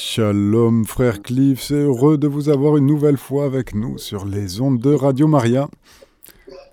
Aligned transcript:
Shalom 0.00 0.84
frère 0.84 1.22
Cliff, 1.22 1.60
c'est 1.60 1.74
heureux 1.74 2.18
de 2.18 2.28
vous 2.28 2.50
avoir 2.50 2.76
une 2.76 2.86
nouvelle 2.86 3.16
fois 3.16 3.46
avec 3.46 3.74
nous 3.74 3.98
sur 3.98 4.26
les 4.26 4.60
ondes 4.60 4.78
de 4.78 4.94
Radio 4.94 5.26
Maria. 5.26 5.68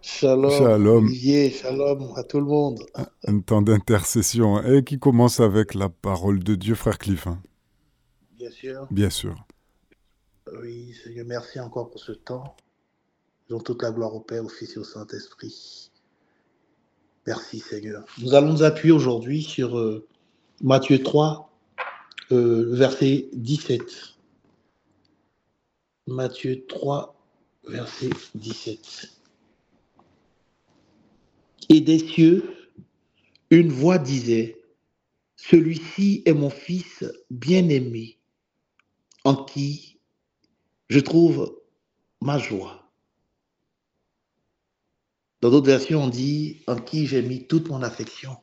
Shalom, 0.03 0.51
Shalom. 0.51 1.05
Olivier, 1.05 1.49
shalom 1.49 2.13
à 2.17 2.23
tout 2.23 2.37
le 2.39 2.45
monde. 2.45 2.85
Un 3.25 3.39
temps 3.39 3.63
d'intercession 3.63 4.61
et 4.61 4.83
qui 4.83 4.99
commence 4.99 5.39
avec 5.39 5.73
la 5.73 5.89
parole 5.89 6.43
de 6.43 6.53
Dieu 6.53 6.75
frère 6.75 6.99
Cliff. 6.99 7.25
hein. 7.25 7.41
Bien 8.37 8.51
sûr. 8.51 8.87
Bien 8.91 9.09
sûr. 9.09 9.35
Oui, 10.61 10.93
Seigneur, 11.03 11.25
merci 11.27 11.59
encore 11.59 11.89
pour 11.89 12.01
ce 12.01 12.11
temps. 12.11 12.55
Dont 13.49 13.59
toute 13.59 13.81
la 13.81 13.89
gloire 13.89 14.13
au 14.13 14.19
Père, 14.19 14.45
au 14.45 14.49
Fils 14.49 14.75
et 14.75 14.79
au 14.79 14.83
Saint-Esprit. 14.83 15.89
Merci 17.25 17.57
Seigneur. 17.57 18.05
Nous 18.21 18.35
allons 18.35 18.51
nous 18.53 18.61
appuyer 18.63 18.93
aujourd'hui 18.93 19.41
sur 19.41 19.79
euh, 19.79 20.05
Matthieu 20.61 21.01
3, 21.01 21.49
euh, 22.31 22.75
verset 22.75 23.29
17. 23.33 24.15
Matthieu 26.07 26.65
3, 26.67 27.15
verset 27.67 28.09
17. 28.35 29.11
Et 31.69 31.81
des 31.81 31.99
cieux, 31.99 32.69
une 33.49 33.69
voix 33.69 33.97
disait, 33.97 34.61
Celui-ci 35.35 36.23
est 36.25 36.33
mon 36.33 36.49
Fils 36.49 37.03
bien-aimé, 37.29 38.17
en 39.23 39.35
qui 39.43 39.99
je 40.89 40.99
trouve 40.99 41.59
ma 42.21 42.37
joie. 42.37 42.91
Dans 45.41 45.51
d'autres 45.51 45.67
versions, 45.67 46.03
on 46.03 46.07
dit 46.07 46.63
en 46.67 46.77
qui 46.77 47.05
j'ai 47.07 47.21
mis 47.21 47.45
toute 47.45 47.69
mon 47.69 47.83
affection. 47.83 48.37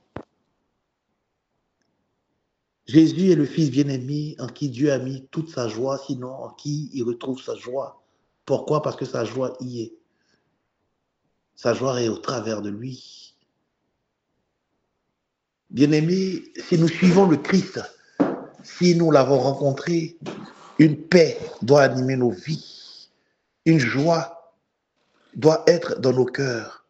Jésus 2.86 3.30
est 3.30 3.36
le 3.36 3.46
Fils 3.46 3.70
bien-aimé 3.70 4.34
en 4.38 4.48
qui 4.48 4.68
Dieu 4.68 4.92
a 4.92 4.98
mis 4.98 5.26
toute 5.30 5.50
sa 5.50 5.68
joie, 5.68 5.98
sinon 5.98 6.30
en 6.30 6.50
qui 6.50 6.90
il 6.92 7.04
retrouve 7.04 7.40
sa 7.40 7.54
joie. 7.54 8.02
Pourquoi? 8.44 8.82
Parce 8.82 8.96
que 8.96 9.04
sa 9.04 9.24
joie 9.24 9.56
y 9.60 9.82
est. 9.82 9.94
Sa 11.54 11.74
joie 11.74 12.02
est 12.02 12.08
au 12.08 12.18
travers 12.18 12.60
de 12.60 12.70
lui. 12.70 13.36
Bien-aimé, 15.70 16.42
si 16.68 16.76
nous 16.76 16.88
suivons 16.88 17.26
le 17.26 17.36
Christ, 17.36 17.80
si 18.62 18.94
nous 18.96 19.10
l'avons 19.10 19.38
rencontré, 19.38 20.18
une 20.78 20.96
paix 20.96 21.38
doit 21.62 21.82
animer 21.82 22.16
nos 22.16 22.30
vies. 22.30 23.08
Une 23.64 23.78
joie 23.78 24.54
doit 25.34 25.62
être 25.66 26.00
dans 26.00 26.12
nos 26.12 26.26
cœurs. 26.26 26.84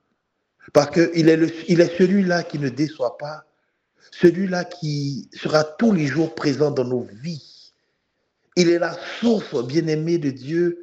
Parce 0.72 0.90
qu'il 0.90 1.28
est, 1.28 1.98
celui-là 1.98 2.44
qui 2.44 2.58
ne 2.58 2.68
déçoit 2.68 3.18
pas, 3.18 3.44
celui-là 4.10 4.64
qui 4.64 5.28
sera 5.32 5.64
tous 5.64 5.92
les 5.92 6.06
jours 6.06 6.34
présent 6.34 6.70
dans 6.70 6.84
nos 6.84 7.06
vies. 7.22 7.72
Il 8.56 8.68
est 8.68 8.78
la 8.78 8.96
source 9.20 9.66
bien-aimée 9.66 10.18
de 10.18 10.30
Dieu, 10.30 10.78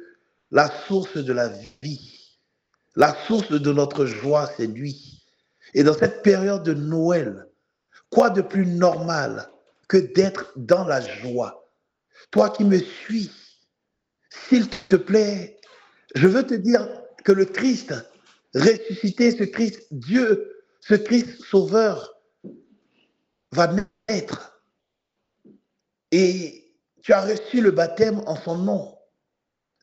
la 0.50 0.70
source 0.86 1.16
de 1.16 1.32
la 1.32 1.48
vie. 1.82 2.38
La 2.96 3.16
source 3.26 3.52
de 3.52 3.72
notre 3.72 4.06
joie, 4.06 4.50
c'est 4.56 4.66
lui. 4.66 5.22
Et 5.74 5.84
dans 5.84 5.94
cette 5.94 6.22
période 6.22 6.64
de 6.64 6.74
Noël, 6.74 7.46
quoi 8.10 8.30
de 8.30 8.42
plus 8.42 8.66
normal 8.66 9.48
que 9.88 9.96
d'être 9.96 10.52
dans 10.56 10.84
la 10.84 11.00
joie? 11.00 11.68
Toi 12.32 12.50
qui 12.50 12.64
me 12.64 12.78
suis, 12.78 13.30
s'il 14.48 14.68
te 14.68 14.96
plaît, 14.96 15.58
je 16.16 16.26
veux 16.26 16.44
te 16.44 16.54
dire 16.54 16.88
que 17.24 17.32
le 17.32 17.44
Christ 17.44 17.94
ressuscité, 18.54 19.30
ce 19.30 19.44
Christ 19.44 19.86
Dieu, 19.92 20.64
ce 20.80 20.94
Christ 20.94 21.40
Sauveur, 21.44 22.19
va 23.52 23.70
naître. 24.08 24.60
Et 26.12 26.74
tu 27.02 27.12
as 27.12 27.22
reçu 27.22 27.60
le 27.60 27.70
baptême 27.70 28.22
en 28.26 28.36
son 28.36 28.56
nom. 28.56 28.98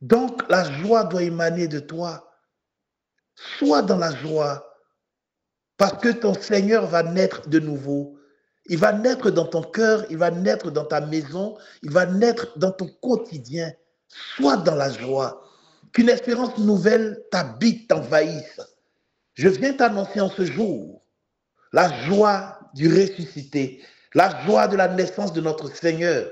Donc 0.01 0.47
la 0.49 0.63
joie 0.81 1.03
doit 1.05 1.23
émaner 1.23 1.67
de 1.67 1.79
toi. 1.79 2.31
Sois 3.35 3.81
dans 3.81 3.97
la 3.97 4.15
joie, 4.15 4.67
parce 5.77 6.01
que 6.01 6.09
ton 6.09 6.33
Seigneur 6.33 6.87
va 6.87 7.03
naître 7.03 7.47
de 7.47 7.59
nouveau. 7.59 8.17
Il 8.65 8.79
va 8.79 8.91
naître 8.91 9.29
dans 9.29 9.45
ton 9.45 9.61
cœur, 9.61 10.05
il 10.09 10.17
va 10.17 10.31
naître 10.31 10.71
dans 10.71 10.85
ta 10.85 11.01
maison, 11.01 11.57
il 11.83 11.91
va 11.91 12.05
naître 12.05 12.57
dans 12.57 12.71
ton 12.71 12.87
quotidien. 13.01 13.71
Sois 14.07 14.57
dans 14.57 14.75
la 14.75 14.91
joie. 14.91 15.43
Qu'une 15.93 16.09
espérance 16.09 16.57
nouvelle 16.57 17.23
t'habite, 17.31 17.87
t'envahisse. 17.87 18.59
Je 19.35 19.47
viens 19.47 19.73
t'annoncer 19.73 20.19
en 20.19 20.29
ce 20.29 20.43
jour 20.45 21.03
la 21.71 22.05
joie 22.05 22.56
du 22.73 22.87
ressuscité, 22.87 23.81
la 24.13 24.43
joie 24.45 24.67
de 24.67 24.75
la 24.75 24.87
naissance 24.87 25.33
de 25.33 25.41
notre 25.41 25.73
Seigneur. 25.75 26.29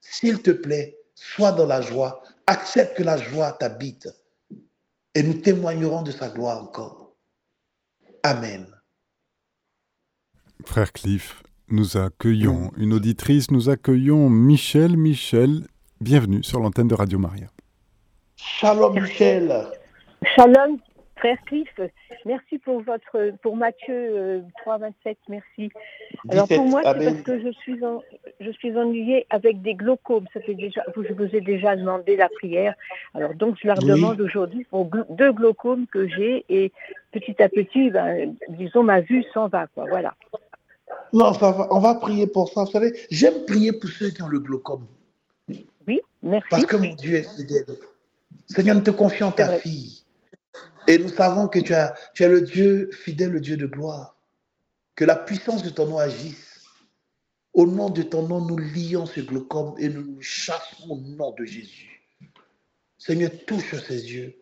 S'il 0.00 0.42
te 0.42 0.50
plaît, 0.50 0.96
sois 1.14 1.52
dans 1.52 1.66
la 1.66 1.80
joie, 1.80 2.22
accepte 2.46 2.96
que 2.96 3.02
la 3.02 3.16
joie 3.16 3.52
t'habite 3.52 4.08
et 5.14 5.22
nous 5.22 5.34
témoignerons 5.34 6.02
de 6.02 6.10
sa 6.10 6.28
gloire 6.28 6.62
encore. 6.62 7.16
Amen. 8.22 8.66
Frère 10.64 10.92
Cliff, 10.92 11.42
nous 11.68 11.96
accueillons 11.96 12.70
une 12.76 12.92
auditrice, 12.92 13.50
nous 13.50 13.70
accueillons 13.70 14.28
Michel. 14.28 14.96
Michel, 14.96 15.66
bienvenue 16.00 16.42
sur 16.42 16.60
l'antenne 16.60 16.88
de 16.88 16.94
Radio 16.94 17.18
Maria. 17.18 17.48
Shalom 18.36 19.00
Michel. 19.00 19.68
Shalom, 20.34 20.78
frère 21.16 21.38
Cliff. 21.46 21.68
Merci 22.24 22.58
pour 22.58 22.82
votre 22.82 23.32
pour 23.42 23.56
Matthieu 23.56 23.94
euh, 23.94 24.40
3, 24.62 24.78
27, 24.78 25.18
merci. 25.28 25.70
Alors 26.28 26.46
17, 26.46 26.58
pour 26.58 26.66
moi, 26.68 26.80
c'est 26.82 26.88
Amen. 26.88 27.12
parce 27.12 27.22
que 27.22 27.40
je 27.40 27.52
suis 27.52 27.84
en, 27.84 28.02
je 28.40 28.50
suis 28.50 28.76
ennuyée 28.76 29.26
avec 29.30 29.62
des 29.62 29.74
glaucomes. 29.74 30.26
Ça 30.32 30.40
fait 30.40 30.54
déjà, 30.54 30.82
je 30.96 31.12
vous 31.12 31.34
ai 31.36 31.40
déjà 31.40 31.76
demandé 31.76 32.16
la 32.16 32.28
prière. 32.28 32.74
Alors 33.14 33.34
donc 33.34 33.56
je 33.60 33.66
leur 33.66 33.78
Oui. 33.78 33.88
demande 33.88 34.20
aujourd'hui 34.20 34.64
pour 34.64 34.88
deux 35.10 35.32
glaucomes 35.32 35.86
que 35.86 36.06
j'ai 36.08 36.44
et 36.48 36.72
petit 37.12 37.42
à 37.42 37.48
petit, 37.48 37.90
ben, 37.90 38.34
disons 38.50 38.82
ma 38.82 39.00
vue 39.00 39.24
s'en 39.32 39.48
va 39.48 39.66
quoi. 39.68 39.86
Voilà. 39.88 40.14
Non, 41.12 41.32
ça 41.32 41.52
va, 41.52 41.68
on 41.70 41.78
va 41.80 41.94
prier 41.94 42.26
pour 42.26 42.48
ça. 42.48 42.64
Vous 42.64 42.70
savez, 42.70 42.92
j'aime 43.10 43.44
prier 43.46 43.72
pour 43.72 43.90
ceux 43.90 44.10
qui 44.10 44.22
ont 44.22 44.28
le 44.28 44.38
glaucome. 44.40 44.86
Oui, 45.86 46.00
merci. 46.22 46.48
Parce 46.50 46.66
que 46.66 46.76
mon 46.76 46.94
Dieu 46.94 47.16
est 47.16 47.36
fidèle. 47.36 47.64
Seigneur, 48.46 48.76
nous 48.76 48.82
te 48.82 48.90
confions 48.90 49.30
ta 49.30 49.58
fille. 49.58 49.95
Et 50.88 50.98
nous 50.98 51.08
savons 51.10 51.48
que 51.48 51.60
tu, 51.60 51.74
as, 51.74 51.94
tu 52.14 52.24
es 52.24 52.28
le 52.28 52.42
Dieu 52.42 52.90
fidèle, 52.92 53.30
le 53.32 53.40
Dieu 53.40 53.56
de 53.56 53.66
gloire. 53.66 54.16
Que 54.96 55.04
la 55.04 55.16
puissance 55.16 55.62
de 55.62 55.70
ton 55.70 55.86
nom 55.88 55.98
agisse. 55.98 56.64
Au 57.54 57.66
nom 57.66 57.90
de 57.90 58.02
ton 58.02 58.28
nom, 58.28 58.40
nous 58.42 58.58
lions 58.58 59.06
ce 59.06 59.20
glaucome 59.20 59.74
et 59.78 59.88
nous 59.88 60.02
nous 60.04 60.22
chassons 60.22 60.90
au 60.90 60.96
nom 61.00 61.32
de 61.32 61.44
Jésus. 61.44 62.02
Seigneur, 62.98 63.30
touche 63.46 63.74
ses 63.86 64.12
yeux. 64.12 64.36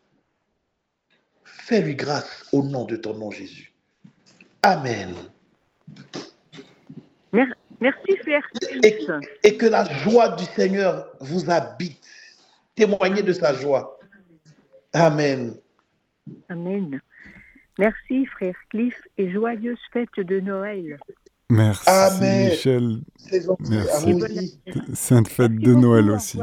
Fais-lui 1.44 1.96
grâce 1.96 2.46
au 2.52 2.62
nom 2.64 2.84
de 2.84 2.96
ton 2.96 3.14
nom, 3.14 3.30
Jésus. 3.30 3.72
Amen. 4.62 5.14
Mer- 7.32 7.54
Merci 7.80 8.16
frère 8.18 8.46
Et, 8.82 9.16
et 9.44 9.56
que 9.58 9.66
la 9.66 9.84
joie 10.04 10.30
du 10.30 10.44
Seigneur 10.44 11.12
vous 11.20 11.50
habite. 11.50 12.04
Témoignez 12.76 13.22
de 13.22 13.32
sa 13.32 13.54
joie. 13.54 13.98
Amen. 14.92 15.56
Amen. 16.48 17.00
Merci 17.78 18.26
frère 18.26 18.54
Cliff 18.70 18.94
et 19.18 19.30
joyeuse 19.30 19.78
fête 19.92 20.08
de 20.16 20.40
Noël. 20.40 20.98
Merci 21.50 21.88
Amen. 21.88 22.50
Michel. 22.50 22.98
Merci. 23.68 24.60
Sainte 24.94 25.28
fête 25.28 25.50
Merci 25.50 25.64
de 25.64 25.74
Noël 25.74 26.10
au 26.10 26.16
aussi. 26.16 26.40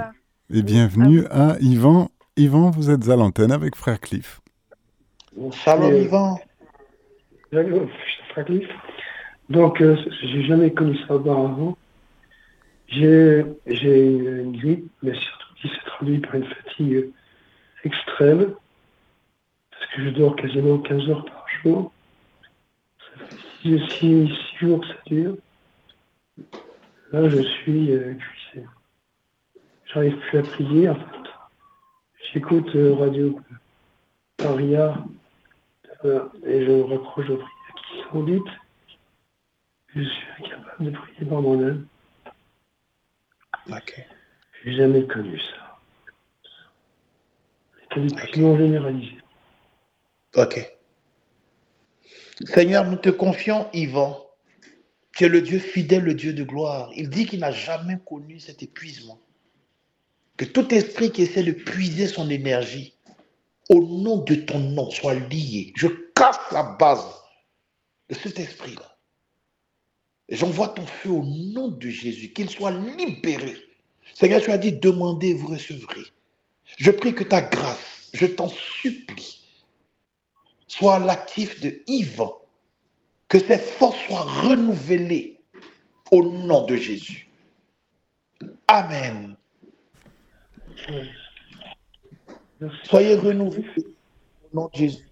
Et 0.54 0.62
bienvenue 0.62 1.26
à 1.32 1.58
Yvan. 1.62 2.10
Yvan, 2.38 2.72
vous 2.72 2.90
êtes 2.90 3.08
à 3.10 3.16
l'antenne 3.16 3.52
avec 3.52 3.76
Frère 3.76 4.00
Cliff. 4.00 4.42
Shalom, 5.52 5.96
Yvan. 5.96 6.40
D'accord, 7.52 7.88
Frère 8.32 8.46
Cliff. 8.46 8.68
Donc, 9.50 9.82
euh, 9.82 9.98
j'ai 10.24 10.44
jamais 10.44 10.72
connu 10.72 10.98
ça 11.08 11.16
auparavant. 11.16 11.78
J'ai 12.88 13.46
j'ai 13.66 14.08
une 14.08 14.58
grippe, 14.58 14.92
mais 15.02 15.14
surtout 15.14 15.48
qui 15.62 15.68
s'est 15.70 15.86
traduit 15.86 16.20
par 16.20 16.36
une 16.36 16.46
fatigue 16.46 16.94
euh, 16.94 17.14
extrême, 17.84 18.54
parce 19.92 19.98
que 19.98 20.04
je 20.06 20.10
dors 20.16 20.36
quasiment 20.36 20.78
15 20.80 21.10
heures 21.10 21.26
par 21.26 21.46
jour. 21.64 21.92
Ça 23.00 23.26
fait 23.26 23.36
6, 23.62 23.80
six- 24.00 24.28
six 24.28 24.58
jours 24.66 24.80
que 24.82 24.88
ça 24.88 24.96
dure. 25.08 25.38
Là, 27.12 27.30
je 27.30 27.42
suis 27.42 27.92
euh, 27.92 28.14
épuisé. 28.14 28.66
J'arrive 29.94 30.18
plus 30.18 30.38
à 30.40 30.44
prier, 30.44 30.90
en 30.90 30.96
fait. 30.96 31.30
J'écoute 32.34 32.74
euh, 32.76 32.96
Radio 32.96 33.38
Maria 34.42 35.04
euh, 36.06 36.30
et 36.46 36.66
je 36.66 36.72
raccroche 36.84 37.30
aux 37.30 37.36
prières 37.38 37.76
qui 37.76 38.10
sont 38.10 38.24
dites. 38.24 38.44
Je 39.94 40.04
suis 40.04 40.28
incapable 40.40 40.86
de 40.86 40.98
prier 40.98 41.26
par 41.30 41.42
moi-même. 41.42 41.86
Ok. 43.70 44.06
J'ai 44.64 44.74
jamais 44.74 45.06
connu 45.06 45.38
ça. 45.38 45.80
C'est 47.90 48.16
quasiment 48.16 48.58
généralisé. 48.58 49.18
Ok. 50.36 50.60
Seigneur, 52.46 52.86
nous 52.86 52.98
te 52.98 53.10
confions 53.10 53.68
Yvan. 53.74 54.18
Tu 55.16 55.26
es 55.26 55.30
le 55.30 55.42
Dieu 55.42 55.60
fidèle, 55.60 56.04
le 56.04 56.14
Dieu 56.14 56.34
de 56.34 56.44
gloire. 56.44 56.90
Il 56.96 57.10
dit 57.10 57.26
qu'il 57.26 57.42
n'a 57.42 57.52
jamais 57.52 58.00
connu 58.06 58.40
cet 58.40 58.64
épuisement. 58.64 59.20
Que 60.38 60.46
tout 60.46 60.74
esprit 60.74 61.12
qui 61.12 61.24
essaie 61.24 61.44
de 61.44 61.52
puiser 61.52 62.08
son 62.08 62.30
énergie 62.30 62.94
au 63.70 63.84
nom 63.84 64.18
de 64.18 64.36
ton 64.36 64.60
nom 64.60 64.90
soit 64.90 65.16
lié. 65.16 65.74
Je 65.76 65.88
casse 66.16 66.40
la 66.52 66.64
base 66.64 67.06
de 68.10 68.16
cet 68.16 68.40
esprit-là. 68.40 68.98
J'envoie 70.30 70.70
ton 70.70 70.86
feu 70.86 71.10
au 71.10 71.24
nom 71.26 71.68
de 71.68 71.90
Jésus, 71.90 72.32
qu'il 72.32 72.50
soit 72.50 72.72
libéré. 72.72 73.56
Seigneur, 74.14 74.42
tu 74.42 74.52
as 74.52 74.58
dit, 74.58 74.72
demandez, 74.72 75.34
vous 75.34 75.48
recevrez. 75.48 76.06
Je 76.78 76.92
prie 76.92 77.14
que 77.14 77.24
ta 77.26 77.42
grâce, 77.42 78.10
je 78.14 78.26
t'en 78.26 78.48
supplie, 78.48 79.41
soit 80.72 81.00
l'actif 81.00 81.60
de 81.60 81.82
Yvan, 81.88 82.34
que 83.28 83.38
ses 83.40 83.58
forces 83.58 84.00
soient 84.08 84.22
renouvelées 84.22 85.38
au 86.12 86.24
nom 86.24 86.66
de 86.66 86.78
Jésus. 86.78 87.28
Amen. 88.70 89.36
Soyez 92.84 93.16
renouvelés 93.16 93.68
au 94.44 94.56
nom 94.56 94.70
de 94.74 94.78
Jésus. 94.78 95.06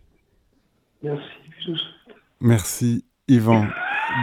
Merci. 1.03 1.27
Merci 2.39 3.05
Yvan 3.27 3.67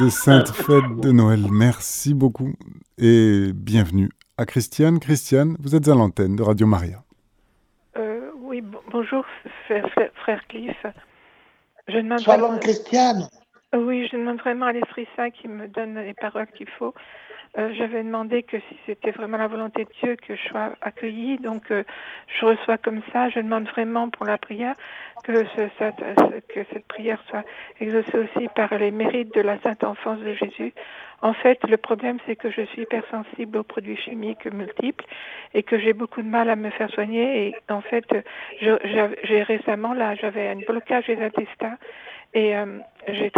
de 0.00 0.08
Sainte 0.08 0.48
Fête 0.48 1.00
de 1.02 1.12
Noël. 1.12 1.40
Merci 1.50 2.14
beaucoup 2.14 2.54
et 2.96 3.50
bienvenue 3.54 4.08
à 4.38 4.46
Christiane. 4.46 5.00
Christiane, 5.00 5.56
vous 5.60 5.74
êtes 5.74 5.86
à 5.88 5.94
l'antenne 5.94 6.34
de 6.34 6.42
Radio 6.42 6.66
Maria. 6.66 7.04
Euh, 7.98 8.30
oui, 8.40 8.62
bonjour 8.90 9.24
frère, 9.66 9.86
frère, 10.14 10.40
Cliff. 10.48 10.86
Je 11.88 11.98
demande. 11.98 12.20
Oui, 13.74 14.08
je 14.10 14.16
demande 14.16 14.38
vraiment 14.38 14.66
à 14.66 14.72
l'Esprit 14.72 15.06
Saint 15.16 15.30
qui 15.30 15.48
me 15.48 15.68
donne 15.68 15.98
les 15.98 16.14
paroles 16.14 16.46
qu'il 16.56 16.68
faut. 16.78 16.94
Euh, 17.58 17.72
j'avais 17.74 18.02
demandé 18.02 18.42
que 18.42 18.58
si 18.58 18.76
c'était 18.84 19.12
vraiment 19.12 19.38
la 19.38 19.46
volonté 19.46 19.84
de 19.84 19.90
Dieu 20.02 20.16
que 20.16 20.36
je 20.36 20.48
sois 20.48 20.72
accueillie, 20.82 21.38
donc 21.38 21.70
euh, 21.70 21.84
je 22.38 22.44
reçois 22.44 22.76
comme 22.76 23.00
ça. 23.12 23.30
Je 23.30 23.40
demande 23.40 23.66
vraiment 23.68 24.10
pour 24.10 24.26
la 24.26 24.36
prière 24.36 24.74
que, 25.24 25.32
que 25.32 26.60
cette 26.72 26.86
prière 26.86 27.22
soit 27.28 27.44
exaucée 27.80 28.18
aussi 28.18 28.48
par 28.54 28.76
les 28.76 28.90
mérites 28.90 29.34
de 29.34 29.40
la 29.40 29.58
Sainte 29.60 29.84
Enfance 29.84 30.20
de 30.20 30.34
Jésus. 30.34 30.74
En 31.22 31.32
fait, 31.32 31.58
le 31.66 31.78
problème, 31.78 32.18
c'est 32.26 32.36
que 32.36 32.50
je 32.50 32.62
suis 32.66 32.82
hypersensible 32.82 33.56
aux 33.56 33.62
produits 33.62 33.96
chimiques 33.96 34.44
multiples 34.46 35.04
et 35.54 35.62
que 35.62 35.78
j'ai 35.78 35.94
beaucoup 35.94 36.20
de 36.20 36.28
mal 36.28 36.50
à 36.50 36.56
me 36.56 36.68
faire 36.68 36.90
soigner. 36.90 37.48
Et 37.48 37.72
en 37.72 37.80
fait, 37.80 38.04
j'ai 38.60 39.42
récemment, 39.42 39.94
là, 39.94 40.14
j'avais 40.14 40.48
un 40.48 40.56
blocage 40.56 41.06
des 41.06 41.22
intestins 41.22 41.78
et 42.34 42.56
euh, 42.56 42.78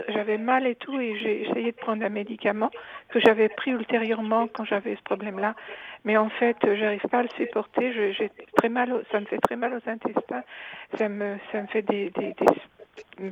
j'avais 0.08 0.38
mal 0.38 0.66
et 0.66 0.74
tout, 0.74 0.98
et 1.00 1.18
j'ai 1.18 1.48
essayé 1.48 1.72
de 1.72 1.76
prendre 1.76 2.04
un 2.04 2.08
médicament 2.08 2.70
que 3.10 3.20
j'avais 3.20 3.48
pris 3.48 3.70
ultérieurement 3.70 4.48
quand 4.48 4.64
j'avais 4.64 4.96
ce 4.96 5.02
problème-là. 5.02 5.54
Mais 6.04 6.16
en 6.16 6.28
fait, 6.30 6.56
j'arrive 6.62 7.06
pas 7.10 7.18
à 7.18 7.22
le 7.22 7.28
supporter. 7.36 8.12
J'ai 8.12 8.30
très 8.56 8.68
mal, 8.68 9.02
ça 9.12 9.20
me 9.20 9.26
fait 9.26 9.38
très 9.38 9.56
mal 9.56 9.74
aux 9.74 9.88
intestins. 9.88 10.42
Ça 10.96 11.08
me, 11.08 11.36
ça 11.52 11.62
me 11.62 11.66
fait 11.68 11.82
des, 11.82 12.10
des, 12.10 12.32
des, 12.34 12.46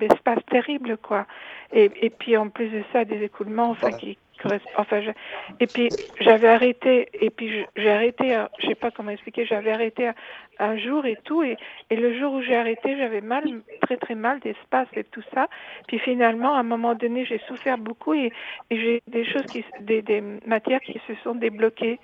espaces 0.01 0.45
terribles, 0.51 0.97
quoi. 0.97 1.27
Et, 1.73 1.91
et 2.01 2.11
puis 2.11 2.37
en 2.37 2.49
plus 2.49 2.69
de 2.69 2.83
ça, 2.93 3.05
des 3.05 3.23
écoulements, 3.23 3.71
enfin, 3.71 3.93
qui, 3.93 4.19
Enfin, 4.77 5.01
et 5.61 5.67
puis 5.67 5.89
j'avais 6.21 6.49
arrêté, 6.49 7.09
et 7.15 7.31
puis 7.31 7.65
j'ai 7.77 7.91
arrêté, 7.91 8.37
euh, 8.37 8.47
je 8.59 8.69
sais 8.69 8.75
pas 8.75 8.91
comment 8.91 9.11
expliquer, 9.11 9.47
j'avais 9.47 9.73
arrêté 9.73 10.11
un, 10.59 10.77
jour 10.77 11.07
et 11.07 11.17
tout, 11.25 11.43
et, 11.43 11.57
et 11.91 11.97
le 11.97 12.19
jour 12.19 12.35
où 12.35 12.43
j'ai 12.43 12.57
arrêté, 12.57 12.97
j'avais 12.97 13.21
mal, 13.21 13.45
très 13.83 13.97
très 13.97 14.15
mal 14.15 14.41
d'espace 14.41 14.89
et 14.95 15.05
tout 15.05 15.23
ça. 15.35 15.49
Puis 15.89 15.99
finalement, 15.99 16.55
à 16.55 16.61
un 16.61 16.65
moment 16.65 16.95
donné, 16.95 17.25
j'ai 17.25 17.41
souffert 17.49 17.79
beaucoup 17.79 18.15
et, 18.15 18.33
et 18.71 18.79
j'ai 18.79 19.03
des 19.07 19.25
choses 19.25 19.47
qui, 19.47 19.65
des, 19.81 20.03
des 20.03 20.23
matières 20.47 20.81
qui 20.81 21.01
se 21.07 21.15
sont 21.25 21.35
débloquées. 21.35 21.99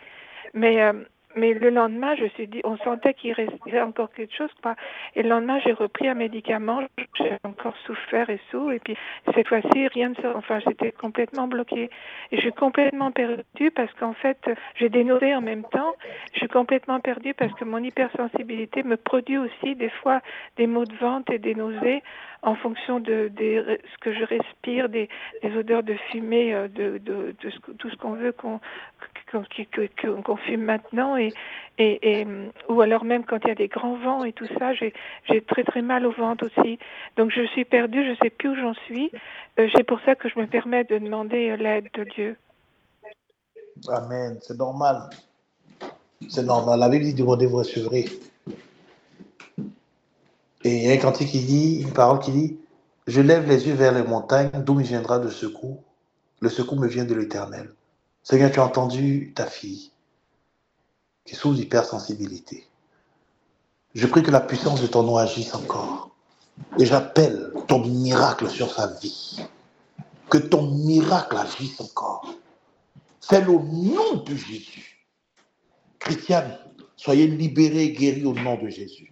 Mais 0.54 0.82
euh, 0.82 0.92
mais 1.36 1.54
le 1.54 1.70
lendemain, 1.70 2.14
je 2.16 2.26
suis 2.34 2.46
dit, 2.46 2.60
on 2.64 2.76
sentait 2.78 3.14
qu'il 3.14 3.32
restait 3.32 3.80
encore 3.80 4.12
quelque 4.12 4.34
chose, 4.34 4.50
quoi. 4.62 4.74
Et 5.14 5.22
le 5.22 5.28
lendemain, 5.28 5.58
j'ai 5.64 5.72
repris 5.72 6.08
un 6.08 6.14
médicament, 6.14 6.82
j'ai 7.18 7.36
encore 7.44 7.76
souffert 7.86 8.30
et 8.30 8.40
tout. 8.50 8.70
Et 8.70 8.78
puis, 8.78 8.96
cette 9.34 9.48
fois-ci, 9.48 9.88
rien 9.88 10.10
ne 10.10 10.14
se, 10.14 10.26
enfin, 10.26 10.60
j'étais 10.60 10.92
complètement 10.92 11.48
bloquée. 11.48 11.90
Et 12.30 12.36
je 12.36 12.40
suis 12.40 12.52
complètement 12.52 13.10
perdue 13.10 13.70
parce 13.74 13.92
qu'en 13.94 14.14
fait, 14.14 14.38
j'ai 14.76 14.88
nausées 15.04 15.34
en 15.34 15.40
même 15.40 15.64
temps. 15.64 15.94
Je 16.32 16.38
suis 16.38 16.48
complètement 16.48 17.00
perdue 17.00 17.34
parce 17.34 17.52
que 17.54 17.64
mon 17.64 17.78
hypersensibilité 17.78 18.82
me 18.82 18.96
produit 18.96 19.38
aussi 19.38 19.74
des 19.74 19.90
fois 19.90 20.20
des 20.56 20.66
maux 20.66 20.84
de 20.84 20.94
ventre 20.96 21.32
et 21.32 21.38
des 21.38 21.54
nausées 21.54 22.02
en 22.42 22.56
fonction 22.56 22.98
de, 22.98 23.30
ce 23.38 23.98
que 24.00 24.12
je 24.12 24.24
respire, 24.24 24.88
des, 24.88 25.08
odeurs 25.56 25.82
de 25.82 25.94
fumée, 26.10 26.52
euh, 26.52 26.68
de, 26.68 27.00
tout 27.78 27.88
ce 27.88 27.96
qu'on 27.96 28.14
veut 28.14 28.32
qu'on 28.32 28.60
fume 30.36 30.62
maintenant 30.62 31.16
et, 31.16 31.32
ou 32.68 32.80
alors 32.80 33.04
même 33.04 33.24
quand 33.24 33.38
il 33.44 33.48
y 33.48 33.52
a 33.52 33.54
des 33.54 33.68
grands 33.68 33.96
vents 33.96 34.24
et 34.24 34.32
tout 34.32 34.48
ça, 34.58 34.72
j'ai 34.74 34.92
très 35.42 35.64
très 35.64 35.82
mal 35.82 36.04
au 36.04 36.12
ventre 36.12 36.46
aussi. 36.46 36.78
Donc 37.16 37.30
je 37.30 37.46
suis 37.46 37.64
perdue, 37.64 38.04
je 38.04 38.10
ne 38.10 38.16
sais 38.16 38.30
plus 38.30 38.50
où 38.50 38.56
j'en 38.56 38.74
suis. 38.86 39.10
Euh, 39.58 39.68
c'est 39.74 39.84
pour 39.84 40.00
ça 40.04 40.14
que 40.14 40.28
je 40.28 40.38
me 40.38 40.46
permets 40.46 40.84
de 40.84 40.98
demander 40.98 41.56
l'aide 41.56 41.88
de 41.94 42.04
Dieu. 42.04 42.36
Amen, 43.88 44.38
c'est 44.40 44.58
normal. 44.58 45.10
C'est 46.28 46.44
normal. 46.44 46.78
La 46.78 46.88
Bible 46.88 47.04
dit 47.04 47.14
demandez, 47.14 47.46
vous 47.46 47.58
recevrez. 47.58 48.04
Et 50.64 50.76
il 50.76 50.82
y 50.84 50.90
a 50.90 50.94
un 50.94 50.98
cantique 50.98 51.30
qui 51.30 51.40
dit, 51.40 51.80
une 51.80 51.92
parole 51.92 52.20
qui 52.20 52.30
dit, 52.30 52.58
je 53.06 53.20
lève 53.20 53.48
les 53.48 53.66
yeux 53.66 53.74
vers 53.74 53.92
les 53.92 54.02
montagnes, 54.02 54.50
d'où 54.64 54.74
me 54.74 54.82
viendra 54.82 55.18
le 55.18 55.30
secours. 55.30 55.82
Le 56.40 56.48
secours 56.48 56.78
me 56.78 56.86
vient 56.86 57.04
de 57.04 57.14
l'Éternel. 57.14 57.74
Seigneur, 58.22 58.52
tu 58.52 58.60
as 58.60 58.64
entendu 58.64 59.32
ta 59.34 59.46
fille 59.46 59.90
qui 61.24 61.34
est 61.34 61.36
sous 61.36 61.54
hypersensibilité. 61.54 62.66
Je 63.94 64.06
prie 64.06 64.22
que 64.22 64.30
la 64.30 64.40
puissance 64.40 64.80
de 64.80 64.86
ton 64.86 65.02
nom 65.02 65.16
agisse 65.16 65.54
encore. 65.54 66.10
Et 66.78 66.86
j'appelle 66.86 67.52
ton 67.68 67.84
miracle 67.84 68.48
sur 68.48 68.72
sa 68.72 68.86
vie. 68.86 69.40
Que 70.30 70.38
ton 70.38 70.62
miracle 70.62 71.36
agisse 71.36 71.80
encore. 71.80 72.34
Fais-le 73.20 73.50
au 73.50 73.62
nom 73.62 74.22
de 74.24 74.34
Jésus. 74.34 75.06
Christiane, 75.98 76.58
soyez 76.96 77.26
libérés 77.26 77.84
et 77.84 77.92
guéris 77.92 78.24
au 78.24 78.32
nom 78.32 78.56
de 78.60 78.68
Jésus. 78.68 79.11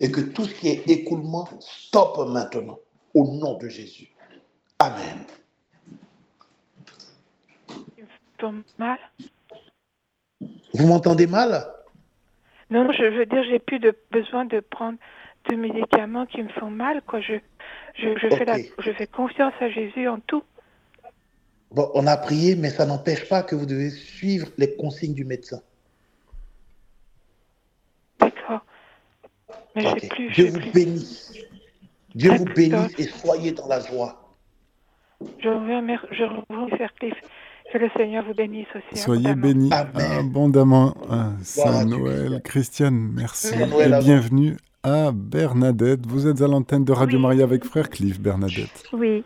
Et 0.00 0.10
que 0.10 0.20
tout 0.20 0.44
ce 0.44 0.54
qui 0.54 0.68
est 0.68 0.88
écoulement 0.88 1.48
stoppe 1.60 2.28
maintenant. 2.28 2.78
Au 3.14 3.24
nom 3.24 3.56
de 3.58 3.68
Jésus. 3.68 4.08
Amen 4.78 5.26
mal. 8.78 8.98
Vous 10.74 10.86
m'entendez 10.86 11.26
mal? 11.26 11.66
Non, 12.70 12.90
je 12.92 13.02
veux 13.02 13.26
dire, 13.26 13.42
j'ai 13.44 13.58
plus 13.58 13.78
de 13.78 13.96
besoin 14.10 14.44
de 14.44 14.60
prendre 14.60 14.98
de 15.50 15.56
médicaments 15.56 16.26
qui 16.26 16.42
me 16.42 16.48
font 16.50 16.70
mal. 16.70 17.02
Quoi. 17.02 17.20
Je, 17.20 17.34
je, 17.94 18.28
fais 18.36 18.44
la, 18.44 18.58
je 18.58 18.92
fais 18.92 19.06
confiance 19.06 19.54
à 19.60 19.70
Jésus 19.70 20.06
en 20.08 20.20
tout. 20.20 20.42
Bon, 21.70 21.90
on 21.94 22.06
a 22.06 22.16
prié, 22.16 22.56
mais 22.56 22.70
ça 22.70 22.86
n'empêche 22.86 23.28
pas 23.28 23.42
que 23.42 23.54
vous 23.54 23.66
devez 23.66 23.90
suivre 23.90 24.48
les 24.58 24.74
consignes 24.76 25.14
du 25.14 25.24
médecin. 25.24 25.60
D'accord. 28.20 28.64
Mais 29.82 30.08
plus. 30.08 30.30
Dieu 30.32 30.50
vous 30.50 30.72
bénisse. 30.72 31.32
Dieu 32.14 32.32
vous 32.36 32.44
bénisse 32.44 32.98
et 32.98 33.04
soyez 33.04 33.52
dans 33.52 33.68
la 33.68 33.80
joie. 33.80 34.34
Je 35.20 35.48
reviens, 35.48 35.82
je 36.12 36.24
reviens 36.24 36.76
faire 36.76 36.92
Cliff. 36.94 37.14
Que 37.70 37.76
le 37.76 37.90
Seigneur 37.98 38.24
vous 38.24 38.32
bénisse 38.32 38.68
aussi. 38.74 38.98
Soyez 39.02 39.34
bénis 39.34 39.70
abondamment. 39.72 40.94
Saint 41.42 41.84
Noël. 41.84 42.40
Christiane, 42.42 43.10
merci. 43.14 43.54
Et 43.54 43.88
bienvenue 44.00 44.56
à 44.82 45.10
Bernadette. 45.12 46.06
Vous 46.06 46.26
êtes 46.26 46.40
à 46.40 46.48
l'antenne 46.48 46.84
de 46.84 46.92
Radio 46.92 47.18
Maria 47.18 47.44
avec 47.44 47.64
Frère 47.64 47.90
Cliff, 47.90 48.18
Bernadette. 48.18 48.84
Oui. 48.94 49.22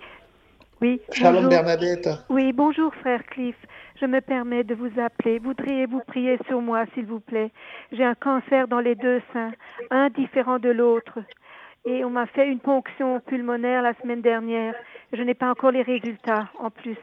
Oui. 0.81 1.01
Shalom 1.13 1.49
Bernadette. 1.49 2.09
Oui, 2.31 2.53
bonjour 2.53 2.93
Frère 3.01 3.23
Cliff. 3.27 3.55
Je 4.03 4.07
me 4.09 4.21
permets 4.21 4.65
de 4.65 4.75
vous 4.75 4.91
appeler. 4.99 5.39
Voudriez-vous 5.39 6.01
prier 6.01 6.37
sur 6.49 6.61
moi, 6.61 6.87
s'il 6.93 7.07
vous 7.07 7.21
plaît? 7.21 7.53
J'ai 7.93 8.03
un 8.03 8.17
cancer 8.17 8.67
dans 8.67 8.81
les 8.81 8.97
deux 8.97 9.23
seins, 9.33 9.53
un 9.93 10.11
différent 10.11 10.59
de 10.59 10.71
l'autre. 10.71 11.21
Et 11.85 12.05
on 12.05 12.11
m'a 12.11 12.27
fait 12.27 12.49
une 12.49 12.59
ponction 12.59 13.21
pulmonaire 13.21 13.81
la 13.81 13.95
semaine 14.03 14.21
dernière. 14.21 14.75
Je 15.13 15.23
n'ai 15.23 15.35
pas 15.35 15.49
encore 15.49 15.71
les 15.71 15.83
résultats 15.83 16.49
en 16.59 16.69
plus. 16.69 16.97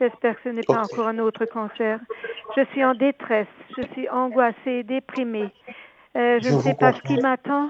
J'espère 0.00 0.36
que 0.36 0.44
ce 0.44 0.48
n'est 0.48 0.62
pas 0.62 0.80
encore 0.80 1.08
un 1.08 1.18
autre 1.18 1.44
cancer. 1.44 2.00
Je 2.56 2.64
suis 2.72 2.82
en 2.82 2.94
détresse, 2.94 3.54
je 3.76 3.82
suis 3.92 4.08
angoissée, 4.08 4.82
déprimée. 4.82 5.52
Euh, 6.16 6.38
je 6.42 6.54
ne 6.54 6.60
sais 6.60 6.74
pas 6.74 6.94
ce 6.94 7.02
qui 7.02 7.20
m'attend. 7.20 7.68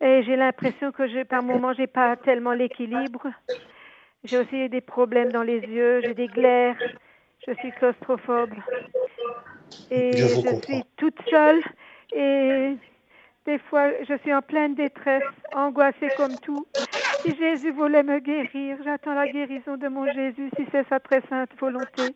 Et 0.00 0.24
j'ai 0.24 0.34
l'impression 0.34 0.90
que 0.90 1.06
je, 1.06 1.22
par 1.22 1.44
moments, 1.44 1.72
j'ai 1.72 1.86
pas 1.86 2.16
tellement 2.16 2.52
l'équilibre. 2.52 3.28
J'ai 4.24 4.38
aussi 4.38 4.68
des 4.68 4.80
problèmes 4.80 5.30
dans 5.30 5.44
les 5.44 5.60
yeux, 5.60 6.00
j'ai 6.04 6.14
des 6.14 6.26
glaires, 6.26 6.76
je 7.46 7.54
suis 7.54 7.72
claustrophobe. 7.72 8.54
Et 9.90 10.16
je, 10.16 10.26
je 10.26 10.64
suis 10.64 10.84
toute 10.96 11.18
seule 11.30 11.60
et 12.12 12.76
des 13.46 13.58
fois, 13.70 13.90
je 14.08 14.16
suis 14.18 14.34
en 14.34 14.42
pleine 14.42 14.74
détresse, 14.74 15.22
angoissée 15.54 16.08
comme 16.16 16.36
tout. 16.38 16.66
Si 17.22 17.36
Jésus 17.36 17.70
voulait 17.72 18.02
me 18.02 18.18
guérir, 18.18 18.76
j'attends 18.84 19.14
la 19.14 19.28
guérison 19.28 19.76
de 19.76 19.88
mon 19.88 20.06
Jésus, 20.12 20.50
si 20.56 20.64
c'est 20.72 20.86
sa 20.88 20.98
très 20.98 21.22
sainte 21.28 21.50
volonté. 21.60 22.14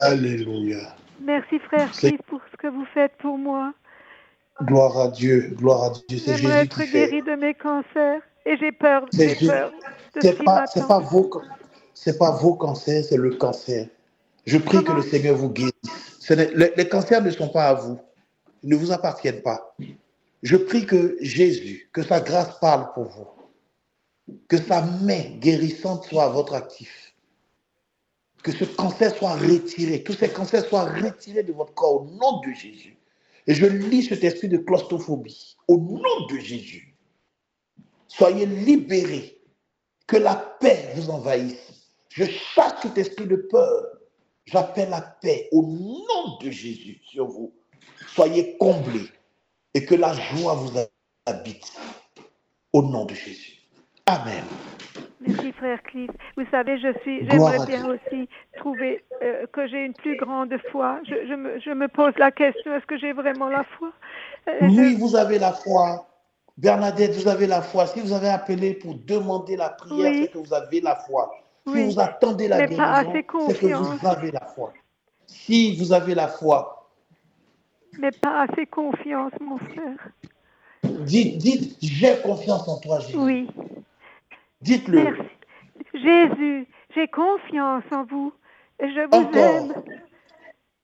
Alléluia. 0.00 0.96
Merci, 1.20 1.58
frère 1.60 1.90
Christ, 1.92 2.22
pour 2.26 2.40
ce 2.50 2.56
que 2.56 2.66
vous 2.68 2.84
faites 2.94 3.12
pour 3.18 3.38
moi. 3.38 3.72
Gloire 4.62 4.98
à 4.98 5.08
Dieu, 5.08 5.54
gloire 5.56 5.84
à 5.84 5.90
Dieu. 5.90 6.18
C'est 6.18 6.36
Jésus 6.36 6.50
être 6.50 6.80
qui 6.80 6.86
fait. 6.86 7.08
guérie 7.08 7.22
de 7.22 7.34
mes 7.36 7.54
cancers 7.54 8.20
et 8.44 8.56
j'ai 8.56 8.72
peur, 8.72 9.04
j'ai 9.12 9.34
peur 9.46 9.70
de 9.70 10.20
ce 10.20 10.28
C'est 10.28 10.36
qui 10.36 10.44
pas, 10.44 10.66
c'est 10.66 10.88
pas 10.88 10.98
vos, 10.98 11.30
c'est 11.94 12.18
pas 12.18 12.32
vos 12.32 12.54
cancers, 12.54 13.04
c'est 13.04 13.16
le 13.16 13.30
cancer. 13.36 13.86
Je 14.48 14.56
prie 14.56 14.82
que 14.82 14.92
le 14.92 15.02
Seigneur 15.02 15.36
vous 15.36 15.50
guérisse. 15.50 15.74
Les, 16.30 16.72
les 16.74 16.88
cancers 16.88 17.22
ne 17.22 17.30
sont 17.30 17.50
pas 17.50 17.68
à 17.68 17.74
vous, 17.74 17.98
ils 18.62 18.70
ne 18.70 18.76
vous 18.76 18.92
appartiennent 18.92 19.42
pas. 19.42 19.76
Je 20.42 20.56
prie 20.56 20.86
que 20.86 21.18
Jésus, 21.20 21.90
que 21.92 22.02
sa 22.02 22.20
grâce 22.20 22.58
parle 22.58 22.90
pour 22.94 23.04
vous, 23.04 24.34
que 24.48 24.56
sa 24.56 24.80
main 24.80 25.36
guérissante 25.38 26.04
soit 26.04 26.24
à 26.24 26.28
votre 26.30 26.54
actif, 26.54 27.14
que 28.42 28.50
ce 28.50 28.64
cancer 28.64 29.14
soit 29.14 29.34
retiré, 29.34 30.02
tous 30.02 30.14
ces 30.14 30.30
cancers 30.30 30.64
soient 30.64 30.84
retirés 30.94 31.42
de 31.42 31.52
votre 31.52 31.74
corps 31.74 32.02
au 32.02 32.04
nom 32.06 32.40
de 32.40 32.50
Jésus. 32.52 32.96
Et 33.46 33.52
je 33.52 33.66
lis 33.66 34.04
cet 34.04 34.24
esprit 34.24 34.48
de 34.48 34.56
claustrophobie 34.56 35.58
au 35.68 35.76
nom 35.76 36.26
de 36.30 36.38
Jésus. 36.38 36.96
Soyez 38.06 38.46
libérés 38.46 39.42
que 40.06 40.16
la 40.16 40.36
paix 40.58 40.92
vous 40.94 41.10
envahisse. 41.10 41.92
Je 42.08 42.24
chasse 42.24 42.80
tout 42.80 42.98
esprit 42.98 43.26
de 43.26 43.36
peur. 43.36 43.97
J'appelle 44.50 44.90
la 44.90 45.02
paix 45.02 45.48
au 45.52 45.62
nom 45.62 46.38
de 46.40 46.50
Jésus 46.50 47.00
sur 47.04 47.26
vous. 47.26 47.52
Soyez 48.08 48.56
comblés 48.58 49.08
et 49.74 49.84
que 49.84 49.94
la 49.94 50.14
joie 50.14 50.54
vous 50.54 50.72
habite 51.26 51.72
au 52.72 52.82
nom 52.82 53.04
de 53.04 53.14
Jésus. 53.14 53.58
Amen. 54.06 54.44
Merci 55.20 55.52
frère 55.52 55.82
Cliff. 55.82 56.10
Vous 56.36 56.44
savez, 56.50 56.78
je 56.78 56.92
suis, 57.02 57.26
j'aimerais 57.26 57.66
bien 57.66 57.86
aussi 57.86 58.28
trouver 58.56 59.04
euh, 59.22 59.46
que 59.52 59.66
j'ai 59.66 59.84
une 59.84 59.92
plus 59.92 60.16
grande 60.16 60.54
foi. 60.70 61.00
Je, 61.04 61.14
je 61.28 61.34
me, 61.34 61.60
je 61.60 61.70
me 61.70 61.88
pose 61.88 62.14
la 62.18 62.30
question 62.30 62.74
est-ce 62.74 62.86
que 62.86 62.96
j'ai 62.98 63.12
vraiment 63.12 63.48
la 63.48 63.64
foi? 63.78 63.92
Euh, 64.48 64.52
Oui, 64.62 64.94
je- 64.94 64.98
vous 64.98 65.16
avez 65.16 65.38
la 65.38 65.52
foi. 65.52 66.06
Bernadette, 66.56 67.14
vous 67.16 67.28
avez 67.28 67.46
la 67.46 67.62
foi. 67.62 67.86
Si 67.86 68.00
vous 68.00 68.12
avez 68.12 68.28
appelé 68.28 68.74
pour 68.74 68.94
demander 68.94 69.56
la 69.56 69.70
prière, 69.70 70.10
Oui. 70.12 70.20
c'est 70.22 70.32
que 70.32 70.38
vous 70.38 70.54
avez 70.54 70.80
la 70.80 70.96
foi. 70.96 71.30
Si 71.74 71.84
vous 71.84 72.00
attendez 72.00 72.48
la 72.48 72.58
Mais 72.58 72.66
guérison, 72.68 73.12
c'est 73.12 73.24
que 73.24 73.74
vous 73.74 74.06
avez 74.06 74.30
la 74.30 74.46
foi. 74.54 74.72
Si 75.26 75.76
vous 75.76 75.92
avez 75.92 76.14
la 76.14 76.28
foi, 76.28 76.88
Mais 77.98 78.10
pas 78.10 78.42
assez 78.42 78.66
confiance, 78.66 79.32
mon 79.40 79.58
frère. 79.58 80.08
dites, 80.84 81.38
dites, 81.38 81.76
j'ai 81.82 82.16
confiance 82.22 82.66
en 82.68 82.78
toi, 82.80 83.00
Jésus. 83.00 83.16
Oui. 83.18 83.48
Dites-le. 84.60 85.02
Merci. 85.04 85.22
Jésus, 85.94 86.66
j'ai 86.94 87.08
confiance 87.08 87.84
en 87.92 88.04
vous. 88.04 88.32
Et 88.80 88.88
je 88.88 89.06
vous 89.08 89.24
Encore. 89.24 89.36
aime. 89.36 89.74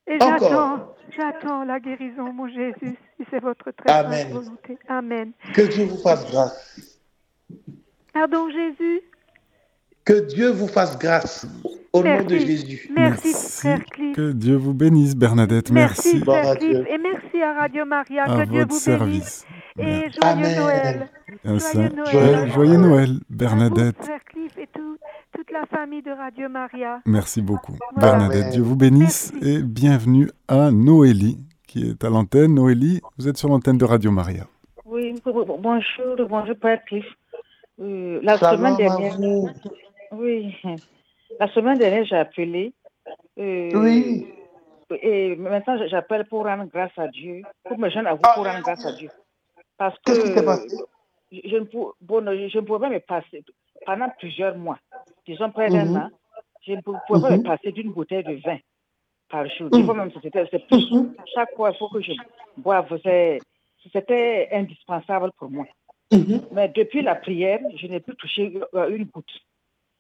Et 0.07 0.19
j'attends, 0.19 0.95
j'attends 1.17 1.65
la 1.65 1.81
guérison, 1.81 2.33
mon 2.33 2.49
Jésus, 2.49 2.97
si 3.17 3.25
c'est 3.31 3.39
votre 3.41 3.71
très 3.71 3.91
Amen. 3.91 4.33
volonté. 4.33 4.79
Amen. 4.89 5.33
Que 5.55 5.63
Dieu 5.63 5.85
vous 5.85 5.99
fasse 5.99 6.27
grâce. 6.31 6.99
Pardon, 8.13 8.51
Jésus. 8.51 9.01
Que 10.05 10.21
Dieu 10.27 10.51
vous 10.51 10.69
fasse 10.69 10.99
grâce 10.99 11.47
au 11.93 12.03
nom 12.03 12.23
de. 12.25 12.37
Jésus. 12.37 12.91
Merci, 12.95 13.33
frère 13.33 13.83
Cliff. 13.87 14.15
Que 14.17 14.33
Dieu 14.33 14.57
vous 14.57 14.75
bénisse, 14.75 15.17
Bernadette. 15.17 15.71
Merci, 15.71 16.17
Merci, 16.17 16.21
frère 16.25 16.59
Cliff. 16.59 16.87
Et 16.89 16.99
merci 16.99 17.43
à 17.43 17.55
Radio 17.61 17.85
Maria. 17.87 18.25
à 18.25 18.45
que 18.45 18.51
Dieu 18.51 18.61
votre 18.61 18.73
vous 18.75 18.79
service. 18.81 19.47
bénisse. 19.77 20.05
Et 20.07 20.11
joyeux 20.11 20.11
Amen. 20.23 20.59
Noël. 20.61 21.09
Un 21.45 21.59
Joyeux 21.59 21.89
Noël. 21.89 22.11
joyeux, 22.13 22.47
joyeux 22.53 22.77
Noël, 22.77 23.11
À 23.11 23.13
vous, 23.13 23.21
Bernadette. 23.31 23.97
frère 24.03 24.25
Cliff 24.31 24.53
et 24.59 24.69
tout- 24.75 24.99
toute 25.33 25.51
la 25.51 25.65
famille 25.67 26.03
de 26.03 26.11
Radio 26.11 26.49
Maria. 26.49 27.01
Merci 27.07 27.41
beaucoup. 27.43 27.77
Voilà. 27.97 28.19
Bernadette. 28.19 28.51
Dieu 28.53 28.63
vous 28.63 28.77
bénisse 28.77 29.33
Merci. 29.35 29.51
et 29.59 29.63
bienvenue 29.63 30.31
à 30.49 30.71
Noélie 30.71 31.39
qui 31.67 31.89
est 31.89 32.05
à 32.05 32.11
l'antenne. 32.11 32.55
Noélie, 32.55 33.01
vous 33.19 33.27
êtes 33.27 33.37
sur 33.39 33.49
l'antenne 33.49 33.79
de 33.79 33.85
Radio 33.85 34.11
Maria. 34.11 34.47
Oui, 34.85 35.15
bonjour, 35.25 35.59
bonjour 35.59 36.57
Père 36.61 36.85
Cliff. 36.87 37.07
Euh, 37.81 38.21
la 38.23 38.37
semaine 38.39 38.77
dernière. 38.77 39.17
Oui, 40.25 40.57
la 41.39 41.49
semaine 41.49 41.79
dernière 41.79 42.05
j'ai 42.05 42.17
appelé. 42.17 42.73
euh, 43.39 43.71
Oui. 43.75 44.27
Et 45.03 45.35
maintenant 45.37 45.77
j'appelle 45.89 46.25
pour 46.27 46.45
rendre 46.45 46.65
grâce 46.67 46.97
à 46.97 47.09
Dieu, 47.09 47.43
pour 47.65 47.79
me 47.79 47.89
joindre 47.91 48.11
à 48.11 48.15
vous 48.15 48.21
pour 48.35 48.45
rendre 48.45 48.63
grâce 48.63 48.85
à 48.85 48.93
Dieu. 48.93 49.11
Parce 49.77 49.99
que 50.01 50.41
passé? 50.45 50.77
je, 51.33 51.57
ne 51.57 51.65
pou- 51.65 51.93
bon, 52.01 52.25
je 52.27 52.59
ne 52.59 52.65
pouvais 52.65 52.81
pas 52.81 52.91
me 52.91 53.01
passer 53.01 53.43
pendant 53.87 54.09
plusieurs 54.19 54.57
mois, 54.57 54.79
disons 55.27 55.51
près 55.51 55.69
d'un 55.71 55.87
Mhm. 55.87 55.97
an, 55.97 56.09
je 56.67 56.73
ne 56.73 56.81
pou- 56.81 56.97
pouvais 57.07 57.21
pas 57.21 57.31
Mhm. 57.31 57.39
me 57.39 57.43
passer 57.45 57.73
d'une 57.73 57.93
bouteille 57.93 58.25
de 58.25 58.35
vin 58.45 58.59
par 59.29 59.49
jour. 59.49 59.71
Des 59.71 59.85
fois 59.85 59.95
même 59.95 60.13
c'était 60.23 60.47
c'est 60.51 60.67
plus. 60.67 60.91
Mhm. 60.93 61.15
Chaque 61.35 61.55
fois 61.57 61.71
il 61.73 61.77
faut 61.79 61.89
que 61.89 62.01
je 62.01 62.13
boive. 62.59 62.99
C'était 63.93 64.49
indispensable 64.53 65.31
pour 65.39 65.51
moi. 65.51 65.67
Mhm. 66.13 66.41
Mais 66.53 66.69
depuis 66.69 67.03
la 67.03 67.15
prière, 67.17 67.61
je 67.77 67.87
n'ai 67.87 68.01
plus 68.01 68.15
touché 68.17 68.53
euh, 68.75 68.89
une 68.97 69.05
goutte. 69.05 69.33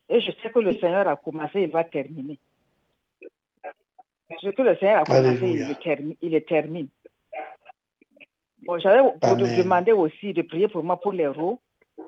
Et 0.09 0.21
je 0.21 0.31
sais 0.43 0.51
que 0.51 0.59
le 0.59 0.73
Seigneur 0.75 1.09
a 1.09 1.17
commencé, 1.17 1.63
il 1.63 1.71
va 1.71 1.85
terminer. 1.85 2.39
Ce 4.41 4.49
que 4.49 4.63
le 4.63 4.77
Seigneur 4.77 5.01
a 5.01 5.05
commencé, 5.05 5.51
il 5.51 5.69
le, 5.69 5.75
termine, 5.75 6.17
il 6.21 6.33
le 6.33 6.41
termine. 6.43 6.89
Bon, 8.63 8.79
Amen. 8.85 9.57
demander 9.57 9.93
aussi 9.93 10.33
de 10.33 10.43
prier 10.43 10.69
pour 10.69 10.83
moi 10.83 11.01
pour 11.01 11.13
les. 11.13 11.31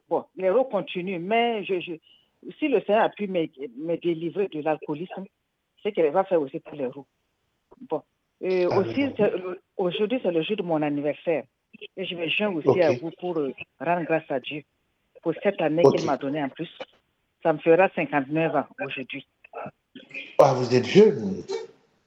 Bon, 0.09 0.25
les 0.37 0.51
roues 0.51 0.65
continuent, 0.65 1.21
mais 1.21 1.65
je, 1.65 1.81
je, 1.81 1.93
si 2.59 2.69
le 2.69 2.81
Seigneur 2.81 3.05
a 3.05 3.09
pu 3.09 3.29
me, 3.29 3.47
me 3.79 3.97
délivrer 3.97 4.49
de 4.49 4.61
l'alcoolisme, 4.61 5.25
c'est 5.83 5.93
qu'il 5.93 6.07
va 6.11 6.25
faire 6.25 6.41
aussi 6.41 6.61
pour 6.61 6.75
les. 6.75 6.89
Bon. 7.89 8.03
Aussi, 8.41 9.13
aujourd'hui, 9.77 10.21
c'est 10.23 10.31
le 10.31 10.43
jour 10.43 10.57
de 10.57 10.63
mon 10.63 10.83
anniversaire. 10.83 11.45
Et 11.97 12.05
je 12.05 12.15
me 12.15 12.29
joins 12.29 12.55
aussi 12.55 12.81
à 12.83 12.93
vous 12.93 13.11
pour 13.19 13.39
euh, 13.39 13.53
rendre 13.81 14.05
grâce 14.05 14.31
à 14.31 14.41
Dieu 14.41 14.63
pour 15.23 15.35
cette 15.43 15.61
année 15.61 15.83
qu'il 15.83 16.07
m'a 16.07 16.17
donnée 16.17 16.43
en 16.43 16.49
plus. 16.49 16.71
Ça 17.47 17.53
me 17.53 17.59
fera 17.59 17.89
59 17.95 18.57
ans 18.57 18.67
aujourd'hui. 18.85 19.25
Ah, 20.41 20.53
vous 20.55 20.75
êtes 20.75 20.85
jeune. 20.85 21.45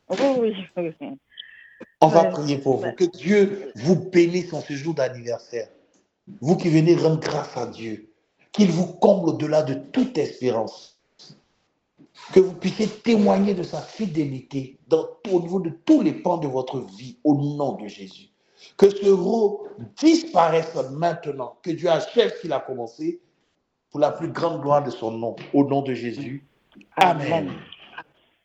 Oui, 0.10 0.17
oui, 0.38 0.53
oui. 0.75 1.17
On 2.01 2.08
va 2.08 2.24
Ouais. 2.24 2.31
prier 2.31 2.58
pour 2.58 2.75
vous. 2.75 2.91
Que 2.91 3.05
Dieu 3.05 3.72
vous 3.75 3.96
bénisse 4.10 4.51
en 4.51 4.60
ce 4.60 4.74
jour 4.74 4.93
d'anniversaire. 4.93 5.69
Vous 6.41 6.58
qui 6.58 6.67
venez 6.67 6.93
rendre 6.93 7.22
grâce 7.22 7.55
à 7.55 7.67
Dieu. 7.67 8.12
Qu'il 8.51 8.69
vous 8.69 8.88
comble 8.88 9.29
au-delà 9.29 9.63
de 9.63 9.75
toute 9.75 10.17
espérance. 10.17 11.00
Que 12.34 12.41
vous 12.41 12.53
puissiez 12.53 12.88
témoigner 12.88 13.53
de 13.53 13.63
sa 13.63 13.79
fidélité 13.81 14.77
dans, 14.89 15.08
au 15.31 15.39
niveau 15.39 15.62
de 15.62 15.69
tous 15.69 16.01
les 16.01 16.12
pans 16.12 16.38
de 16.38 16.50
votre 16.50 16.81
vie, 16.81 17.17
au 17.24 17.36
nom 17.36 17.77
de 17.77 17.88
Jésus. 17.88 18.27
Que 18.75 18.89
ce 18.89 19.10
rôle 19.10 19.69
disparaisse 19.96 20.75
maintenant. 20.91 21.58
Que 21.63 21.72
Dieu 21.72 21.88
achève 21.88 22.34
ce 22.36 22.41
qu'il 22.41 22.51
a 22.51 22.60
commencé 22.60 23.22
pour 23.91 24.00
la 24.00 24.12
plus 24.12 24.29
grande 24.29 24.62
gloire 24.62 24.84
de 24.84 24.89
son 24.91 25.12
nom, 25.12 25.36
au 25.53 25.63
nom 25.63 25.81
de 25.81 25.93
Jésus. 25.93 26.46
Amen. 26.96 27.27
Amen. 27.31 27.51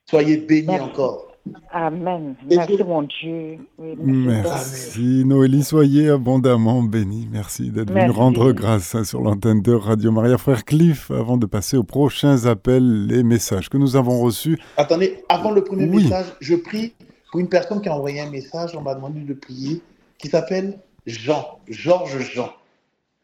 Soyez 0.08 0.38
bénis 0.38 0.66
Merci. 0.68 0.84
encore. 0.84 1.26
Amen. 1.70 2.36
Merci, 2.48 2.82
mon 2.84 3.02
Dieu. 3.02 3.58
Oui, 3.78 3.94
merci. 3.98 4.42
Merci 4.42 5.24
Noélie, 5.26 5.62
soyez 5.62 6.08
abondamment 6.08 6.82
bénis. 6.82 7.28
Merci 7.30 7.70
d'être 7.70 7.92
venu 7.92 8.10
rendre 8.10 8.52
grâce 8.52 8.94
hein, 8.94 9.04
sur 9.04 9.20
l'antenne 9.20 9.60
de 9.60 9.72
Radio 9.72 10.10
Maria. 10.10 10.38
Frère 10.38 10.64
Cliff, 10.64 11.10
avant 11.10 11.36
de 11.36 11.44
passer 11.44 11.76
aux 11.76 11.84
prochains 11.84 12.46
appels, 12.46 13.06
les 13.06 13.22
messages 13.22 13.68
que 13.68 13.76
nous 13.76 13.96
avons 13.96 14.20
reçus. 14.20 14.58
Attendez, 14.78 15.22
avant 15.28 15.50
le 15.50 15.62
premier 15.62 15.84
Oui. 15.86 16.04
message, 16.04 16.26
je 16.40 16.54
prie 16.54 16.94
pour 17.30 17.40
une 17.40 17.48
personne 17.48 17.82
qui 17.82 17.88
a 17.90 17.94
envoyé 17.94 18.20
un 18.20 18.30
message, 18.30 18.74
on 18.74 18.80
m'a 18.80 18.94
demandé 18.94 19.20
de 19.20 19.34
prier, 19.34 19.82
qui 20.18 20.28
s'appelle 20.28 20.78
Jean, 21.04 21.58
Georges 21.68 22.20
Jean. 22.32 22.50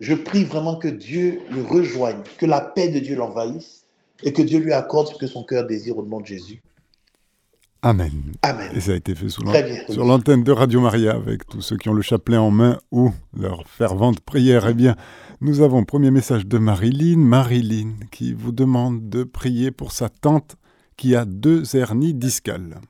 Je 0.01 0.15
prie 0.15 0.45
vraiment 0.45 0.77
que 0.77 0.89
Dieu 0.89 1.41
le 1.51 1.63
rejoigne, 1.63 2.23
que 2.39 2.47
la 2.47 2.61
paix 2.61 2.89
de 2.89 2.99
Dieu 2.99 3.17
l'envahisse 3.17 3.85
et 4.23 4.33
que 4.33 4.43
Dieu 4.43 4.59
lui 4.59 4.73
accorde 4.73 5.09
ce 5.09 5.15
que 5.15 5.27
son 5.27 5.45
cœur 5.45 5.67
désire 5.67 5.99
au 5.99 6.05
nom 6.05 6.21
de 6.21 6.27
Jésus. 6.27 6.63
Amen. 7.83 8.13
Amen. 8.43 8.71
Et 8.75 8.81
ça 8.81 8.93
a 8.93 8.95
été 8.95 9.15
fait 9.15 9.31
sur 9.31 9.43
l'antenne 9.43 10.45
de 10.45 10.53
Radio 10.53 10.81
Maria 10.81 11.13
avec 11.13 11.47
tous 11.47 11.63
ceux 11.63 11.79
qui 11.79 11.89
ont 11.89 11.95
le 11.95 12.03
chapelet 12.03 12.37
en 12.37 12.51
main 12.51 12.79
ou 12.91 13.11
leur 13.35 13.67
fervente 13.67 14.21
prière. 14.21 14.69
Eh 14.69 14.75
bien, 14.75 14.97
nous 15.41 15.63
avons 15.63 15.85
premier 15.85 16.11
message 16.11 16.47
de 16.47 16.59
Marilyn. 16.59 17.17
Marilyn 17.17 17.95
qui 18.11 18.35
vous 18.35 18.53
demande 18.53 19.09
de 19.09 19.25
prier 19.25 19.71
pour 19.71 19.93
sa 19.93 20.11
tante 20.11 20.57
qui 20.99 21.17
a 21.17 21.25
deux 21.25 21.75
hernies 21.75 22.13
discales. 22.13 22.81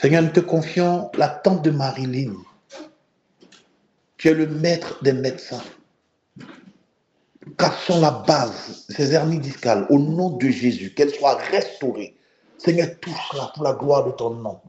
Seigneur, 0.00 0.22
nous 0.22 0.30
te 0.30 0.40
confions 0.40 1.10
la 1.18 1.28
tante 1.28 1.62
de 1.62 1.70
Marilyn. 1.70 2.32
Tu 4.22 4.28
es 4.28 4.34
le 4.34 4.46
maître 4.46 5.02
des 5.02 5.14
médecins. 5.14 5.64
Cassons 7.58 8.00
la 8.00 8.22
base, 8.24 8.86
ces 8.88 9.14
hernies 9.14 9.40
discales, 9.40 9.84
au 9.90 9.98
nom 9.98 10.36
de 10.36 10.48
Jésus, 10.48 10.94
qu'elles 10.94 11.12
soient 11.12 11.38
restaurées. 11.50 12.14
Seigneur, 12.56 12.86
touche-la 13.00 13.50
pour 13.52 13.64
la 13.64 13.72
gloire 13.72 14.06
de 14.06 14.12
ton 14.12 14.30
nom. 14.30 14.60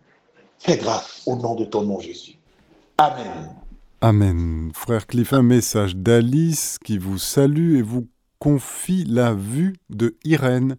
Fais 0.57 0.77
grâce 0.77 1.21
au 1.27 1.35
nom 1.35 1.53
de 1.53 1.65
ton 1.65 1.83
nom, 1.83 1.99
Jésus. 1.99 2.33
Amen. 2.97 3.53
Amen. 4.01 4.71
Frère 4.73 5.05
Cliff, 5.05 5.33
un 5.33 5.43
message 5.43 5.95
d'Alice 5.97 6.79
qui 6.83 6.97
vous 6.97 7.19
salue 7.19 7.77
et 7.77 7.83
vous 7.83 8.07
confie 8.39 9.03
la 9.03 9.35
vue 9.35 9.75
de 9.91 10.17
Irène, 10.23 10.77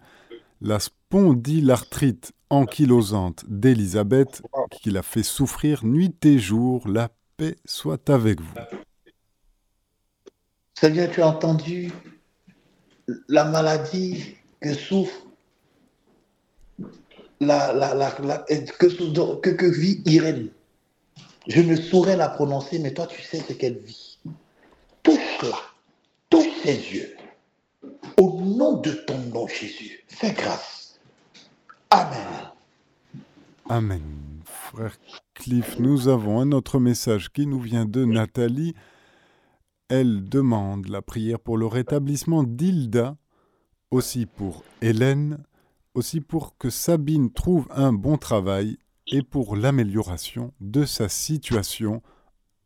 la 0.60 0.80
spondylarthrite 0.80 2.32
ankylosante 2.50 3.44
d'Élisabeth 3.46 4.42
qui 4.72 4.90
l'a 4.90 5.02
fait 5.02 5.22
souffrir 5.22 5.84
nuit 5.84 6.16
et 6.24 6.40
jour, 6.40 6.88
la 6.88 7.08
paix 7.36 7.56
soit 7.64 8.10
avec 8.10 8.40
vous. 8.40 8.54
Seigneur, 10.74 11.10
tu 11.10 11.22
as 11.22 11.28
entendu 11.28 11.92
la 13.28 13.44
maladie 13.44 14.36
que 14.60 14.74
souffre, 14.74 15.26
la, 17.40 17.72
la, 17.72 17.94
la, 17.94 18.10
que, 18.10 19.36
que, 19.40 19.50
que 19.50 19.66
vit 19.66 20.02
Irène. 20.06 20.48
Je 21.46 21.60
ne 21.60 21.76
saurais 21.76 22.16
la 22.16 22.28
prononcer, 22.28 22.78
mais 22.78 22.94
toi, 22.94 23.06
tu 23.06 23.20
sais 23.20 23.40
ce 23.40 23.52
qu'elle 23.52 23.78
vit. 23.78 24.18
Touche-la, 25.02 25.56
touche 26.30 26.48
ses 26.62 26.76
yeux. 26.76 27.16
Au 28.16 28.40
nom 28.40 28.78
de 28.78 28.92
ton 28.92 29.18
nom, 29.18 29.46
Jésus, 29.46 30.02
fais 30.08 30.32
grâce. 30.32 30.98
Amen. 31.90 32.50
Amen. 33.68 34.23
Frère 34.74 34.98
Cliff, 35.34 35.78
nous 35.78 36.08
avons 36.08 36.40
un 36.40 36.50
autre 36.50 36.80
message 36.80 37.30
qui 37.30 37.46
nous 37.46 37.60
vient 37.60 37.84
de 37.84 38.04
Nathalie. 38.04 38.74
Elle 39.88 40.28
demande 40.28 40.88
la 40.88 41.00
prière 41.00 41.38
pour 41.38 41.56
le 41.56 41.66
rétablissement 41.66 42.42
d'Hilda, 42.42 43.16
aussi 43.92 44.26
pour 44.26 44.64
Hélène, 44.82 45.44
aussi 45.94 46.20
pour 46.20 46.58
que 46.58 46.70
Sabine 46.70 47.30
trouve 47.32 47.68
un 47.70 47.92
bon 47.92 48.16
travail 48.16 48.76
et 49.06 49.22
pour 49.22 49.54
l'amélioration 49.54 50.52
de 50.58 50.84
sa 50.84 51.08
situation 51.08 52.02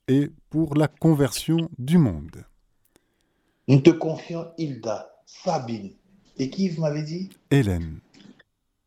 et 0.06 0.30
pour 0.48 0.76
la 0.76 0.88
conversion 0.88 1.68
du 1.76 1.98
monde. 1.98 2.42
Nous 3.66 3.80
te 3.80 3.90
confions 3.90 4.46
Hilda, 4.56 5.10
Sabine. 5.26 5.92
Et 6.38 6.48
qui 6.48 6.70
vous 6.70 6.80
m'avez 6.80 7.02
dit? 7.02 7.28
Hélène. 7.50 8.00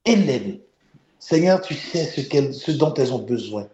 Hélène. 0.05 0.57
Seigneur, 1.21 1.61
tu 1.61 1.75
sais 1.75 2.05
ce, 2.05 2.71
dont 2.71 2.93
elles 2.95 3.13
ont 3.13 3.19
besoin. 3.19 3.67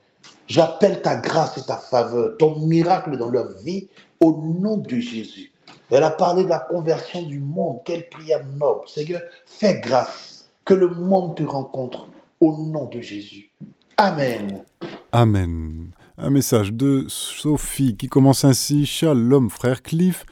J'appelle 0.48 1.02
ta 1.02 1.16
grâce 1.16 1.58
et 1.58 1.64
ta 1.64 1.78
faveur, 1.78 2.36
ton 2.38 2.60
miracle 2.60 3.18
dans 3.18 3.30
leur 3.30 3.58
vie, 3.64 3.88
au 4.20 4.34
nom 4.60 4.78
de 4.78 5.00
Jésus. 5.00 5.54
Elle 5.90 6.04
a 6.04 6.12
parlé 6.12 6.44
de 6.44 6.50
la 6.50 6.60
conversion 6.60 7.22
du 7.22 7.40
monde. 7.40 7.80
Quelle 7.86 8.10
prière 8.10 8.46
noble. 8.46 8.82
Seigneur, 8.88 9.22
fais 9.46 9.80
grâce. 9.80 10.50
Que 10.66 10.74
le 10.74 10.90
monde 10.90 11.38
te 11.38 11.44
rencontre 11.44 12.10
au 12.42 12.52
nom 12.66 12.86
de 12.86 13.00
Jésus. 13.00 13.50
Amen. 13.96 14.66
Amen. 15.14 15.92
Un 16.18 16.30
message 16.30 16.74
de 16.74 17.06
Sophie 17.08 17.96
qui 17.96 18.08
commence 18.08 18.44
ainsi. 18.44 18.86
Shalom, 18.86 19.50
frère 19.50 19.82
Cliff. 19.82 20.26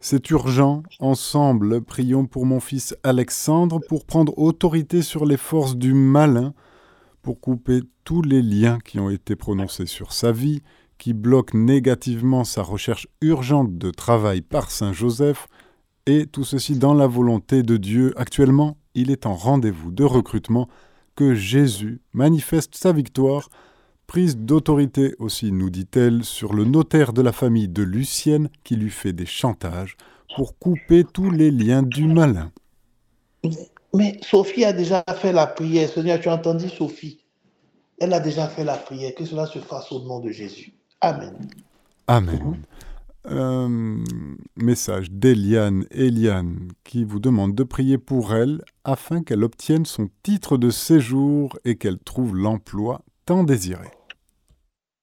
C'est 0.00 0.30
urgent. 0.30 0.82
Ensemble, 1.00 1.82
prions 1.82 2.26
pour 2.26 2.46
mon 2.46 2.60
fils 2.60 2.96
Alexandre 3.02 3.80
pour 3.88 4.04
prendre 4.04 4.38
autorité 4.38 5.02
sur 5.02 5.24
les 5.24 5.36
forces 5.36 5.76
du 5.76 5.94
malin, 5.94 6.54
pour 7.22 7.40
couper 7.40 7.80
tous 8.04 8.22
les 8.22 8.42
liens 8.42 8.78
qui 8.84 9.00
ont 9.00 9.10
été 9.10 9.36
prononcés 9.36 9.86
sur 9.86 10.12
sa 10.12 10.32
vie, 10.32 10.62
qui 10.98 11.12
bloquent 11.12 11.58
négativement 11.58 12.44
sa 12.44 12.62
recherche 12.62 13.08
urgente 13.20 13.76
de 13.78 13.90
travail 13.90 14.42
par 14.42 14.70
Saint 14.70 14.92
Joseph, 14.92 15.48
et 16.06 16.26
tout 16.26 16.44
ceci 16.44 16.78
dans 16.78 16.94
la 16.94 17.06
volonté 17.06 17.62
de 17.62 17.76
Dieu. 17.76 18.12
Actuellement, 18.16 18.76
il 18.94 19.10
est 19.10 19.26
en 19.26 19.34
rendez-vous 19.34 19.90
de 19.90 20.04
recrutement 20.04 20.68
que 21.16 21.34
Jésus 21.34 22.00
manifeste 22.12 22.76
sa 22.76 22.92
victoire, 22.92 23.48
prise 24.06 24.36
d'autorité 24.36 25.14
aussi, 25.18 25.52
nous 25.52 25.70
dit-elle, 25.70 26.24
sur 26.24 26.52
le 26.54 26.64
notaire 26.64 27.12
de 27.12 27.22
la 27.22 27.32
famille 27.32 27.68
de 27.68 27.82
Lucienne 27.82 28.48
qui 28.64 28.76
lui 28.76 28.90
fait 28.90 29.12
des 29.12 29.26
chantages 29.26 29.96
pour 30.34 30.58
couper 30.58 31.04
tous 31.04 31.30
les 31.30 31.50
liens 31.50 31.82
du 31.82 32.06
malin. 32.06 32.52
Mais 33.94 34.18
Sophie 34.22 34.64
a 34.64 34.72
déjà 34.72 35.04
fait 35.20 35.32
la 35.32 35.46
prière. 35.46 35.88
Seigneur, 35.88 36.20
tu 36.20 36.28
as 36.28 36.34
entendu 36.34 36.68
Sophie? 36.68 37.20
Elle 37.98 38.12
a 38.12 38.20
déjà 38.20 38.46
fait 38.46 38.64
la 38.64 38.76
prière. 38.76 39.14
Que 39.14 39.24
cela 39.24 39.46
se 39.46 39.58
fasse 39.58 39.90
au 39.92 40.02
nom 40.04 40.20
de 40.20 40.30
Jésus. 40.30 40.74
Amen. 41.00 41.34
Amen. 42.06 42.62
Un 43.24 44.04
message 44.56 45.10
d'Eliane, 45.10 45.86
Eliane, 45.90 46.68
qui 46.84 47.04
vous 47.04 47.18
demande 47.18 47.54
de 47.54 47.64
prier 47.64 47.98
pour 47.98 48.34
elle 48.34 48.62
afin 48.84 49.22
qu'elle 49.22 49.42
obtienne 49.42 49.84
son 49.84 50.08
titre 50.22 50.58
de 50.58 50.70
séjour 50.70 51.58
et 51.64 51.76
qu'elle 51.76 51.98
trouve 51.98 52.36
l'emploi 52.36 53.02
tant 53.24 53.42
désiré. 53.42 53.88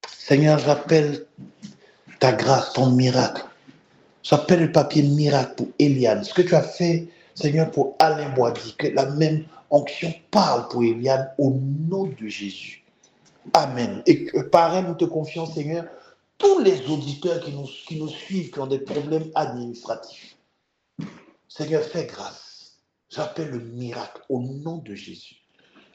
Seigneur, 0.07 0.59
j'appelle 0.59 1.25
ta 2.19 2.33
grâce, 2.33 2.73
ton 2.73 2.89
miracle. 2.91 3.43
J'appelle 4.23 4.61
le 4.61 4.71
papier 4.71 5.03
miracle 5.03 5.55
pour 5.55 5.67
Eliane. 5.79 6.23
Ce 6.23 6.33
que 6.33 6.41
tu 6.41 6.55
as 6.55 6.61
fait, 6.61 7.09
Seigneur, 7.35 7.69
pour 7.71 7.95
Alain 7.99 8.29
Boisdi, 8.29 8.75
que 8.77 8.87
la 8.87 9.05
même 9.07 9.45
onction 9.69 10.13
parle 10.31 10.67
pour 10.69 10.83
Eliane 10.83 11.29
au 11.37 11.51
nom 11.89 12.05
de 12.05 12.27
Jésus. 12.27 12.83
Amen. 13.53 14.01
Et 14.05 14.29
par 14.51 14.75
elle, 14.75 14.85
nous 14.85 14.95
te 14.95 15.05
confions, 15.05 15.45
Seigneur, 15.45 15.85
tous 16.37 16.59
les 16.59 16.85
auditeurs 16.89 17.41
qui 17.41 17.51
nous, 17.51 17.67
qui 17.87 17.99
nous 17.99 18.07
suivent, 18.07 18.51
qui 18.51 18.59
ont 18.59 18.67
des 18.67 18.79
problèmes 18.79 19.29
administratifs. 19.35 20.37
Seigneur, 21.47 21.83
fais 21.83 22.05
grâce. 22.05 22.77
J'appelle 23.09 23.49
le 23.49 23.59
miracle 23.59 24.21
au 24.29 24.39
nom 24.39 24.77
de 24.77 24.95
Jésus. 24.95 25.35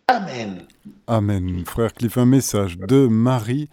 Amen. 0.06 0.66
Amen. 1.06 1.64
Frère 1.66 1.92
Cliff, 1.92 2.16
un 2.16 2.26
message 2.26 2.78
de 2.78 3.06
Marie. 3.06 3.68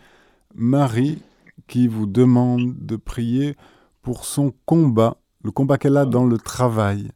Marie 0.55 1.21
qui 1.67 1.87
vous 1.87 2.05
demande 2.05 2.75
de 2.79 2.95
prier 2.95 3.55
pour 4.01 4.25
son 4.25 4.53
combat, 4.65 5.17
le 5.43 5.51
combat 5.51 5.77
qu'elle 5.77 5.97
a 5.97 6.05
dans 6.05 6.25
le 6.25 6.37
travail. 6.37 7.09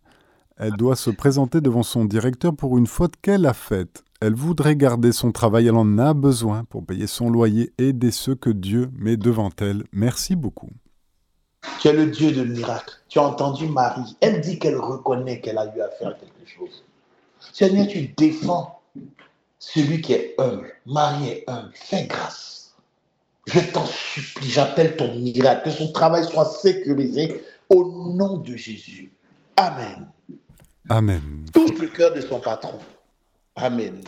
Elle 0.58 0.74
doit 0.74 0.98
se 0.98 1.10
présenter 1.10 1.62
devant 1.62 1.84
son 1.84 2.04
directeur 2.04 2.54
pour 2.54 2.78
une 2.78 2.88
faute 2.88 3.14
qu'elle 3.22 3.46
a 3.46 3.54
faite. 3.54 4.04
Elle 4.20 4.34
voudrait 4.34 4.76
garder 4.76 5.14
son 5.14 5.32
travail, 5.32 5.68
elle 5.68 5.78
en 5.78 5.98
a 5.98 6.14
besoin 6.14 6.66
pour 6.66 6.86
payer 6.86 7.08
son 7.08 7.30
loyer, 7.30 7.72
et 7.78 7.90
aider 7.90 8.12
ceux 8.12 8.36
que 8.36 8.50
Dieu 8.50 8.90
met 8.94 9.16
devant 9.16 9.52
elle. 9.62 9.86
Merci 9.94 10.36
beaucoup. 10.36 10.72
Tu 11.80 11.88
es 11.88 11.94
le 11.94 12.08
Dieu 12.08 12.34
de 12.34 12.44
miracle. 12.44 12.94
Tu 13.08 13.20
as 13.20 13.24
entendu 13.24 13.68
Marie. 13.68 14.18
Elle 14.20 14.42
dit 14.42 14.60
qu'elle 14.60 14.78
reconnaît 14.78 15.40
qu'elle 15.40 15.58
a 15.58 15.66
eu 15.74 15.80
à 15.80 15.90
faire 15.90 16.18
quelque 16.20 16.50
chose. 16.50 16.84
Seigneur, 17.54 17.88
tu 17.88 18.14
défends 18.18 18.82
celui 19.60 20.02
qui 20.02 20.12
est 20.12 20.36
humble. 20.38 20.74
Marie 20.86 21.30
est 21.30 21.44
humble. 21.48 21.72
Fais 21.74 22.06
grâce. 22.08 22.59
Je 23.52 23.60
t'en 23.72 23.86
supplie, 23.86 24.50
j'appelle 24.50 24.96
ton 24.96 25.16
miracle, 25.16 25.70
que 25.70 25.72
son 25.72 25.92
travail 25.92 26.24
soit 26.26 26.46
sécurisé 26.46 27.44
au 27.70 28.14
nom 28.16 28.38
de 28.38 28.56
Jésus. 28.56 29.12
Amen. 29.56 30.08
Amen. 30.88 31.46
Touche 31.54 31.80
le 31.80 31.88
cœur 31.88 32.14
de 32.14 32.22
son 32.22 32.40
patron. 32.40 32.78
Amen. 33.56 34.02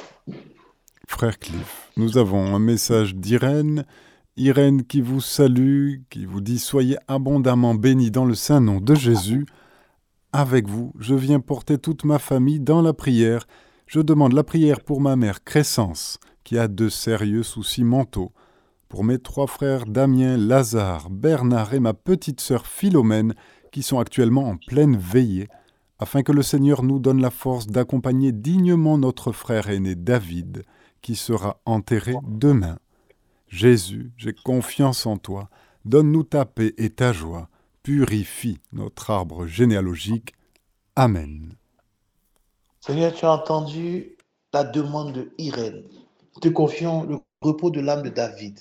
Frère 1.08 1.40
Cliff, 1.40 1.90
nous 1.98 2.18
avons 2.18 2.56
un 2.56 2.60
message 2.60 3.16
d'Irène. 3.16 3.86
Irène 4.38 4.84
qui 4.84 5.02
vous 5.02 5.22
salue, 5.22 5.96
qui 6.10 6.26
vous 6.26 6.42
dit 6.42 6.60
Soyez 6.60 6.98
abondamment 7.08 7.76
bénis 7.76 8.12
dans 8.12 8.26
le 8.26 8.36
saint 8.36 8.62
nom 8.62 8.80
de 8.80 8.96
Jésus. 8.96 9.46
Avec 10.32 10.68
vous, 10.68 10.94
je 11.00 11.16
viens 11.16 11.40
porter 11.40 11.78
toute 11.78 12.06
ma 12.06 12.18
famille 12.18 12.60
dans 12.60 12.82
la 12.82 12.94
prière. 12.94 13.46
Je 13.88 14.00
demande 14.00 14.34
la 14.34 14.44
prière 14.44 14.82
pour 14.82 15.02
ma 15.02 15.16
mère 15.16 15.44
Crescence, 15.44 16.18
qui 16.44 16.58
a 16.58 16.68
de 16.68 16.88
sérieux 16.88 17.44
soucis 17.44 17.84
mentaux, 17.84 18.32
pour 18.92 19.06
mes 19.06 19.20
trois 19.20 19.48
frères 19.48 19.86
Damien, 19.86 20.36
Lazare, 20.36 21.10
Bernard 21.10 21.74
et 21.74 21.80
ma 21.80 21.94
petite 21.94 22.42
sœur 22.42 22.68
Philomène, 22.68 23.36
qui 23.72 23.84
sont 23.84 24.00
actuellement 24.00 24.50
en 24.50 24.58
pleine 24.58 24.98
veillée, 24.98 25.48
afin 25.98 26.24
que 26.24 26.34
le 26.34 26.44
Seigneur 26.44 26.84
nous 26.84 27.00
donne 27.00 27.22
la 27.22 27.30
force 27.30 27.68
d'accompagner 27.68 28.34
dignement 28.34 28.98
notre 28.98 29.32
frère 29.32 29.70
aîné 29.70 29.96
David, 29.96 30.64
qui 31.02 31.16
sera 31.16 31.62
enterré 31.66 32.16
demain. 32.28 32.80
Jésus, 33.48 34.12
j'ai 34.18 34.34
confiance 34.34 35.06
en 35.06 35.16
toi, 35.16 35.50
donne-nous 35.86 36.24
ta 36.24 36.44
paix 36.44 36.74
et 36.78 36.90
ta 36.90 37.14
joie, 37.14 37.48
purifie 37.84 38.60
notre 38.74 39.10
arbre 39.10 39.48
généalogique. 39.48 40.34
Amen. 40.98 41.56
Seigneur, 42.82 43.14
tu 43.14 43.24
as 43.24 43.32
entendu 43.32 44.18
la 44.54 44.66
demande 44.66 45.14
de 45.14 45.32
Irène. 45.38 45.84
Te 46.42 46.50
confions 46.50 47.06
le 47.06 47.20
repos 47.42 47.72
de 47.72 47.80
l'âme 47.80 48.02
de 48.02 48.10
David. 48.10 48.60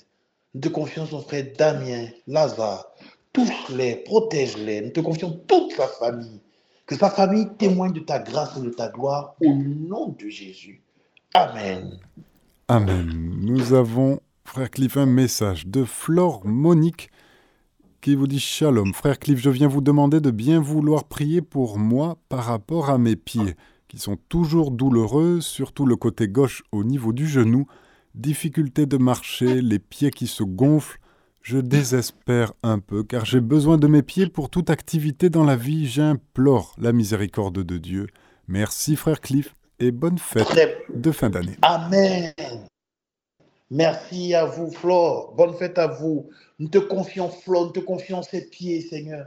Nous 0.53 0.61
te 0.61 0.67
confions 0.67 1.05
son 1.05 1.21
frère 1.21 1.45
Damien, 1.57 2.07
Lazare. 2.27 2.85
Touche-les, 3.31 3.97
protège-les. 4.03 4.81
Nous 4.81 4.89
te 4.89 4.99
confions 4.99 5.31
toute 5.47 5.71
sa 5.71 5.87
famille. 5.87 6.41
Que 6.85 6.97
sa 6.97 7.09
famille 7.09 7.47
témoigne 7.57 7.93
de 7.93 8.01
ta 8.01 8.19
grâce 8.19 8.57
et 8.57 8.61
de 8.61 8.69
ta 8.69 8.89
gloire 8.89 9.35
au 9.41 9.53
nom 9.53 10.09
de 10.19 10.27
Jésus. 10.27 10.81
Amen. 11.33 11.97
Amen. 12.67 13.35
Nous 13.39 13.73
avons, 13.73 14.19
frère 14.43 14.69
Cliff, 14.69 14.97
un 14.97 15.05
message 15.05 15.67
de 15.67 15.85
Flore 15.85 16.41
Monique 16.43 17.09
qui 18.01 18.15
vous 18.15 18.27
dit 18.27 18.41
Shalom. 18.41 18.93
Frère 18.93 19.19
Cliff, 19.19 19.39
je 19.39 19.49
viens 19.49 19.69
vous 19.69 19.79
demander 19.79 20.19
de 20.19 20.31
bien 20.31 20.59
vouloir 20.59 21.05
prier 21.05 21.41
pour 21.41 21.77
moi 21.77 22.17
par 22.27 22.43
rapport 22.43 22.89
à 22.89 22.97
mes 22.97 23.15
pieds, 23.15 23.55
qui 23.87 23.99
sont 23.99 24.17
toujours 24.27 24.71
douloureux, 24.71 25.39
surtout 25.39 25.85
le 25.85 25.95
côté 25.95 26.27
gauche 26.27 26.63
au 26.73 26.83
niveau 26.83 27.13
du 27.13 27.27
genou, 27.27 27.67
difficulté 28.15 28.85
de 28.85 28.97
marcher, 28.97 29.61
les 29.61 29.79
pieds 29.79 30.11
qui 30.11 30.27
se 30.27 30.43
gonflent, 30.43 30.99
je 31.41 31.57
désespère 31.57 32.53
un 32.61 32.79
peu, 32.79 33.03
car 33.03 33.25
j'ai 33.25 33.39
besoin 33.39 33.77
de 33.77 33.87
mes 33.87 34.03
pieds 34.03 34.27
pour 34.27 34.49
toute 34.49 34.69
activité 34.69 35.29
dans 35.29 35.43
la 35.43 35.55
vie. 35.55 35.87
J'implore 35.87 36.75
la 36.77 36.91
miséricorde 36.91 37.63
de 37.63 37.77
Dieu. 37.77 38.07
Merci, 38.47 38.95
frère 38.95 39.21
Cliff, 39.21 39.55
et 39.79 39.91
bonne 39.91 40.19
fête 40.19 40.47
de 40.93 41.11
fin 41.11 41.29
d'année. 41.29 41.57
Amen. 41.63 42.33
Merci 43.71 44.35
à 44.35 44.45
vous, 44.45 44.69
Flore. 44.69 45.33
Bonne 45.35 45.53
fête 45.53 45.77
à 45.77 45.87
vous. 45.87 46.29
Nous 46.59 46.67
te 46.67 46.77
confions, 46.77 47.29
Flore, 47.29 47.67
nous 47.67 47.71
te 47.71 47.79
confions 47.79 48.21
ses 48.21 48.47
pieds, 48.47 48.81
Seigneur. 48.81 49.25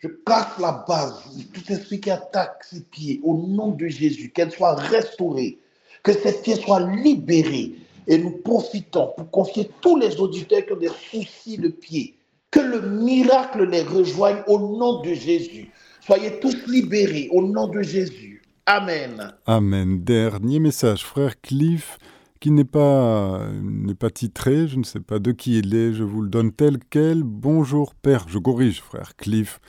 Je 0.00 0.08
casse 0.08 0.58
la 0.58 0.84
base, 0.88 1.22
tout 1.52 1.72
esprit 1.72 2.00
qui 2.00 2.10
attaque 2.10 2.64
ses 2.64 2.80
pieds, 2.80 3.20
au 3.22 3.36
nom 3.46 3.68
de 3.68 3.86
Jésus, 3.86 4.30
qu'elle 4.30 4.50
soit 4.50 4.74
restaurée, 4.74 5.58
que 6.02 6.12
ses 6.12 6.40
pieds 6.40 6.56
soient 6.56 6.80
libérés. 6.80 7.76
Et 8.10 8.18
nous 8.18 8.32
profitons 8.32 9.12
pour 9.16 9.30
confier 9.30 9.70
tous 9.80 9.96
les 9.96 10.20
auditeurs 10.20 10.66
qui 10.66 10.72
ont 10.72 10.76
des 10.76 10.90
soucis 11.10 11.56
de 11.56 11.68
pied. 11.68 12.16
Que 12.50 12.58
le 12.58 12.80
miracle 12.82 13.62
les 13.62 13.82
rejoigne 13.82 14.42
au 14.48 14.58
nom 14.58 15.00
de 15.00 15.14
Jésus. 15.14 15.70
Soyez 16.04 16.40
tous 16.40 16.66
libérés 16.66 17.28
au 17.30 17.40
nom 17.40 17.68
de 17.68 17.82
Jésus. 17.82 18.42
Amen. 18.66 19.32
Amen. 19.46 20.02
Dernier 20.02 20.58
message, 20.58 21.04
frère 21.04 21.40
Cliff, 21.40 21.98
qui 22.40 22.50
n'est 22.50 22.64
pas, 22.64 23.46
n'est 23.62 23.94
pas 23.94 24.10
titré, 24.10 24.66
je 24.66 24.78
ne 24.78 24.82
sais 24.82 25.00
pas 25.00 25.20
de 25.20 25.30
qui 25.30 25.58
il 25.58 25.72
est, 25.74 25.92
je 25.92 26.02
vous 26.02 26.22
le 26.22 26.28
donne 26.28 26.50
tel 26.50 26.78
quel. 26.90 27.22
Bonjour 27.22 27.94
Père, 27.94 28.26
je 28.28 28.38
corrige 28.38 28.80
frère 28.80 29.14
Cliff 29.16 29.60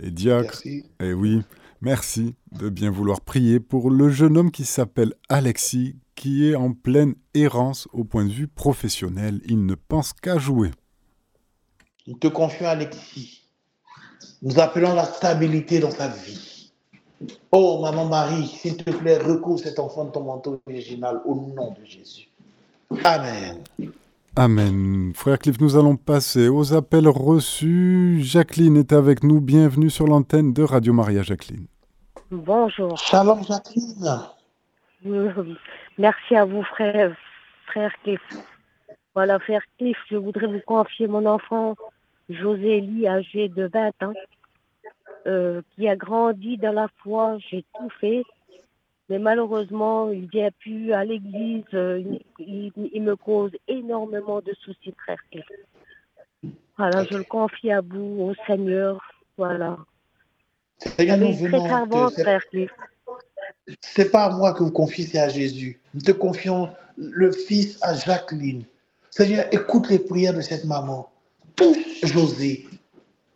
et 0.00 0.12
diacre. 0.12 0.62
Merci. 0.64 0.84
Eh 1.00 1.12
oui, 1.12 1.40
merci 1.80 2.34
de 2.52 2.68
bien 2.68 2.90
vouloir 2.90 3.20
prier 3.20 3.60
pour 3.60 3.90
le 3.90 4.10
jeune 4.10 4.36
homme 4.36 4.50
qui 4.50 4.64
s'appelle 4.64 5.14
Alexis, 5.28 5.96
qui 6.14 6.48
est 6.48 6.54
en 6.54 6.72
pleine 6.72 7.14
errance 7.34 7.88
au 7.92 8.04
point 8.04 8.24
de 8.24 8.32
vue 8.32 8.48
professionnel. 8.48 9.40
Il 9.46 9.64
ne 9.66 9.74
pense 9.74 10.12
qu'à 10.12 10.38
jouer. 10.38 10.70
Nous 12.06 12.16
te 12.16 12.28
confions 12.28 12.66
Alexis. 12.66 13.42
Nous 14.42 14.58
appelons 14.58 14.94
la 14.94 15.04
stabilité 15.04 15.80
dans 15.80 15.90
sa 15.90 16.08
vie. 16.08 16.72
Oh, 17.52 17.80
maman 17.82 18.06
Marie, 18.06 18.46
s'il 18.46 18.76
te 18.76 18.90
plaît, 18.90 19.18
recouvre 19.18 19.60
cet 19.60 19.78
enfant 19.78 20.06
de 20.06 20.10
ton 20.10 20.24
manteau 20.24 20.60
original 20.66 21.20
au 21.26 21.34
nom 21.34 21.72
de 21.72 21.84
Jésus. 21.84 22.28
Amen. 23.04 23.62
Amen. 24.42 25.12
Frère 25.14 25.38
Cliff, 25.38 25.60
nous 25.60 25.76
allons 25.76 25.96
passer 25.96 26.48
aux 26.48 26.72
appels 26.72 27.08
reçus. 27.08 28.20
Jacqueline 28.22 28.78
est 28.78 28.94
avec 28.94 29.22
nous. 29.22 29.38
Bienvenue 29.38 29.90
sur 29.90 30.06
l'antenne 30.06 30.54
de 30.54 30.62
Radio 30.62 30.94
Maria, 30.94 31.20
Jacqueline. 31.20 31.66
Bonjour. 32.30 32.96
Shalom, 32.96 33.44
Jacqueline. 33.44 34.08
Euh, 35.04 35.44
Merci 35.98 36.36
à 36.36 36.46
vous, 36.46 36.62
frère, 36.62 37.14
frère 37.66 37.92
Cliff. 38.02 38.22
Voilà, 39.14 39.38
frère 39.40 39.60
Cliff, 39.76 39.98
je 40.10 40.16
voudrais 40.16 40.46
vous 40.46 40.62
confier 40.66 41.06
mon 41.06 41.26
enfant, 41.26 41.74
Josélie, 42.30 43.06
âgé 43.06 43.50
de 43.50 43.68
20 43.70 43.88
ans, 44.04 44.14
euh, 45.26 45.60
qui 45.74 45.86
a 45.86 45.96
grandi 45.96 46.56
dans 46.56 46.72
la 46.72 46.88
foi. 47.02 47.36
J'ai 47.50 47.62
tout 47.76 47.90
fait. 48.00 48.22
Mais 49.10 49.18
malheureusement, 49.18 50.10
il 50.10 50.26
vient 50.28 50.50
plus 50.60 50.92
à 50.92 51.04
l'église. 51.04 51.64
euh, 51.74 51.98
il, 51.98 52.20
il- 52.76 52.90
il 52.92 53.02
me 53.02 53.16
cause 53.16 53.50
énormément 53.66 54.40
de 54.40 54.54
soucis, 54.54 54.94
frère. 55.02 55.18
Voilà, 56.78 57.04
je 57.10 57.16
le 57.16 57.24
confie 57.24 57.72
à 57.72 57.80
vous, 57.80 58.18
au 58.30 58.34
Seigneur. 58.46 59.00
Voilà. 59.36 59.76
C'est-. 62.14 62.66
C'est 63.80 64.10
pas 64.10 64.24
à 64.26 64.30
moi 64.30 64.54
que 64.54 64.62
vous 64.62 64.70
confiez, 64.70 65.04
c'est 65.04 65.18
à 65.18 65.28
Jésus. 65.28 65.80
Nous 65.92 66.00
te 66.02 66.12
confions 66.12 66.70
le 66.96 67.32
fils 67.32 67.78
à 67.82 67.94
Jacqueline. 67.94 68.64
Seigneur, 69.10 69.44
écoute 69.52 69.90
les 69.90 69.98
prières 69.98 70.34
de 70.34 70.40
cette 70.40 70.64
maman. 70.64 71.10
Touche 71.56 72.04
José. 72.04 72.66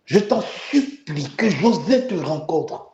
Je 0.04 0.20
t'en 0.20 0.40
supplie 0.40 1.28
que 1.36 1.50
José 1.50 2.06
te 2.06 2.14
rencontre. 2.14 2.93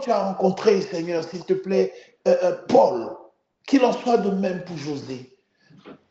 Tu 0.00 0.10
as 0.10 0.24
rencontré, 0.24 0.80
Seigneur, 0.80 1.24
s'il 1.24 1.44
te 1.44 1.52
plaît, 1.52 1.92
euh, 2.26 2.36
euh, 2.42 2.56
Paul. 2.68 3.10
Qu'il 3.66 3.84
en 3.84 3.92
soit 3.92 4.18
de 4.18 4.30
même 4.30 4.64
pour 4.64 4.76
José. 4.76 5.36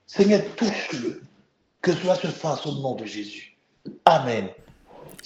Seigneur, 0.06 0.42
touche-le. 0.56 1.22
Que 1.82 1.92
cela 1.94 2.16
se 2.16 2.28
fasse 2.28 2.66
au 2.66 2.74
nom 2.74 2.96
de 2.96 3.06
Jésus. 3.06 3.58
Amen. 4.06 4.50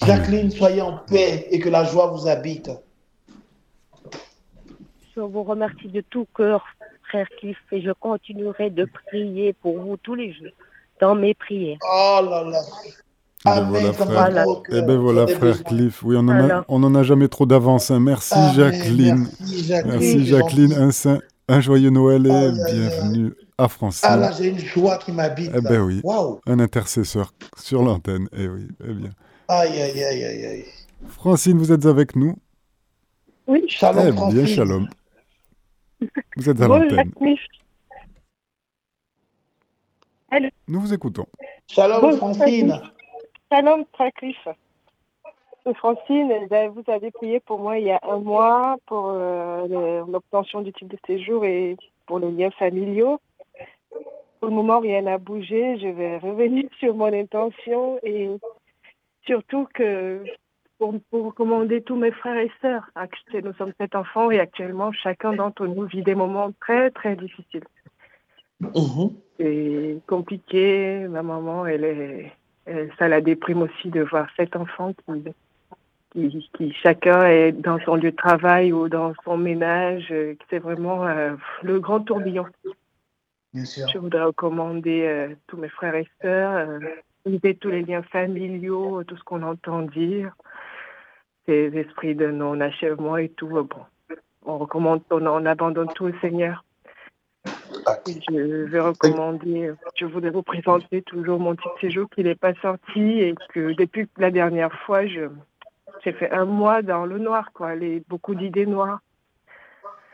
Jacqueline, 0.04 0.50
soyez 0.50 0.82
en 0.82 0.98
paix 0.98 1.46
et 1.50 1.58
que 1.58 1.68
la 1.68 1.84
joie 1.84 2.08
vous 2.08 2.26
habite. 2.26 2.70
Je 5.14 5.20
vous 5.20 5.42
remercie 5.42 5.88
de 5.88 6.00
tout 6.00 6.26
cœur, 6.36 6.64
frère 7.08 7.28
Cliff, 7.38 7.58
et 7.70 7.80
je 7.80 7.92
continuerai 7.92 8.70
de 8.70 8.88
prier 9.06 9.52
pour 9.52 9.78
vous 9.78 9.96
tous 9.96 10.14
les 10.14 10.32
jours 10.32 10.50
dans 11.00 11.14
mes 11.14 11.34
prières. 11.34 11.78
Oh 11.82 12.20
là 12.22 12.42
là. 12.44 12.60
Eh 13.46 13.50
ben 13.50 13.58
Amen, 13.58 13.92
voilà, 13.98 14.40
un 14.40 14.44
beau 14.44 14.56
cœur. 14.62 14.82
Eh 14.82 14.86
ben 14.86 14.96
voilà, 14.96 15.26
frère 15.26 15.40
besoin. 15.52 15.64
Cliff. 15.64 16.02
Oui, 16.02 16.16
on 16.16 16.20
en 16.28 16.48
a, 16.50 16.64
on 16.66 16.82
en 16.82 16.94
a 16.94 17.02
jamais 17.02 17.28
trop 17.28 17.44
d'avance. 17.44 17.90
hein. 17.90 18.00
Merci. 18.00 18.34
Jacqueline. 18.54 19.28
Merci, 19.38 20.24
Jacqueline. 20.26 20.68
Merci. 20.70 20.82
Un, 20.82 20.90
saint- 20.92 21.20
un 21.48 21.60
joyeux 21.60 21.90
Noël 21.90 22.26
et 22.26 22.30
bienvenue 22.72 23.34
à 23.58 23.68
Francine. 23.68 24.08
Ah 24.10 24.16
là, 24.16 24.32
j'ai 24.32 24.48
une 24.48 24.58
joie 24.58 24.96
qui 24.96 25.12
m'habite. 25.12 25.50
Eh 25.54 25.60
ben 25.60 25.82
oui. 25.82 26.00
Waouh. 26.02 26.40
Un 26.46 26.58
intercesseur 26.58 27.34
sur 27.58 27.82
l'antenne. 27.82 28.28
Eh 28.34 28.48
oui, 28.48 28.66
eh 28.88 28.92
bien. 28.94 29.10
Aïe, 29.48 29.78
aïe, 29.78 30.02
aïe, 30.02 30.24
aïe, 30.24 30.46
aïe. 30.46 30.64
Francine, 31.08 31.58
vous 31.58 31.70
êtes 31.70 31.84
avec 31.84 32.16
nous? 32.16 32.34
Oui, 33.46 33.62
Shalom, 33.68 34.00
Eh 34.08 34.10
bien, 34.10 34.16
Francine. 34.16 34.46
shalom. 34.46 34.88
Vous 36.36 36.48
êtes 36.48 36.60
à 36.62 36.66
l'antenne. 36.66 37.12
Nous 40.66 40.80
vous 40.80 40.94
écoutons. 40.94 41.26
Shalom, 41.68 42.00
Bonjour, 42.00 42.18
Francine. 42.18 42.80
Shalom, 43.54 43.84
frère 43.92 44.10
Cliff. 44.14 44.48
C'est 45.64 45.76
Francine, 45.76 46.28
eh 46.32 46.46
ben, 46.48 46.70
vous 46.70 46.82
avez 46.88 47.12
prié 47.12 47.38
pour 47.38 47.60
moi 47.60 47.78
il 47.78 47.86
y 47.86 47.92
a 47.92 48.00
un 48.02 48.18
mois 48.18 48.78
pour 48.86 49.10
euh, 49.10 50.02
l'obtention 50.08 50.60
du 50.60 50.72
titre 50.72 50.96
de 50.96 50.98
séjour 51.06 51.44
et 51.44 51.76
pour 52.06 52.18
les 52.18 52.32
liens 52.32 52.50
familiaux. 52.50 53.20
Pour 54.40 54.48
le 54.48 54.56
moment, 54.56 54.80
rien 54.80 55.02
n'a 55.02 55.18
bougé. 55.18 55.78
Je 55.78 55.86
vais 55.86 56.18
revenir 56.18 56.64
sur 56.80 56.96
mon 56.96 57.12
intention 57.12 58.00
et 58.02 58.28
surtout 59.24 59.68
que 59.72 60.24
pour, 60.80 60.94
pour 61.08 61.26
recommander 61.26 61.80
tous 61.80 61.94
mes 61.94 62.10
frères 62.10 62.38
et 62.38 62.50
sœurs. 62.60 62.90
Nous 63.34 63.52
sommes 63.52 63.72
sept 63.78 63.94
enfants 63.94 64.32
et 64.32 64.40
actuellement, 64.40 64.90
chacun 64.90 65.32
d'entre 65.32 65.68
nous 65.68 65.86
vit 65.86 66.02
des 66.02 66.16
moments 66.16 66.50
très, 66.60 66.90
très 66.90 67.14
difficiles. 67.14 67.68
Mhm. 68.58 69.14
C'est 69.38 70.00
compliqué. 70.08 71.06
Ma 71.08 71.22
maman, 71.22 71.66
elle 71.66 71.84
est, 71.84 72.32
ça 72.98 73.08
la 73.08 73.20
déprime 73.20 73.62
aussi 73.62 73.90
de 73.90 74.02
voir 74.02 74.26
sept 74.36 74.56
enfants 74.56 74.94
qui, 75.06 75.24
qui, 76.12 76.50
qui 76.56 76.72
chacun 76.72 77.26
est 77.26 77.52
dans 77.52 77.78
son 77.80 77.96
lieu 77.96 78.10
de 78.10 78.16
travail 78.16 78.72
ou 78.72 78.88
dans 78.88 79.12
son 79.24 79.36
ménage. 79.36 80.08
euh, 80.10 80.34
C'est 80.48 80.58
vraiment 80.58 81.06
euh, 81.06 81.34
le 81.62 81.80
grand 81.80 82.00
tourbillon. 82.00 82.46
Bien 83.52 83.64
sûr. 83.64 83.86
Je 83.88 83.98
voudrais 83.98 84.24
recommander 84.24 85.02
euh, 85.06 85.34
tous 85.46 85.56
mes 85.56 85.68
frères 85.68 85.94
et 85.94 86.08
sœurs, 86.22 86.68
euh, 86.68 86.80
tous 87.60 87.68
les 87.68 87.82
liens 87.82 88.02
familiaux, 88.02 89.04
tout 89.04 89.16
ce 89.16 89.22
qu'on 89.24 89.42
entend 89.42 89.82
dire, 89.82 90.34
ces 91.46 91.70
esprits 91.76 92.14
de 92.14 92.30
non-achèvement 92.30 93.16
et 93.16 93.28
tout. 93.28 93.56
euh, 93.56 93.62
Bon, 93.62 93.84
on 94.44 94.58
recommande, 94.58 95.02
on, 95.10 95.26
on 95.26 95.46
abandonne 95.46 95.92
tout 95.94 96.06
au 96.06 96.18
Seigneur. 96.20 96.64
Je 98.06 98.64
vais 98.64 98.80
recommander, 98.80 99.72
je 99.96 100.04
voudrais 100.06 100.30
vous 100.30 100.42
présenter 100.42 101.02
toujours 101.02 101.38
mon 101.40 101.54
petit 101.54 101.68
séjour 101.80 102.08
qui 102.10 102.22
n'est 102.22 102.34
pas 102.34 102.54
sorti 102.62 103.00
et 103.20 103.34
que 103.52 103.74
depuis 103.74 104.08
la 104.18 104.30
dernière 104.30 104.72
fois, 104.86 105.06
je, 105.06 105.28
j'ai 106.04 106.12
fait 106.12 106.30
un 106.30 106.44
mois 106.44 106.82
dans 106.82 107.04
le 107.06 107.18
noir, 107.18 107.50
quoi, 107.52 107.74
les, 107.74 108.02
beaucoup 108.08 108.34
d'idées 108.34 108.66
noires. 108.66 109.00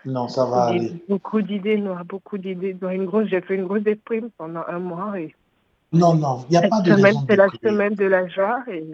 Non, 0.04 0.28
ça 0.28 0.46
va 0.46 0.72
Des- 0.72 0.78
aller. 0.78 1.04
Beaucoup 1.08 1.42
d'idées 1.42 1.76
noires, 1.76 2.04
beaucoup 2.04 2.38
d'idées 2.38 2.74
noires. 2.80 2.92
Une 2.94 3.04
grosse, 3.06 3.26
j'ai 3.28 3.40
fait 3.42 3.54
une 3.56 3.66
grosse 3.66 3.82
déprime 3.82 4.30
pendant 4.38 4.62
un 4.66 4.78
mois 4.78 5.18
et 5.20 5.34
Non, 5.92 6.14
non, 6.14 6.44
il 6.48 6.52
n'y 6.58 6.64
a 6.64 6.68
pas 6.68 6.80
de 6.80 6.92
semaine, 6.94 7.14
c'est 7.28 7.36
la 7.36 7.48
semaine 7.62 7.94
de 7.94 8.06
la 8.06 8.26
joie 8.28 8.62
et 8.68 8.84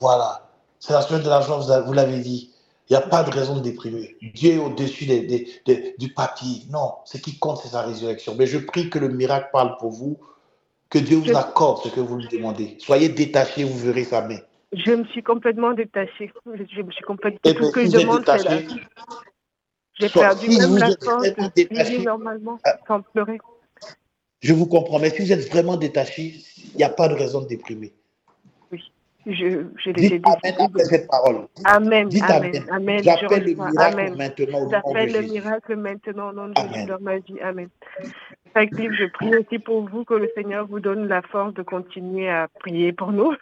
Voilà. 0.00 0.48
C'est 0.80 0.92
la 0.92 1.02
semaine 1.02 1.22
de 1.22 1.28
l'argent, 1.28 1.58
vous 1.58 1.70
a- 1.72 1.80
vous 1.82 1.92
l'avez 1.92 2.20
dit. 2.20 2.54
Il 2.90 2.94
n'y 2.94 2.96
a 2.96 3.02
pas 3.06 3.22
de 3.22 3.30
raison 3.30 3.56
de 3.56 3.60
déprimer. 3.60 4.16
Dieu 4.34 4.52
est 4.54 4.58
au-dessus 4.58 5.04
des- 5.04 5.20
des- 5.20 5.46
des- 5.66 5.94
du 5.98 6.12
papier. 6.14 6.62
Non, 6.70 6.94
ce 7.04 7.18
qui 7.18 7.38
compte, 7.38 7.58
c'est 7.62 7.68
sa 7.68 7.82
résurrection. 7.82 8.34
Mais 8.38 8.46
je 8.46 8.58
prie 8.58 8.88
que 8.88 8.98
le 8.98 9.08
miracle 9.08 9.50
parle 9.52 9.76
pour 9.76 9.90
vous, 9.90 10.18
que 10.88 10.98
Dieu 10.98 11.18
vous 11.18 11.36
accorde 11.36 11.82
ce 11.82 11.90
que 11.90 12.00
vous 12.00 12.16
lui 12.16 12.28
demandez. 12.28 12.76
Soyez 12.78 13.10
détachés, 13.10 13.64
vous 13.64 13.78
verrez 13.78 14.04
sa 14.04 14.22
main. 14.26 14.38
je 14.72 14.92
me 14.92 15.04
suis 15.06 15.22
complètement 15.22 15.72
détachée. 15.72 16.30
Je 16.46 16.82
me 16.82 16.90
suis 16.92 17.04
complètement. 17.04 17.40
Eh 17.44 17.54
Tout 17.54 17.64
ce 17.64 17.72
que 17.72 17.84
je 17.84 17.90
demande, 17.90 18.24
c'est 18.26 18.66
J'ai 20.00 20.08
perdu 20.10 20.46
si 20.52 20.58
même 20.58 20.70
vous 20.70 20.76
la 20.76 20.90
êtes 20.90 21.04
force 21.04 21.22
de 21.24 22.04
normalement 22.04 22.58
Ah. 22.64 22.76
sans 22.86 23.02
pleurer. 23.02 23.38
je 24.40 24.52
vous 24.54 24.66
comprends. 24.66 24.98
Mais 24.98 25.10
si 25.10 25.22
vous 25.22 25.32
êtes 25.32 25.48
vraiment 25.50 25.76
détaché, 25.76 26.34
il 26.72 26.76
n'y 26.76 26.84
a 26.84 26.88
pas 26.90 27.08
de 27.08 27.14
raison 27.14 27.40
de 27.42 27.48
déprimer. 27.48 27.92
Je, 29.28 29.66
je 29.76 29.90
l'ai 29.90 29.94
Dites 29.94 30.12
Amen 30.24 30.40
décidé. 30.42 30.64
après 30.64 30.84
cette 30.84 31.08
parole. 31.08 31.48
Amen, 31.64 32.08
Dites 32.08 32.24
amen, 32.24 32.50
Amen. 32.56 32.66
amen. 32.70 32.98
Je 33.00 33.04
J'appelle 33.04 33.44
le 33.44 33.54
miracle 33.54 33.78
Amen. 33.78 34.16
maintenant 34.16 34.58
au 34.58 34.64
nom 34.64 34.68
de 34.68 34.72
J'appelle 34.72 35.12
le 35.12 35.22
miracle 35.22 35.76
maintenant 35.76 36.30
au 36.30 36.32
nom 36.32 36.48
de 36.48 36.54
Jésus 36.54 36.72
Amen. 36.74 36.86
dans 36.86 37.00
ma 37.00 37.18
vie. 37.18 37.40
Amen. 37.40 37.68
Je 38.56 39.06
prie 39.06 39.36
aussi 39.36 39.58
pour 39.58 39.88
vous 39.88 40.04
que 40.04 40.14
le 40.14 40.30
Seigneur 40.34 40.66
vous 40.66 40.80
donne 40.80 41.08
la 41.08 41.22
force 41.22 41.54
de 41.54 41.62
continuer 41.62 42.28
à 42.30 42.48
prier 42.60 42.92
pour 42.92 43.12
nous. 43.12 43.34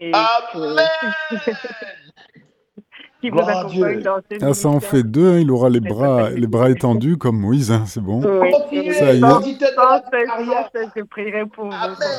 Et 0.00 0.12
que, 0.12 0.58
qui 3.22 3.30
vous 3.30 3.38
à 3.38 3.50
accompagne 3.60 3.70
Dieu. 3.94 4.02
dans 4.02 4.16
ce 4.30 4.44
Ah, 4.44 4.52
ça 4.52 4.68
en 4.68 4.80
fait 4.80 5.02
deux, 5.02 5.30
hein, 5.32 5.38
il 5.38 5.50
aura 5.50 5.70
les 5.70 5.80
bras, 5.80 6.28
les 6.30 6.46
bras 6.46 6.68
étendus 6.68 7.16
comme 7.16 7.38
Moïse, 7.38 7.70
hein, 7.72 7.84
c'est 7.86 8.02
bon. 8.02 8.20
Oui, 8.22 8.50
Continuez, 8.50 8.92
Ça 8.92 9.14
y 9.14 9.18
est. 9.18 9.20
Je 10.96 11.02
prierai 11.04 11.46
pour 11.46 11.66
vous, 11.66 11.72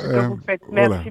Euh, 0.10 0.22
vous 0.30 0.40
faites. 0.48 0.62
voilà. 0.72 1.02
Merci. 1.04 1.10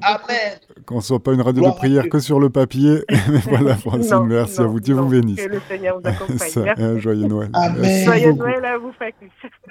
Qu'on 0.87 1.00
soit 1.00 1.20
pas 1.22 1.33
une 1.33 1.42
radio 1.42 1.61
Gloire 1.62 1.74
de 1.74 1.78
à 1.78 1.81
prière 1.81 2.09
que 2.09 2.18
sur 2.18 2.40
le 2.40 2.50
papier. 2.50 3.05
Mais 3.28 3.38
voilà, 3.48 3.76
Francine, 3.76 4.11
Non, 4.16 4.24
merci 4.24 4.61
à 4.61 4.64
non, 4.64 4.70
vous. 4.70 4.81
Dieu 4.81 4.94
non, 4.94 5.02
vous 5.02 5.09
bénisse. 5.11 5.44
Que 5.46 5.48
le 5.52 5.61
Seigneur 5.68 6.00
vous 6.00 6.09
accompagne. 6.09 6.48
Ça, 6.48 6.61
un 6.76 6.98
joyeux 6.98 7.26
Noël. 7.26 7.50
Amen. 7.52 8.05
Joyeux. 8.05 8.33
Noël 8.33 8.64
à 8.64 8.78
vous. 8.78 8.92
Joyeux 8.98 9.12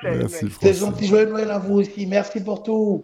Merci, 0.03 0.05
Noël. 0.05 0.29
C'est 0.29 0.49
Francine. 0.49 0.73
gentil, 0.87 1.07
joyeux 1.07 1.29
Noël 1.29 1.51
à 1.51 1.59
vous 1.59 1.79
aussi. 1.79 2.05
Merci 2.07 2.43
pour 2.43 2.63
tout. 2.63 3.03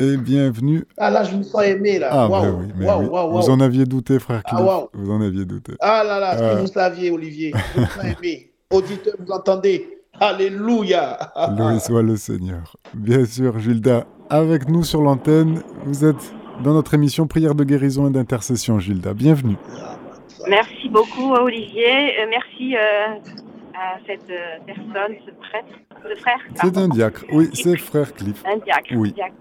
Et 0.00 0.16
bienvenue. 0.16 0.84
Ah 0.96 1.10
là, 1.10 1.24
je 1.24 1.34
me 1.34 1.42
sens 1.42 1.60
aimé 1.64 1.98
là. 1.98 2.08
Ah, 2.12 2.28
ben 2.30 2.56
oui, 2.60 2.66
mais 2.76 2.86
oui. 2.88 3.06
waouh, 3.06 3.32
Vous 3.32 3.50
en 3.50 3.58
aviez 3.58 3.84
douté, 3.84 4.20
frère 4.20 4.42
Ah, 4.44 4.50
Cliff. 4.54 4.60
waouh. 4.64 4.88
Vous 4.94 5.10
en 5.10 5.20
aviez 5.20 5.44
douté. 5.44 5.72
Ah 5.80 6.04
là 6.04 6.20
là, 6.20 6.36
Euh. 6.40 6.54
vous 6.60 6.68
saviez, 6.68 7.10
Olivier, 7.10 7.52
je 7.74 7.80
me 7.80 7.86
sens 7.86 8.04
aimé. 8.04 8.52
Auditeur, 8.70 9.14
vous 9.18 9.32
entendez? 9.32 9.98
Alléluia. 10.20 11.18
Loué 11.56 11.80
soit 11.80 12.02
le 12.02 12.16
Seigneur. 12.16 12.76
Bien 12.94 13.24
sûr, 13.24 13.58
Gilda, 13.58 14.04
avec 14.30 14.68
nous 14.68 14.84
sur 14.84 15.02
l'antenne. 15.02 15.62
Vous 15.84 16.04
êtes 16.04 16.32
dans 16.62 16.74
notre 16.74 16.94
émission 16.94 17.26
Prière 17.26 17.56
de 17.56 17.64
guérison 17.64 18.06
et 18.08 18.12
d'intercession, 18.12 18.78
Gilda. 18.78 19.14
Bienvenue. 19.14 19.56
Merci 20.48 20.88
beaucoup, 20.90 21.32
Olivier. 21.34 22.20
Euh, 22.20 22.26
merci 22.30 22.76
euh, 22.76 23.16
à 23.74 23.98
cette 24.06 24.30
euh, 24.30 24.58
personne, 24.64 25.16
ce 25.26 25.30
prêtre, 25.32 25.78
frère. 26.16 26.38
C'est 26.54 26.76
un 26.76 26.88
diacre. 26.88 27.24
Oui, 27.32 27.48
c'est 27.54 27.76
frère 27.78 28.12
Cliff. 28.14 28.42
Un 28.46 28.58
diacre. 28.58 28.92
Oui. 28.94 29.12
diacre. 29.12 29.34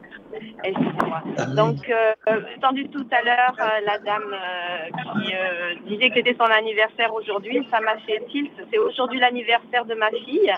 Excusez-moi. 0.63 1.22
Amen. 1.38 1.56
Donc, 1.56 1.89
euh, 1.89 2.13
j'ai 2.28 2.58
entendu 2.58 2.88
tout 2.89 3.06
à 3.12 3.24
l'heure 3.24 3.56
euh, 3.60 3.86
la 3.86 3.98
dame 4.00 4.34
euh, 4.34 4.88
qui 5.24 5.34
euh, 5.34 5.74
disait 5.88 6.10
que 6.10 6.15
c'était 6.15 6.36
son 6.38 6.46
anniversaire 6.46 7.12
aujourd'hui. 7.13 7.65
Ça 7.72 7.80
m'a 7.80 7.98
fait 8.06 8.22
tilt. 8.30 8.52
C'est 8.72 8.78
aujourd'hui 8.78 9.20
l'anniversaire 9.20 9.86
de 9.86 9.96
ma 9.96 10.10
fille. 10.12 10.52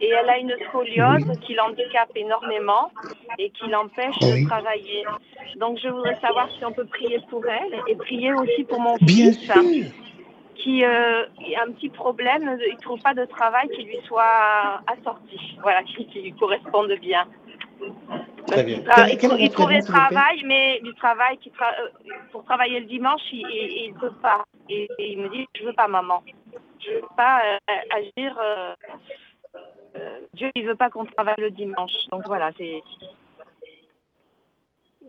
Et 0.00 0.08
elle 0.10 0.28
a 0.28 0.38
une 0.38 0.54
scoliose 0.68 1.38
qui 1.40 1.54
l'handicape 1.54 2.10
énormément 2.14 2.90
et 3.38 3.50
qui 3.50 3.70
l'empêche 3.70 4.16
Oui. 4.22 4.42
de 4.44 4.48
travailler. 4.48 5.04
Donc, 5.58 5.78
je 5.82 5.88
voudrais 5.88 6.18
savoir 6.20 6.48
si 6.58 6.64
on 6.64 6.72
peut 6.72 6.86
prier 6.86 7.20
pour 7.30 7.42
elle 7.46 7.78
et 7.86 7.94
prier 7.96 8.34
aussi 8.34 8.64
pour 8.64 8.80
mon 8.80 8.96
Bien 9.00 9.32
fils 9.32 9.40
sûr. 9.40 9.54
Qui 10.58 10.84
euh, 10.84 11.24
a 11.26 11.62
un 11.66 11.72
petit 11.72 11.88
problème, 11.88 12.58
il 12.68 12.74
ne 12.74 12.80
trouve 12.80 13.00
pas 13.00 13.14
de 13.14 13.24
travail 13.24 13.68
qui 13.68 13.82
lui 13.84 13.98
soit 14.06 14.80
assorti, 14.86 15.38
voilà, 15.62 15.82
qui, 15.84 16.06
qui 16.06 16.22
lui 16.22 16.32
corresponde 16.32 16.92
bien. 17.00 17.26
Très 18.46 18.62
bien. 18.64 18.78
Quel- 18.94 19.08
il, 19.10 19.18
quel 19.18 19.30
est 19.32 19.32
trou- 19.32 19.36
il 19.38 19.42
votre 19.48 19.54
trouvait 19.54 19.78
prénom, 19.80 19.86
s'il 19.86 19.94
vous 19.94 20.08
plaît 20.08 20.14
travail, 20.16 20.42
mais 20.44 20.80
du 20.80 20.94
travail 20.94 21.38
qui 21.38 21.50
tra- 21.50 21.74
euh, 21.80 22.12
pour 22.32 22.44
travailler 22.44 22.80
le 22.80 22.86
dimanche, 22.86 23.22
il 23.32 23.92
ne 23.94 23.98
peut 23.98 24.14
pas. 24.22 24.44
Et, 24.68 24.88
et 24.98 25.12
il 25.12 25.18
me 25.20 25.28
dit, 25.28 25.46
je 25.58 25.64
veux 25.64 25.72
pas 25.72 25.88
maman, 25.88 26.22
je 26.80 26.92
veux 26.92 27.02
pas 27.16 27.40
euh, 27.44 27.74
agir. 27.90 28.38
euh, 28.42 28.74
Dieu, 30.34 30.50
il 30.54 30.66
veut 30.66 30.74
pas 30.76 30.90
qu'on 30.90 31.04
travaille 31.06 31.34
le 31.38 31.50
dimanche. 31.50 31.92
Donc 32.10 32.22
voilà, 32.26 32.50
c'est. 32.58 32.82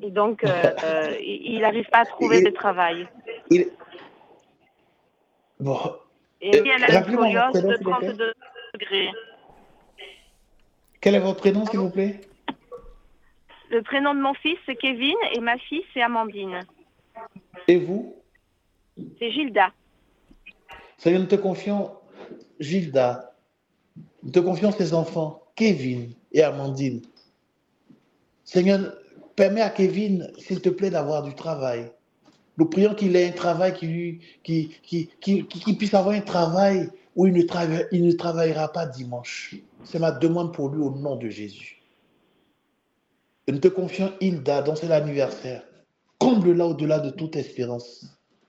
Et 0.01 0.11
donc, 0.11 0.43
il 1.21 1.59
n'arrive 1.61 1.89
pas 1.89 1.99
à 1.99 2.05
trouver 2.05 2.41
de 2.43 2.49
travail. 2.51 3.07
Il- 3.49 3.67
Bon, 5.59 5.79
Et 6.41 6.55
elle 6.55 6.83
a 6.83 6.99
une 6.99 7.13
scoliose 7.13 7.53
de 7.53 7.75
s'il 7.75 7.85
vous 7.85 7.95
plaît. 7.99 8.13
32 8.13 8.33
degrés. 8.73 9.09
quel 11.01 11.15
est 11.15 11.19
votre 11.19 11.39
prénom, 11.39 11.65
s'il 11.65 11.79
vous 11.79 11.89
plaît? 11.89 12.21
Le 13.69 13.81
prénom 13.81 14.13
de 14.13 14.19
mon 14.19 14.33
fils, 14.35 14.57
c'est 14.65 14.75
Kevin, 14.75 15.15
et 15.33 15.39
ma 15.39 15.57
fille, 15.57 15.83
c'est 15.93 16.01
Amandine. 16.01 16.65
Et 17.67 17.77
vous? 17.77 18.15
C'est 19.19 19.31
Gilda. 19.31 19.71
Seigneur, 20.97 21.21
nous 21.21 21.27
te 21.27 21.35
confions 21.35 21.91
Gilda. 22.59 23.33
Nous 24.23 24.31
te 24.31 24.39
confions 24.39 24.71
ses 24.71 24.93
enfants, 24.93 25.43
Kevin 25.55 26.13
et 26.31 26.43
Amandine. 26.43 27.01
Seigneur, 28.43 28.93
permets 29.35 29.61
à 29.61 29.69
Kevin, 29.69 30.31
s'il 30.37 30.61
te 30.61 30.69
plaît, 30.69 30.89
d'avoir 30.89 31.23
du 31.23 31.35
travail. 31.35 31.91
Nous 32.57 32.65
prions 32.65 32.95
qu'il 32.95 33.15
ait 33.15 33.29
un 33.29 33.33
travail 33.33 33.73
qui 33.73 34.19
puisse 35.77 35.93
avoir 35.93 36.15
un 36.15 36.21
travail 36.21 36.89
où 37.15 37.27
il 37.27 37.33
ne, 37.33 37.43
trava- 37.43 37.87
il 37.91 38.05
ne 38.05 38.11
travaillera 38.13 38.71
pas 38.71 38.85
dimanche. 38.87 39.55
C'est 39.83 39.99
ma 39.99 40.11
demande 40.11 40.53
pour 40.53 40.69
lui 40.69 40.81
au 40.83 40.91
nom 40.91 41.15
de 41.15 41.29
Jésus. 41.29 41.81
Et 43.47 43.51
nous 43.51 43.59
te 43.59 43.67
confions 43.67 44.13
Hilda, 44.21 44.61
dont 44.61 44.75
c'est 44.75 44.87
l'anniversaire. 44.87 45.63
Comble-la 46.19 46.67
au-delà 46.67 46.99
de 46.99 47.09
toute 47.11 47.35
espérance. 47.35 48.05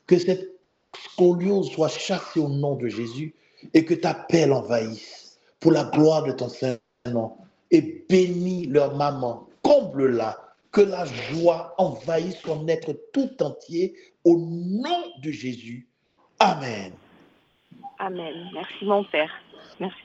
Que 0.07 0.19
cette 0.19 0.49
scoliose 0.97 1.71
soit 1.71 1.89
chassée 1.89 2.41
au 2.41 2.49
nom 2.49 2.77
de 2.77 2.89
Jésus 2.89 3.35
et 3.75 3.85
que 3.85 3.95
ta 3.95 4.15
paix 4.15 4.47
l'envahisse 4.47 5.39
pour 5.61 5.73
la 5.73 5.85
gloire 5.85 6.25
de 6.25 6.33
ton 6.33 6.49
Saint-Nom. 6.49 7.33
Et 7.71 8.05
bénis 8.09 8.67
leur 8.67 8.97
maman, 8.97 9.49
comble-la, 9.63 10.48
que 10.73 10.81
la 10.81 11.05
joie 11.05 11.75
envahisse 11.79 12.39
son 12.45 12.67
être 12.69 12.95
tout 13.13 13.31
entier 13.43 13.95
au 14.25 14.37
nom 14.39 15.03
de 15.23 15.31
Jésus. 15.31 15.89
Amen. 16.39 16.93
Amen. 17.99 18.35
Merci, 18.55 18.85
mon 18.85 19.05
Père. 19.05 19.31
Merci. 19.81 19.97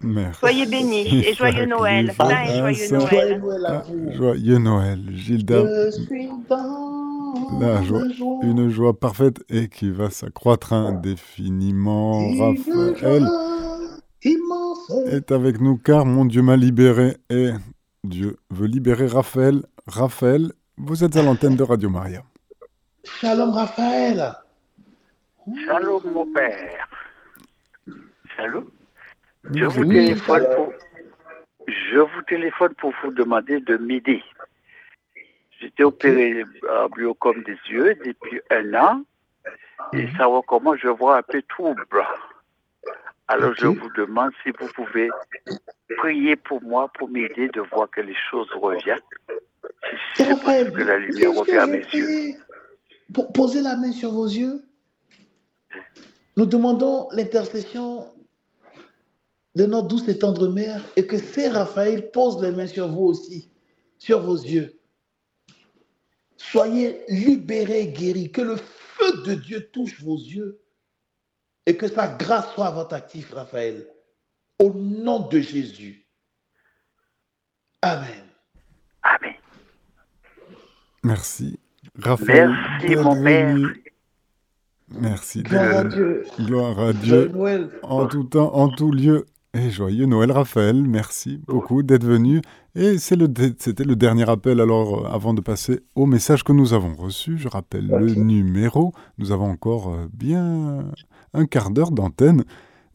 Merci. 0.00 0.40
Soyez 0.40 0.66
bénis 0.66 1.24
et 1.24 1.34
joyeux 1.34 1.66
Noël. 1.66 2.10
Et 2.10 2.14
joyeux 2.14 2.88
Noël. 2.90 3.38
Joyeux 3.38 3.38
Noël 3.38 3.66
à 3.66 3.70
Ah, 3.78 3.82
vous. 3.86 4.12
joyeux 4.12 4.58
Noël, 4.58 5.00
Gilda. 5.14 5.62
Je 5.86 5.90
suis 5.90 6.28
dans 6.48 7.58
La 7.60 7.82
joie, 7.82 8.02
une 8.42 8.68
joie 8.68 8.98
parfaite 8.98 9.42
et 9.48 9.68
qui 9.68 9.90
va 9.90 10.10
s'accroître 10.10 10.72
indéfiniment. 10.72 12.20
Une 12.20 12.40
Raphaël 12.42 13.26
est 15.06 15.30
avec 15.32 15.60
nous 15.60 15.76
car 15.78 16.04
mon 16.04 16.24
Dieu 16.24 16.42
m'a 16.42 16.56
libéré 16.56 17.16
et 17.30 17.50
Dieu 18.04 18.36
veut 18.50 18.66
libérer 18.66 19.06
Raphaël. 19.06 19.62
Raphaël, 19.86 20.52
vous 20.76 21.04
êtes 21.04 21.16
à 21.16 21.22
l'antenne 21.22 21.54
de 21.54 21.62
Radio 21.62 21.88
Maria. 21.88 22.24
Shalom 23.04 23.50
Raphaël. 23.50 24.32
Shalom, 25.64 26.02
mon 26.12 26.32
père. 26.32 26.88
Shalom. 28.36 28.68
Je 29.54 29.64
vous, 29.64 29.84
téléphone 29.84 30.46
pour, 30.56 30.72
je 31.68 31.98
vous 31.98 32.22
téléphone 32.26 32.74
pour 32.74 32.92
vous 33.02 33.12
demander 33.12 33.60
de 33.60 33.76
m'aider. 33.76 34.22
J'étais 35.60 35.84
opéré 35.84 36.44
à 36.68 36.88
glaucome 36.88 37.44
des 37.44 37.58
yeux 37.70 37.94
depuis 38.04 38.40
un 38.50 38.74
an 38.74 39.02
et 39.92 40.08
savoir 40.16 40.42
comment 40.46 40.76
je 40.76 40.88
vois 40.88 41.18
un 41.18 41.22
peu 41.22 41.40
trouble. 41.42 41.86
Alors 43.32 43.54
je 43.58 43.66
vous 43.66 43.88
demande 43.96 44.30
si 44.42 44.50
vous 44.50 44.68
pouvez 44.74 45.08
prier 45.96 46.36
pour 46.36 46.60
moi 46.62 46.90
pour 46.98 47.08
m'aider 47.08 47.48
de 47.48 47.62
voir 47.62 47.88
que 47.90 48.02
les 48.02 48.14
choses 48.30 48.50
reviennent. 48.52 48.98
Si 50.14 50.24
C'est 50.24 50.38
possible 50.38 50.72
que 50.72 50.82
la 50.82 50.98
lumière 50.98 51.32
revient 51.32 51.56
à 51.56 51.66
mes 51.66 51.78
yeux. 51.78 52.34
Posez 53.32 53.62
la 53.62 53.76
main 53.76 53.90
sur 53.90 54.12
vos 54.12 54.26
yeux. 54.26 54.62
Nous 56.36 56.44
demandons 56.44 57.08
l'intercession 57.12 58.04
de 59.54 59.64
notre 59.64 59.88
douce 59.88 60.06
et 60.08 60.18
tendre 60.18 60.48
mère 60.48 60.82
et 60.96 61.06
que 61.06 61.16
Saint 61.16 61.52
Raphaël 61.52 62.10
pose 62.10 62.42
les 62.42 62.52
mains 62.52 62.66
sur 62.66 62.88
vous 62.88 63.04
aussi, 63.04 63.50
sur 63.96 64.20
vos 64.20 64.36
yeux. 64.36 64.78
Soyez 66.36 67.00
libérés, 67.08 67.86
guéris, 67.88 68.30
que 68.30 68.42
le 68.42 68.56
feu 68.56 69.22
de 69.24 69.32
Dieu 69.32 69.70
touche 69.72 70.02
vos 70.02 70.18
yeux 70.18 70.61
et 71.66 71.76
que 71.76 71.88
sa 71.88 72.08
grâce 72.08 72.52
soit 72.54 72.66
à 72.66 72.70
votre 72.70 72.94
actif, 72.94 73.32
Raphaël. 73.32 73.86
Au 74.58 74.72
nom 74.74 75.28
de 75.28 75.40
Jésus. 75.40 76.06
Amen. 77.82 78.24
Amen. 79.02 79.34
Merci. 81.04 81.58
Raphaël. 81.98 82.50
Merci, 82.80 82.96
mon 82.96 83.22
père. 83.22 83.56
Merci. 85.00 85.42
Gloire 85.42 85.76
à 85.78 85.84
Dieu. 85.84 86.24
Gloire 86.38 86.78
à 86.78 86.92
Joyeux 86.92 87.00
Dieu. 87.02 87.28
Noël. 87.28 87.70
En 87.82 88.06
tout 88.06 88.24
temps, 88.24 88.54
en 88.54 88.68
tout 88.68 88.92
lieu. 88.92 89.26
Et 89.54 89.70
joyeux 89.70 90.06
Noël, 90.06 90.30
Raphaël. 90.32 90.76
Merci 90.82 91.38
beaucoup 91.46 91.82
d'être 91.82 92.04
venu. 92.06 92.40
Et 92.74 92.96
c'est 92.96 93.16
le 93.16 93.28
dé- 93.28 93.52
c'était 93.58 93.84
le 93.84 93.96
dernier 93.96 94.26
appel. 94.30 94.60
Alors, 94.62 95.04
euh, 95.06 95.08
avant 95.10 95.34
de 95.34 95.42
passer 95.42 95.80
au 95.94 96.06
message 96.06 96.42
que 96.42 96.52
nous 96.52 96.72
avons 96.72 96.94
reçu, 96.94 97.36
je 97.36 97.48
rappelle 97.48 97.86
le 97.86 98.14
numéro. 98.14 98.94
Nous 99.18 99.30
avons 99.30 99.50
encore 99.50 99.92
euh, 99.92 100.06
bien 100.14 100.90
un 101.34 101.46
quart 101.46 101.70
d'heure 101.70 101.90
d'antenne. 101.90 102.44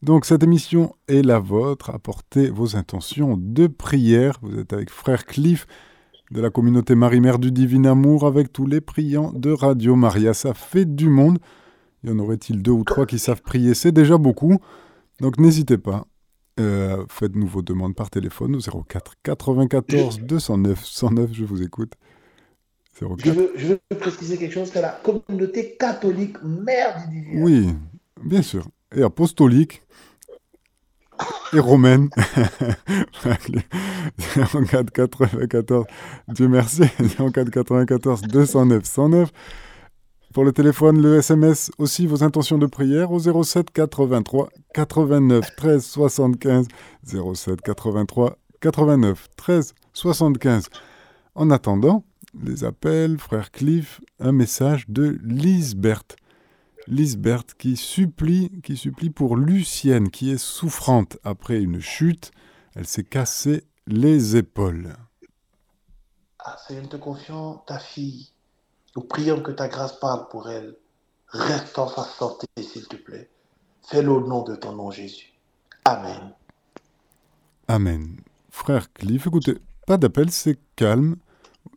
Donc, 0.02 0.24
cette 0.24 0.42
émission 0.42 0.94
est 1.08 1.22
la 1.22 1.38
vôtre. 1.38 1.90
Apportez 1.90 2.50
vos 2.50 2.76
intentions 2.76 3.36
de 3.38 3.66
prière. 3.66 4.38
Vous 4.42 4.58
êtes 4.58 4.72
avec 4.72 4.90
Frère 4.90 5.26
Cliff 5.26 5.66
de 6.30 6.40
la 6.40 6.50
communauté 6.50 6.94
Marie-Mère 6.94 7.38
du 7.38 7.50
Divin 7.50 7.84
Amour 7.84 8.26
avec 8.26 8.52
tous 8.52 8.66
les 8.66 8.80
priants 8.80 9.32
de 9.32 9.50
Radio 9.50 9.96
Maria. 9.96 10.34
Ça 10.34 10.54
fait 10.54 10.84
du 10.84 11.08
monde. 11.08 11.38
Y 12.04 12.10
en 12.10 12.18
aurait-il 12.18 12.62
deux 12.62 12.72
ou 12.72 12.84
trois 12.84 13.06
qui 13.06 13.18
savent 13.18 13.42
prier? 13.42 13.74
C'est 13.74 13.92
déjà 13.92 14.18
beaucoup. 14.18 14.58
Donc 15.20 15.38
n'hésitez 15.38 15.78
pas. 15.78 16.06
Euh, 16.60 17.04
Faites-nous 17.08 17.46
vos 17.46 17.62
demandes 17.62 17.94
par 17.94 18.10
téléphone 18.10 18.56
au 18.56 18.60
04 18.60 19.14
94 19.22 20.20
209 20.20 20.84
109. 20.84 21.30
Je 21.32 21.44
vous 21.44 21.62
écoute. 21.62 21.94
Je 23.00 23.04
04. 23.04 23.28
veux, 23.30 23.52
je 23.56 23.66
veux 23.68 23.78
préciser 23.98 24.36
quelque 24.36 24.52
chose, 24.54 24.70
c'est 24.72 24.82
la 24.82 25.00
communauté 25.04 25.76
catholique 25.78 26.42
mère 26.42 27.08
du 27.08 27.20
divin. 27.20 27.42
Oui, 27.42 27.68
Bien 28.24 28.42
sûr. 28.42 28.66
Et 28.94 29.02
apostolique 29.02 29.82
et 31.52 31.58
romaine. 31.58 32.10
04 33.22 34.90
94, 34.92 35.86
Dieu 36.28 36.48
merci, 36.48 36.82
04 37.32 37.50
94 37.50 38.22
209 38.22 38.84
109. 38.84 39.30
Pour 40.34 40.44
le 40.44 40.52
téléphone, 40.52 41.00
le 41.00 41.16
SMS 41.16 41.70
aussi, 41.78 42.06
vos 42.06 42.22
intentions 42.22 42.58
de 42.58 42.66
prière 42.66 43.10
au 43.12 43.18
07 43.18 43.70
83 43.70 44.50
89 44.74 45.56
13 45.56 45.84
75. 45.84 46.68
07 47.34 47.62
83 47.62 48.36
89 48.60 49.28
13 49.36 49.74
75. 49.94 50.68
En 51.34 51.50
attendant, 51.50 52.04
les 52.44 52.64
appels, 52.64 53.18
frère 53.18 53.50
Cliff, 53.50 54.00
un 54.20 54.32
message 54.32 54.84
de 54.88 55.18
Lisbert. 55.22 56.02
Lisbert 56.88 57.44
qui 57.58 57.76
supplie, 57.76 58.50
qui 58.62 58.76
supplie 58.76 59.10
pour 59.10 59.36
Lucienne, 59.36 60.10
qui 60.10 60.30
est 60.30 60.38
souffrante 60.38 61.18
après 61.22 61.60
une 61.60 61.80
chute. 61.80 62.32
Elle 62.74 62.86
s'est 62.86 63.04
cassée 63.04 63.64
les 63.86 64.36
épaules. 64.36 64.94
Ah, 66.38 66.56
Seigneur, 66.66 66.84
nous 66.84 66.88
te 66.88 66.96
confions 66.96 67.58
ta 67.66 67.78
fille. 67.78 68.30
Nous 68.96 69.02
prions 69.02 69.42
que 69.42 69.50
ta 69.50 69.68
grâce 69.68 70.00
parle 70.00 70.28
pour 70.28 70.48
elle. 70.48 70.76
Reste 71.28 71.78
en 71.78 71.88
sa 71.88 72.04
santé, 72.04 72.46
s'il 72.58 72.88
te 72.88 72.96
plaît. 72.96 73.28
Fais-le 73.86 74.10
au 74.10 74.26
nom 74.26 74.42
de 74.42 74.56
ton 74.56 74.72
nom, 74.72 74.90
Jésus. 74.90 75.34
Amen. 75.84 76.32
Amen. 77.68 78.16
Frère 78.48 78.90
Cliff, 78.94 79.26
écoutez, 79.26 79.58
pas 79.86 79.98
d'appel, 79.98 80.30
c'est 80.30 80.58
calme. 80.74 81.16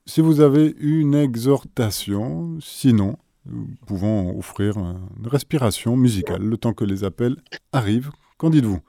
Si 0.05 0.21
vous 0.21 0.39
avez 0.39 0.73
une 0.79 1.15
exhortation, 1.15 2.57
sinon, 2.61 3.17
nous 3.45 3.67
pouvons 3.87 4.37
offrir 4.37 4.77
une 4.77 5.27
respiration 5.27 5.97
musicale 5.97 6.41
le 6.41 6.57
temps 6.57 6.73
que 6.73 6.85
les 6.85 7.03
appels 7.03 7.35
arrivent. 7.71 8.11
Qu'en 8.37 8.49
dites-vous? 8.49 8.79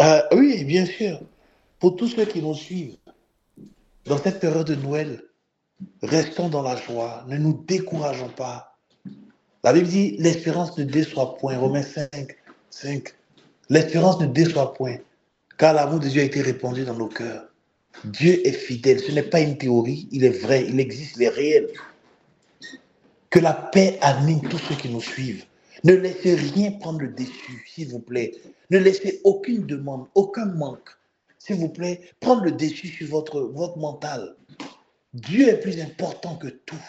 Euh, 0.00 0.20
oui, 0.32 0.64
bien 0.64 0.86
sûr. 0.86 1.20
Pour 1.78 1.96
tous 1.96 2.08
ceux 2.08 2.24
qui 2.24 2.42
nous 2.42 2.54
suivent, 2.54 2.96
dans 4.04 4.18
cette 4.18 4.40
période 4.40 4.66
de 4.66 4.74
Noël, 4.74 5.22
restons 6.02 6.48
dans 6.48 6.62
la 6.62 6.76
joie, 6.76 7.24
ne 7.28 7.36
nous 7.36 7.64
décourageons 7.66 8.28
pas. 8.28 8.78
La 9.64 9.72
Bible 9.72 9.86
dit 9.86 10.16
l'espérance 10.18 10.76
ne 10.78 10.84
déçoit 10.84 11.36
point. 11.36 11.56
Romains 11.56 11.82
5, 11.82 12.08
5. 12.70 13.08
L'espérance 13.68 14.20
ne 14.20 14.26
déçoit 14.26 14.74
point, 14.74 14.96
car 15.56 15.74
l'amour 15.74 16.00
de 16.00 16.08
Dieu 16.08 16.22
a 16.22 16.24
été 16.24 16.42
répandu 16.42 16.84
dans 16.84 16.96
nos 16.96 17.08
cœurs. 17.08 17.44
Dieu 18.04 18.44
est 18.46 18.52
fidèle. 18.52 19.00
Ce 19.00 19.12
n'est 19.12 19.22
pas 19.22 19.40
une 19.40 19.56
théorie, 19.56 20.08
il 20.10 20.24
est 20.24 20.42
vrai, 20.42 20.66
il 20.68 20.80
existe, 20.80 21.16
il 21.16 21.22
est 21.22 21.28
réel. 21.28 21.68
Que 23.32 23.38
la 23.38 23.54
paix 23.54 23.98
anime 24.02 24.42
tous 24.42 24.58
ceux 24.58 24.74
qui 24.74 24.90
nous 24.90 25.00
suivent. 25.00 25.46
Ne 25.84 25.94
laissez 25.94 26.34
rien 26.34 26.72
prendre 26.72 27.00
le 27.00 27.08
dessus, 27.08 27.64
s'il 27.66 27.88
vous 27.88 27.98
plaît. 27.98 28.32
Ne 28.68 28.76
laissez 28.76 29.22
aucune 29.24 29.64
demande, 29.64 30.06
aucun 30.14 30.44
manque, 30.44 30.90
s'il 31.38 31.56
vous 31.56 31.70
plaît, 31.70 32.02
prendre 32.20 32.44
le 32.44 32.52
dessus 32.52 32.88
sur 32.88 33.08
votre, 33.08 33.40
votre 33.40 33.78
mental. 33.78 34.36
Dieu 35.14 35.48
est 35.48 35.60
plus 35.60 35.80
important 35.80 36.36
que 36.36 36.48
tout. 36.48 36.84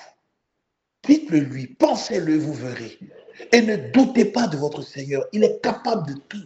Dites-le 1.08 1.40
lui, 1.40 1.68
pensez-le, 1.68 2.38
vous 2.38 2.54
verrez. 2.54 3.00
Et 3.54 3.62
ne 3.62 3.78
doutez 3.92 4.26
pas 4.26 4.48
de 4.48 4.58
votre 4.58 4.82
Seigneur. 4.82 5.26
Il 5.32 5.46
est 5.46 5.62
capable 5.64 6.14
de 6.14 6.20
tout. 6.28 6.46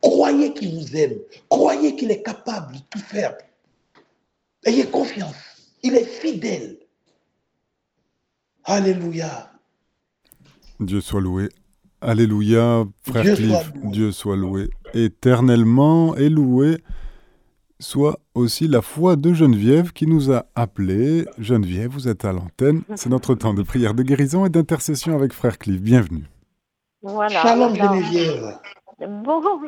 Croyez 0.00 0.52
qu'il 0.52 0.74
vous 0.74 0.96
aime. 0.96 1.16
Croyez 1.48 1.94
qu'il 1.94 2.10
est 2.10 2.22
capable 2.22 2.74
de 2.74 2.80
tout 2.90 2.98
faire. 2.98 3.38
Ayez 4.64 4.86
confiance. 4.86 5.36
Il 5.84 5.94
est 5.94 6.04
fidèle. 6.04 6.76
Alléluia. 8.70 9.48
Dieu 10.78 11.00
soit 11.00 11.22
loué. 11.22 11.48
Alléluia, 12.02 12.84
frère 13.02 13.22
Dieu 13.22 13.34
Cliff. 13.34 13.50
soit. 13.50 13.90
Dieu 13.90 14.12
soit 14.12 14.36
loué. 14.36 14.68
Éternellement 14.92 16.14
et 16.16 16.28
loué 16.28 16.76
soit 17.80 18.18
aussi 18.34 18.68
la 18.68 18.82
foi 18.82 19.16
de 19.16 19.32
Geneviève 19.32 19.92
qui 19.92 20.06
nous 20.06 20.30
a 20.30 20.44
appelés. 20.54 21.24
Geneviève, 21.38 21.90
vous 21.90 22.08
êtes 22.08 22.26
à 22.26 22.32
l'antenne. 22.32 22.82
C'est 22.94 23.08
notre 23.08 23.34
temps 23.34 23.54
de 23.54 23.62
prière 23.62 23.94
de 23.94 24.02
guérison 24.02 24.44
et 24.44 24.50
d'intercession 24.50 25.14
avec 25.14 25.32
frère 25.32 25.56
Cliff. 25.56 25.80
Bienvenue. 25.80 26.26
Voilà. 27.02 27.40
Shalom 27.40 27.74
Geneviève. 27.74 28.58
Bonjour, 29.00 29.60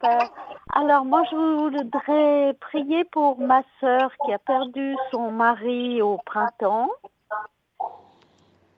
Père. 0.00 0.30
Alors, 0.74 1.04
moi, 1.04 1.22
je 1.30 1.36
voudrais 1.36 2.54
prier 2.60 3.04
pour 3.10 3.40
ma 3.40 3.62
sœur 3.80 4.12
qui 4.24 4.32
a 4.32 4.38
perdu 4.38 4.94
son 5.10 5.32
mari 5.32 6.02
au 6.02 6.18
printemps 6.24 6.88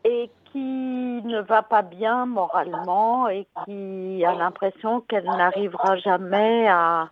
et 0.06 0.30
qui 0.52 0.58
ne 0.58 1.40
va 1.42 1.62
pas 1.62 1.82
bien 1.82 2.26
moralement 2.26 3.28
et 3.28 3.46
qui 3.64 4.24
a 4.24 4.34
l'impression 4.34 5.00
qu'elle 5.02 5.24
n'arrivera 5.24 5.96
jamais 5.96 6.66
à, 6.68 7.10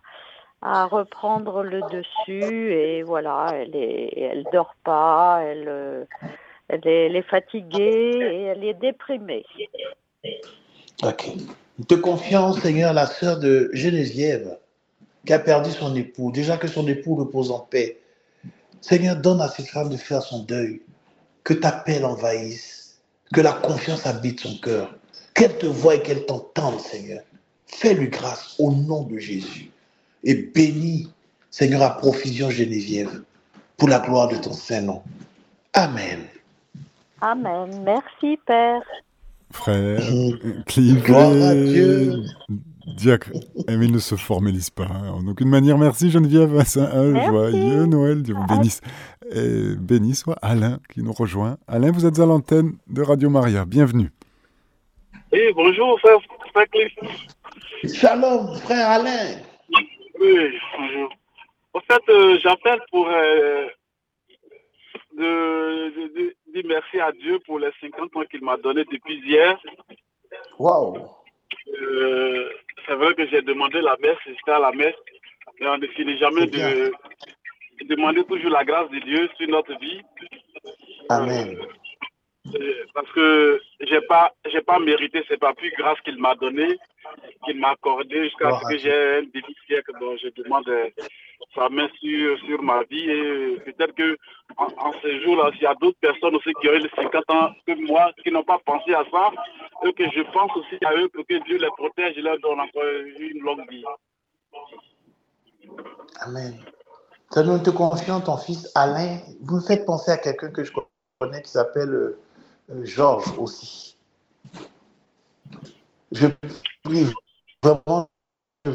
reprendre 0.61 1.61
le 1.61 1.81
dessus. 1.91 2.73
Et 2.73 3.03
voilà, 3.03 3.47
elle 3.53 3.75
est, 3.75 4.17
elle 4.17 4.45
dort 4.51 4.73
pas, 4.83 5.41
elle, 5.43 6.07
elle 6.69 7.15
est, 7.15 7.21
fatiguée 7.29 8.17
et 8.17 8.41
elle 8.43 8.63
est 8.63 8.73
déprimée. 8.73 9.45
Ok. 11.03 11.29
Te 11.87 11.93
confions, 11.93 12.53
Seigneur, 12.53 12.93
la 12.93 13.05
sœur 13.05 13.37
de 13.37 13.69
Geneviève, 13.73 14.57
qui 15.25 15.33
a 15.33 15.39
perdu 15.39 15.69
son 15.71 15.93
époux. 15.95 16.31
Déjà 16.31 16.57
que 16.57 16.67
son 16.67 16.87
époux 16.87 17.15
repose 17.15 17.51
en 17.51 17.59
paix. 17.59 17.99
Seigneur, 18.81 19.17
donne 19.17 19.41
à 19.41 19.49
cette 19.49 19.67
femme 19.67 19.89
de 19.89 19.97
faire 19.97 20.21
son 20.23 20.43
deuil. 20.43 20.81
Que 21.43 21.53
ta 21.53 21.71
paix 21.71 21.99
l'envahisse. 21.99 22.84
Que 23.35 23.41
la 23.41 23.51
confiance 23.51 24.05
habite 24.05 24.39
son 24.39 24.55
cœur. 24.59 24.95
Qu'elle 25.33 25.57
te 25.57 25.65
voie 25.65 25.95
et 25.95 26.01
qu'elle 26.01 26.25
t'entende, 26.25 26.79
Seigneur. 26.79 27.19
Fais-lui 27.67 28.07
grâce 28.07 28.55
au 28.59 28.71
nom 28.71 29.03
de 29.03 29.17
Jésus. 29.17 29.69
Et 30.23 30.35
bénis, 30.35 31.09
Seigneur, 31.51 31.81
à 31.81 31.97
profusion 31.97 32.49
Geneviève, 32.49 33.23
pour 33.75 33.89
la 33.89 33.99
gloire 33.99 34.29
de 34.29 34.37
ton 34.37 34.53
Saint-Nom. 34.53 35.01
Amen. 35.73 36.21
Amen. 37.19 37.83
Merci, 37.83 38.39
Père. 38.47 38.81
Frère 39.51 40.01
Cliff. 40.65 41.03
Gloire 41.03 41.31
à 41.31 41.55
Dieu. 41.55 42.23
Diacre. 42.95 43.31
Eh, 43.67 43.75
mais 43.75 43.85
il 43.87 43.91
ne 43.91 43.99
se 43.99 44.15
formélise 44.15 44.69
pas 44.69 44.85
hein, 44.85 45.09
en 45.09 45.27
aucune 45.27 45.49
manière. 45.49 45.77
Merci 45.77 46.09
Geneviève. 46.11 46.55
Un, 46.55 46.81
un 46.81 47.11
Merci. 47.11 47.29
joyeux 47.29 47.85
Noël. 47.85 48.21
Dieu 48.21 48.35
vous 48.35 48.45
bénisse. 48.45 48.79
Et 49.31 49.75
béni 49.79 50.13
soit 50.13 50.35
Alain 50.41 50.79
qui 50.93 51.01
nous 51.01 51.13
rejoint. 51.13 51.57
Alain, 51.67 51.91
vous 51.91 52.05
êtes 52.05 52.19
à 52.19 52.25
l'antenne 52.25 52.73
de 52.87 53.01
Radio 53.01 53.29
Maria. 53.29 53.65
Bienvenue. 53.65 54.09
Oui, 55.31 55.41
bonjour, 55.53 55.99
frère, 55.99 56.17
frère 56.53 56.67
Cliff. 56.69 56.93
Shalom, 57.95 58.55
frère 58.59 58.87
Alain. 58.89 59.37
Oui, 60.19 60.51
bonjour. 60.77 61.09
En 61.73 61.79
fait, 61.81 62.01
euh, 62.09 62.37
j'appelle 62.41 62.79
pour 62.91 63.07
euh, 63.07 63.65
de, 65.17 65.89
de- 65.89 66.13
de- 66.13 66.35
dire 66.53 66.63
merci 66.67 66.99
à 66.99 67.11
Dieu 67.11 67.39
pour 67.45 67.59
les 67.59 67.69
50 67.81 68.15
ans 68.15 68.23
qu'il 68.29 68.43
m'a 68.43 68.57
donné 68.57 68.83
depuis 68.91 69.19
hier. 69.25 69.57
Waouh. 70.59 70.97
Euh, 71.81 72.49
c'est 72.87 72.95
vrai 72.95 73.13
que 73.15 73.27
j'ai 73.27 73.41
demandé 73.41 73.81
la 73.81 73.97
messe, 74.01 74.17
j'étais 74.25 74.51
à 74.51 74.59
la 74.59 74.71
messe, 74.71 74.95
mais 75.59 75.67
on 75.67 75.77
ne 75.77 75.87
finit 75.87 76.17
jamais 76.17 76.45
de 76.45 76.91
demander 77.87 78.23
toujours 78.25 78.51
la 78.51 78.63
grâce 78.63 78.89
de 78.89 78.99
Dieu 78.99 79.29
sur 79.37 79.47
notre 79.49 79.77
vie. 79.79 80.01
Amen. 81.09 81.57
Euh, 82.53 82.85
parce 82.93 83.11
que 83.11 83.59
j'ai 83.81 84.01
pas 84.01 84.31
j'ai 84.51 84.61
pas 84.61 84.77
mérité 84.77 85.23
c'est 85.27 85.39
pas 85.39 85.53
plus 85.53 85.71
grâce 85.71 85.99
qu'il 86.01 86.19
m'a 86.19 86.35
donné 86.35 86.77
qu'il 87.43 87.59
m'a 87.59 87.69
accordé 87.71 88.25
jusqu'à 88.25 88.59
ce 88.59 88.67
que 88.69 88.77
j'ai 88.77 88.93
un 88.93 89.23
début 89.23 89.55
siècle 89.65 89.91
dont 89.99 90.15
je 90.17 90.29
demande 90.29 90.67
euh, 90.69 90.89
sa 91.55 91.69
main 91.69 91.87
sur, 91.99 92.37
sur 92.45 92.61
ma 92.61 92.83
vie 92.83 93.09
et 93.09 93.57
peut-être 93.65 93.95
que 93.95 94.15
en, 94.57 94.67
en 94.77 94.93
ce 95.01 95.21
jour-là 95.21 95.49
il 95.55 95.61
y 95.61 95.65
a 95.65 95.73
d'autres 95.73 95.97
personnes 95.99 96.35
aussi 96.35 96.53
qui 96.61 96.69
ont 96.69 96.73
eu 96.73 96.79
les 96.79 96.89
50 96.95 97.23
ans 97.31 97.49
comme 97.67 97.81
moi 97.81 98.11
qui 98.23 98.31
n'ont 98.31 98.43
pas 98.43 98.59
pensé 98.63 98.93
à 98.93 99.03
ça 99.11 99.31
et 99.83 99.93
que 99.93 100.03
je 100.11 100.21
pense 100.31 100.55
aussi 100.55 100.77
à 100.85 100.93
eux 100.97 101.09
pour 101.09 101.25
que 101.25 101.43
Dieu 101.45 101.57
les 101.57 101.69
protège 101.69 102.15
et 102.15 102.21
leur 102.21 102.37
donne 102.39 102.59
encore 102.59 102.83
une 103.17 103.41
longue 103.41 103.67
vie. 103.71 103.83
Amen. 106.21 106.59
Seigneur, 107.35 107.57
nous 107.57 107.63
te 107.63 107.69
confions 107.69 108.21
ton 108.21 108.37
fils 108.37 108.71
Alain. 108.75 109.19
Vous 109.41 109.57
me 109.57 109.61
faites 109.61 109.85
penser 109.85 110.09
à 110.09 110.17
quelqu'un 110.17 110.51
que 110.51 110.63
je 110.63 110.71
connais 111.19 111.41
qui 111.41 111.51
s'appelle 111.51 111.89
euh, 111.89 112.15
Georges 112.85 113.37
aussi. 113.37 113.97
Je 116.13 116.27
prie 116.81 117.07
vraiment 117.61 118.07
que 118.63 118.71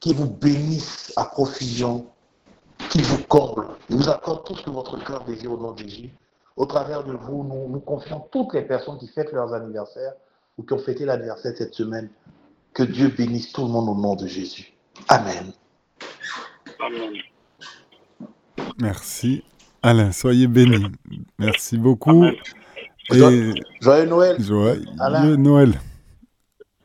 qui 0.00 0.14
vous 0.14 0.26
bénisse 0.26 1.12
à 1.14 1.26
profusion, 1.26 2.06
qui 2.90 3.02
vous 3.02 3.22
comble, 3.22 3.68
il 3.88 3.98
vous 3.98 4.08
accorde 4.08 4.44
tout 4.44 4.56
ce 4.56 4.64
que 4.64 4.70
votre 4.70 4.98
cœur 5.04 5.24
désire 5.26 5.52
au 5.52 5.58
nom 5.58 5.70
de 5.70 5.78
Jésus. 5.78 6.10
Au 6.56 6.66
travers 6.66 7.04
de 7.04 7.12
vous, 7.12 7.44
nous, 7.44 7.68
nous 7.68 7.80
confions 7.80 8.18
toutes 8.32 8.52
les 8.54 8.62
personnes 8.62 8.98
qui 8.98 9.06
fêtent 9.06 9.30
leurs 9.30 9.54
anniversaires 9.54 10.14
ou 10.58 10.64
qui 10.64 10.72
ont 10.72 10.78
fêté 10.78 11.04
l'anniversaire 11.04 11.52
cette 11.56 11.74
semaine. 11.74 12.10
Que 12.74 12.82
Dieu 12.82 13.14
bénisse 13.16 13.52
tout 13.52 13.62
le 13.62 13.68
monde 13.68 13.88
au 13.88 13.94
nom 13.94 14.16
de 14.16 14.26
Jésus. 14.26 14.75
Amen. 15.08 15.52
Amen. 16.80 17.12
Merci. 18.80 19.42
Alain, 19.82 20.12
soyez 20.12 20.46
béni. 20.46 20.86
Merci 21.38 21.78
beaucoup. 21.78 22.24
Et 22.24 23.54
Joyeux 23.80 24.06
Noël. 24.06 24.36
joyeux 24.42 24.84
Alain. 24.98 25.36
Noël. 25.36 25.80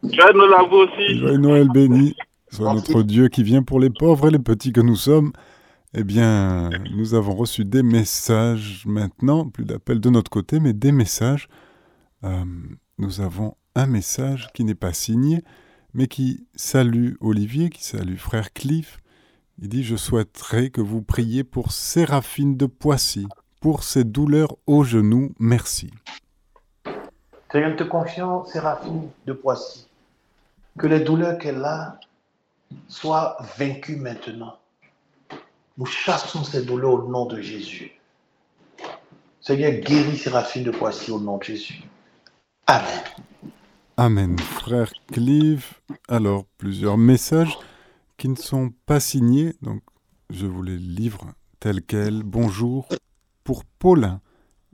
Joyeux 0.03 0.33
Noël 0.33 0.53
à 0.57 0.63
vous 0.63 0.77
aussi. 0.77 1.17
Joyeux 1.19 1.37
Noël 1.37 1.67
béni 1.69 2.15
soit 2.51 2.73
notre 2.73 3.01
Dieu 3.01 3.29
qui 3.29 3.43
vient 3.43 3.63
pour 3.63 3.79
les 3.79 3.89
pauvres 3.89 4.27
et 4.27 4.31
les 4.31 4.39
petits 4.39 4.71
que 4.71 4.81
nous 4.81 4.95
sommes. 4.95 5.31
Eh 5.93 6.03
bien, 6.03 6.69
nous 6.95 7.15
avons 7.15 7.35
reçu 7.35 7.65
des 7.65 7.83
messages 7.83 8.83
maintenant, 8.85 9.49
plus 9.49 9.65
d'appels 9.65 9.99
de 9.99 10.09
notre 10.09 10.31
côté, 10.31 10.59
mais 10.59 10.73
des 10.73 10.91
messages. 10.91 11.49
Euh, 12.23 12.45
nous 12.97 13.19
avons 13.19 13.55
un 13.75 13.87
message 13.87 14.47
qui 14.53 14.63
n'est 14.63 14.75
pas 14.75 14.93
signé, 14.93 15.43
mais 15.93 16.07
qui 16.07 16.45
salue 16.55 17.13
Olivier, 17.19 17.69
qui 17.69 17.83
salue 17.83 18.17
frère 18.17 18.53
Cliff. 18.53 18.99
Il 19.61 19.69
dit 19.69 19.83
Je 19.83 19.95
souhaiterais 19.95 20.69
que 20.69 20.81
vous 20.81 21.01
priez 21.01 21.43
pour 21.43 21.71
Séraphine 21.71 22.57
de 22.57 22.65
Poissy, 22.65 23.27
pour 23.59 23.83
ses 23.83 24.03
douleurs 24.03 24.55
aux 24.67 24.83
genoux. 24.83 25.33
Merci. 25.39 25.91
Seigneur, 27.51 27.75
te 27.75 27.83
confions, 27.83 28.45
Séraphine 28.45 29.09
de 29.25 29.33
Poissy, 29.33 29.87
que 30.77 30.87
les 30.87 31.01
douleurs 31.01 31.37
qu'elle 31.37 31.63
a 31.63 31.99
soient 32.87 33.37
vaincues 33.57 33.97
maintenant. 33.97 34.57
Nous 35.77 35.85
chassons 35.85 36.43
ces 36.43 36.63
douleurs 36.63 36.93
au 36.93 37.09
nom 37.09 37.25
de 37.25 37.41
Jésus. 37.41 37.91
Seigneur, 39.41 39.71
guéris 39.71 40.17
Séraphine 40.17 40.63
de 40.63 40.71
Poissy 40.71 41.11
au 41.11 41.19
nom 41.19 41.37
de 41.37 41.43
Jésus. 41.43 41.83
Amen. 42.67 43.01
Amen. 44.03 44.35
Frère 44.39 44.91
Clive, 45.11 45.75
alors 46.07 46.45
plusieurs 46.57 46.97
messages 46.97 47.55
qui 48.17 48.29
ne 48.29 48.35
sont 48.35 48.73
pas 48.87 48.99
signés, 48.99 49.53
donc 49.61 49.83
je 50.31 50.47
vous 50.47 50.63
les 50.63 50.79
livre 50.79 51.35
tels 51.59 51.83
quels. 51.83 52.23
Bonjour. 52.23 52.89
Pour 53.43 53.63
Paulin, 53.63 54.19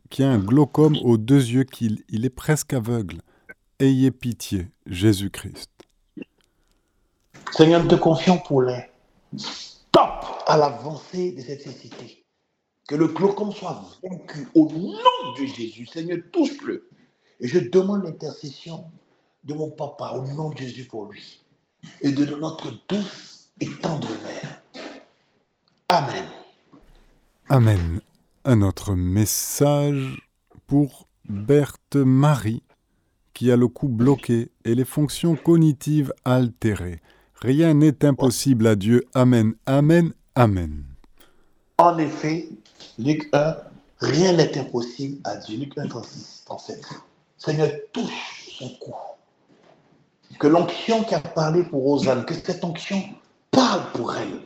qui 0.09 0.23
a 0.23 0.31
un 0.31 0.39
glaucome 0.39 0.95
aux 1.03 1.17
deux 1.17 1.45
yeux, 1.45 1.65
qu'il 1.65 2.05
il 2.07 2.23
est 2.23 2.29
presque 2.29 2.71
aveugle. 2.71 3.21
Ayez 3.79 4.11
pitié, 4.11 4.69
Jésus-Christ. 4.85 5.71
Seigneur, 7.51 7.83
nous 7.83 7.89
te 7.89 7.95
confions 7.95 8.41
les 8.61 8.85
stop 9.35 10.23
à 10.45 10.55
l'avancée 10.55 11.33
de 11.33 11.41
cette 11.41 11.63
cécité. 11.63 12.23
Que 12.87 12.95
le 12.95 13.07
glaucome 13.07 13.51
soit 13.51 13.83
vaincu 14.01 14.47
au 14.55 14.69
nom 14.71 15.33
de 15.37 15.45
Jésus. 15.45 15.85
Seigneur, 15.85 16.19
touche-le. 16.31 16.87
Et 17.41 17.47
je 17.49 17.59
demande 17.59 18.05
l'intercession 18.05 18.85
de 19.47 19.53
mon 19.53 19.69
papa 19.69 20.11
au 20.11 20.27
nom 20.33 20.49
de 20.49 20.57
Jésus 20.57 20.85
pour 20.85 21.05
lui. 21.05 21.41
Et 22.01 22.11
de 22.11 22.25
notre 22.35 22.71
douce 22.89 23.49
et 23.61 23.69
tendre 23.81 24.09
mère. 24.23 24.61
Amen. 25.87 26.25
Amen. 27.47 28.01
Un 28.43 28.61
autre 28.61 28.93
message 28.93 30.21
pour 30.67 31.07
Berthe 31.29 31.95
Marie, 31.95 32.61
qui 33.33 33.49
a 33.51 33.55
le 33.55 33.69
cou 33.69 33.87
bloqué 33.87 34.51
et 34.65 34.75
les 34.75 34.83
fonctions 34.83 35.35
cognitives 35.37 36.13
altérées. 36.25 37.01
Rien 37.35 37.73
n'est 37.73 38.03
impossible 38.03 38.67
à 38.67 38.75
Dieu. 38.75 39.05
Amen, 39.13 39.53
amen, 39.65 40.13
amen. 40.35 40.83
En 41.77 41.97
effet, 41.99 42.49
Luc 42.99 43.29
1, 43.31 43.55
rien 43.99 44.33
n'est 44.33 44.57
impossible 44.57 45.21
à 45.23 45.37
Dieu. 45.37 45.59
Luc 45.59 45.77
1, 45.77 45.87
36, 45.87 46.43
37. 46.45 46.85
Seigneur, 47.37 47.69
touche 47.93 48.55
son 48.59 48.69
cou. 48.79 48.93
Que 50.39 50.47
l'onction 50.47 51.03
qui 51.03 51.15
a 51.15 51.19
parlé 51.19 51.63
pour 51.63 51.83
Rosanne, 51.83 52.25
que 52.25 52.33
cette 52.33 52.63
onction 52.63 53.01
parle 53.51 53.91
pour 53.93 54.15
elle. 54.15 54.39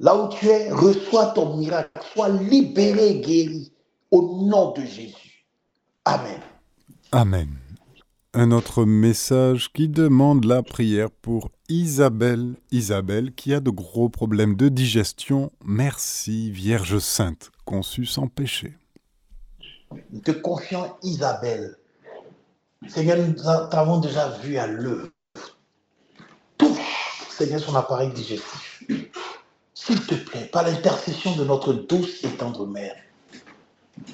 Là 0.00 0.16
où 0.16 0.28
tu 0.28 0.48
es, 0.48 0.70
reçois 0.70 1.26
ton 1.26 1.56
miracle. 1.56 1.90
Sois 2.12 2.28
libéré, 2.28 3.20
guéri, 3.20 3.72
au 4.10 4.46
nom 4.46 4.72
de 4.72 4.82
Jésus. 4.82 5.46
Amen. 6.04 6.40
Amen. 7.12 7.48
Un 8.34 8.50
autre 8.50 8.84
message 8.84 9.70
qui 9.72 9.88
demande 9.88 10.44
la 10.44 10.62
prière 10.62 11.10
pour 11.10 11.50
Isabelle. 11.68 12.54
Isabelle 12.70 13.34
qui 13.34 13.52
a 13.52 13.60
de 13.60 13.70
gros 13.70 14.08
problèmes 14.08 14.56
de 14.56 14.68
digestion. 14.68 15.52
Merci, 15.64 16.50
Vierge 16.50 16.98
Sainte, 16.98 17.52
conçue 17.64 18.06
sans 18.06 18.26
péché. 18.26 18.74
Te 20.24 20.30
confions 20.30 20.94
Isabelle. 21.02 21.76
Seigneur, 22.88 23.18
nous 23.18 23.34
t'avons 23.70 23.98
déjà 23.98 24.28
vu 24.42 24.56
à 24.58 24.66
l'œuvre. 24.66 25.08
Touche, 26.58 27.26
Seigneur, 27.30 27.60
son 27.60 27.74
appareil 27.74 28.10
digestif. 28.10 28.84
S'il 29.74 30.00
te 30.06 30.14
plaît, 30.14 30.48
par 30.52 30.64
l'intercession 30.64 31.34
de 31.36 31.44
notre 31.44 31.72
douce 31.72 32.22
et 32.24 32.30
tendre 32.30 32.66
mère, 32.66 32.94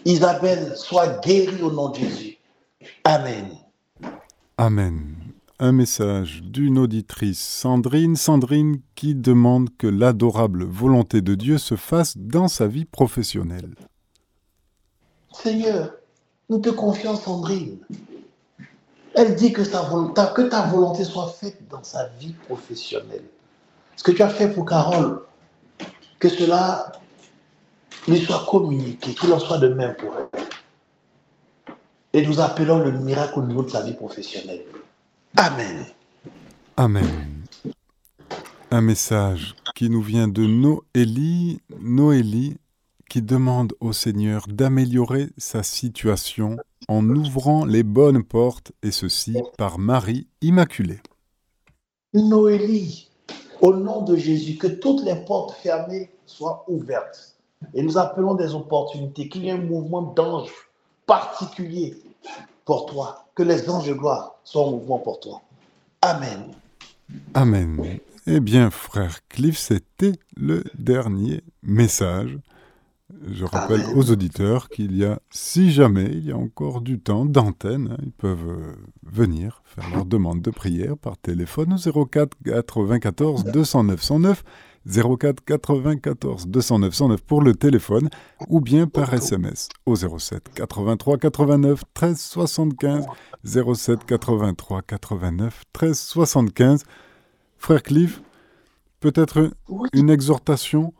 Isabelle 0.04 0.74
soit 0.76 1.20
guérie 1.20 1.62
au 1.62 1.70
nom 1.70 1.90
de 1.90 1.96
Jésus. 1.98 2.38
Amen. 3.04 3.50
Amen. 4.56 5.14
Un 5.60 5.72
message 5.72 6.42
d'une 6.42 6.78
auditrice, 6.78 7.40
Sandrine, 7.40 8.16
Sandrine 8.16 8.80
qui 8.94 9.14
demande 9.14 9.76
que 9.76 9.88
l'adorable 9.88 10.64
volonté 10.64 11.20
de 11.20 11.34
Dieu 11.34 11.58
se 11.58 11.74
fasse 11.74 12.16
dans 12.16 12.48
sa 12.48 12.68
vie 12.68 12.84
professionnelle. 12.84 13.74
Seigneur, 15.32 15.92
nous 16.48 16.60
te 16.60 16.70
confions 16.70 17.16
Sandrine. 17.16 17.78
Elle 19.18 19.34
dit 19.34 19.52
que, 19.52 19.62
ta 19.62 20.62
volonté 20.68 21.02
soit 21.02 21.26
faite 21.26 21.66
dans 21.68 21.82
sa 21.82 22.06
vie 22.20 22.34
professionnelle. 22.46 23.24
Ce 23.96 24.04
que 24.04 24.12
tu 24.12 24.22
as 24.22 24.28
fait 24.28 24.48
pour 24.48 24.64
Carole, 24.64 25.22
que 26.20 26.28
cela 26.28 26.92
lui 28.06 28.20
soit 28.20 28.46
communiqué, 28.48 29.12
qu'il 29.16 29.32
en 29.32 29.40
soit 29.40 29.58
de 29.58 29.74
même 29.74 29.96
pour 29.96 30.12
elle. 30.14 31.74
Et 32.12 32.24
nous 32.24 32.38
appelons 32.38 32.78
le 32.78 32.92
miracle 32.92 33.40
au 33.40 33.42
niveau 33.42 33.64
de 33.64 33.70
sa 33.70 33.82
vie 33.82 33.94
professionnelle. 33.94 34.62
Amen. 35.36 35.84
Amen. 36.76 37.44
Un 38.70 38.80
message 38.82 39.56
qui 39.74 39.90
nous 39.90 40.02
vient 40.02 40.28
de 40.28 40.42
Noélie, 40.46 41.60
Noélie 41.80 42.56
qui 43.08 43.22
demande 43.22 43.74
au 43.80 43.92
Seigneur 43.92 44.46
d'améliorer 44.48 45.30
sa 45.36 45.62
situation 45.62 46.56
en 46.88 47.08
ouvrant 47.08 47.64
les 47.64 47.82
bonnes 47.82 48.22
portes, 48.22 48.72
et 48.82 48.90
ceci 48.90 49.36
par 49.56 49.78
Marie 49.78 50.26
Immaculée. 50.42 51.00
Noélie, 52.14 53.10
au 53.60 53.74
nom 53.74 54.02
de 54.02 54.16
Jésus, 54.16 54.56
que 54.56 54.66
toutes 54.66 55.04
les 55.04 55.16
portes 55.16 55.54
fermées 55.62 56.10
soient 56.26 56.64
ouvertes. 56.68 57.36
Et 57.74 57.82
nous 57.82 57.98
appelons 57.98 58.34
des 58.34 58.54
opportunités, 58.54 59.28
qu'il 59.28 59.44
y 59.44 59.48
ait 59.48 59.52
un 59.52 59.58
mouvement 59.58 60.02
d'anges 60.02 60.52
particulier 61.06 61.96
pour 62.64 62.86
toi, 62.86 63.26
que 63.34 63.42
les 63.42 63.68
anges 63.68 63.88
de 63.88 63.94
gloire 63.94 64.36
soient 64.44 64.62
en 64.62 64.70
mouvement 64.72 64.98
pour 64.98 65.20
toi. 65.20 65.42
Amen. 66.02 66.52
Amen. 67.34 67.98
Eh 68.26 68.40
bien, 68.40 68.70
frère 68.70 69.26
Cliff, 69.28 69.58
c'était 69.58 70.12
le 70.36 70.62
dernier 70.78 71.42
message. 71.62 72.38
Je 73.26 73.46
rappelle 73.46 73.80
Amen. 73.80 73.96
aux 73.96 74.10
auditeurs 74.10 74.68
qu'il 74.68 74.94
y 74.94 75.04
a, 75.04 75.18
si 75.30 75.72
jamais 75.72 76.10
il 76.12 76.26
y 76.26 76.32
a 76.32 76.36
encore 76.36 76.82
du 76.82 76.98
temps 76.98 77.24
d'antenne, 77.24 77.88
hein, 77.92 78.02
ils 78.02 78.12
peuvent 78.12 78.48
euh, 78.48 78.74
venir 79.02 79.62
faire 79.64 79.88
leur 79.90 80.04
demande 80.06 80.42
de 80.42 80.50
prière 80.50 80.96
par 80.98 81.16
téléphone 81.16 81.72
au 81.72 82.06
04 82.06 82.36
94 82.44 83.44
209 83.44 84.02
109, 84.02 84.44
04 84.86 85.42
94 85.42 86.48
209 86.48 86.94
109 86.94 87.22
pour 87.22 87.40
le 87.40 87.54
téléphone, 87.54 88.10
ou 88.48 88.60
bien 88.60 88.86
par 88.86 89.14
SMS 89.14 89.70
au 89.86 89.96
07 89.96 90.50
83 90.54 91.16
89 91.16 91.82
13 91.94 92.20
75, 92.20 93.06
07 93.42 94.04
83 94.04 94.82
89 94.82 95.62
13 95.72 95.98
75. 95.98 96.84
Frère 97.56 97.82
Cliff, 97.82 98.22
peut-être 99.00 99.50
une 99.94 100.10
exhortation 100.10 100.92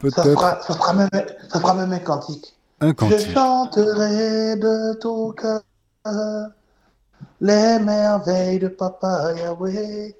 Ça 0.00 0.22
fera, 0.22 0.60
ça, 0.62 0.74
fera 0.74 0.94
même, 0.94 1.08
ça 1.52 1.60
fera 1.60 1.74
même 1.74 1.92
un 1.92 1.98
cantique. 1.98 2.54
un 2.80 2.94
Je 3.00 3.18
chanterai 3.32 4.54
de 4.56 4.94
tout 5.00 5.34
cœur 5.36 5.62
les 7.40 7.78
merveilles 7.80 8.60
de 8.60 8.68
Papa 8.68 9.32
Yahweh. 9.36 10.14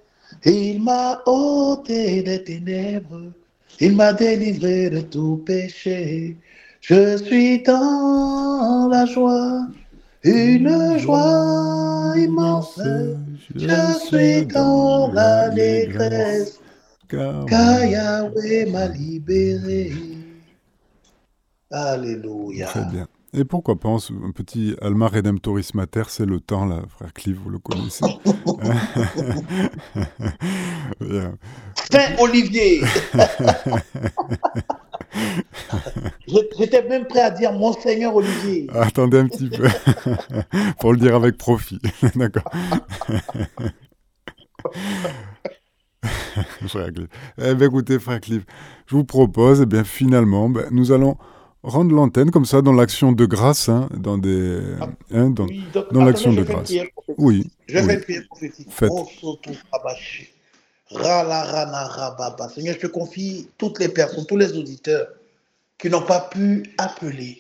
Il 0.44 0.82
m'a 0.82 1.22
ôté 1.26 2.22
des 2.22 2.42
ténèbres, 2.42 3.32
il 3.80 3.94
m'a 3.96 4.12
délivré 4.12 4.90
de 4.90 5.00
tout 5.00 5.42
péché. 5.46 6.36
Je 6.80 7.16
suis 7.16 7.62
dans 7.62 8.88
la 8.90 9.06
joie, 9.06 9.66
une 10.24 10.98
joie 10.98 12.14
immense. 12.16 12.80
Je 13.54 13.92
suis 14.06 14.44
dans 14.46 15.12
l'allégresse, 15.12 16.60
car 17.08 17.84
Yahweh 17.84 18.66
m'a 18.70 18.88
libéré. 18.88 19.92
Alléluia. 21.70 22.66
Très 22.66 22.84
bien. 22.86 23.06
Et 23.34 23.44
pourquoi 23.44 23.78
pas 23.78 23.90
un 23.90 24.30
petit 24.30 24.74
Alma 24.80 25.06
Redemptoris 25.08 25.74
Mater, 25.74 26.04
c'est 26.08 26.24
le 26.24 26.40
temps 26.40 26.64
là, 26.64 26.80
frère 26.88 27.12
Clive, 27.12 27.38
vous 27.44 27.50
le 27.50 27.58
connaissez. 27.58 28.06
Saint 31.90 32.16
Olivier. 32.18 32.80
J'étais 36.58 36.88
même 36.88 37.06
prêt 37.06 37.20
à 37.20 37.30
dire 37.30 37.52
Monseigneur 37.52 38.16
Olivier. 38.16 38.66
Attendez 38.74 39.18
un 39.18 39.28
petit 39.28 39.50
peu. 39.50 39.68
Pour 40.80 40.92
le 40.92 40.98
dire 40.98 41.14
avec 41.14 41.36
profit. 41.36 41.80
D'accord. 42.14 42.50
frère 46.68 46.92
Cliff. 46.92 47.08
Eh 47.38 47.54
bien, 47.54 47.66
écoutez, 47.66 47.98
frère 47.98 48.20
Cliff, 48.20 48.44
je 48.86 48.96
vous 48.96 49.04
propose, 49.04 49.60
eh 49.62 49.66
bien, 49.66 49.84
finalement, 49.84 50.48
ben, 50.48 50.66
nous 50.70 50.92
allons 50.92 51.16
rendre 51.62 51.94
l'antenne 51.94 52.30
comme 52.30 52.44
ça 52.44 52.62
dans 52.62 52.72
l'action 52.72 53.12
de 53.12 53.26
grâce, 53.26 53.68
hein, 53.68 53.88
dans 53.94 54.18
des, 54.18 54.60
Ah, 54.80 54.88
hein, 55.12 55.30
dans, 55.30 55.46
Oui, 55.46 55.64
donc, 55.72 55.92
dans 55.92 56.04
l'action 56.04 56.32
de 56.32 56.42
grâce. 56.42 56.72
Oui. 57.16 57.50
Je 57.66 57.78
une 57.78 58.00
prière 58.00 58.22
prophétique. 58.28 58.68
Rabashi. 59.72 60.28
Rala. 60.90 62.48
Seigneur, 62.54 62.74
je 62.74 62.80
te 62.80 62.86
confie 62.86 63.48
toutes 63.58 63.78
les 63.78 63.88
personnes, 63.88 64.24
tous 64.26 64.36
les 64.36 64.56
auditeurs 64.56 65.08
qui 65.76 65.90
n'ont 65.90 66.02
pas 66.02 66.28
pu 66.32 66.62
appeler. 66.78 67.38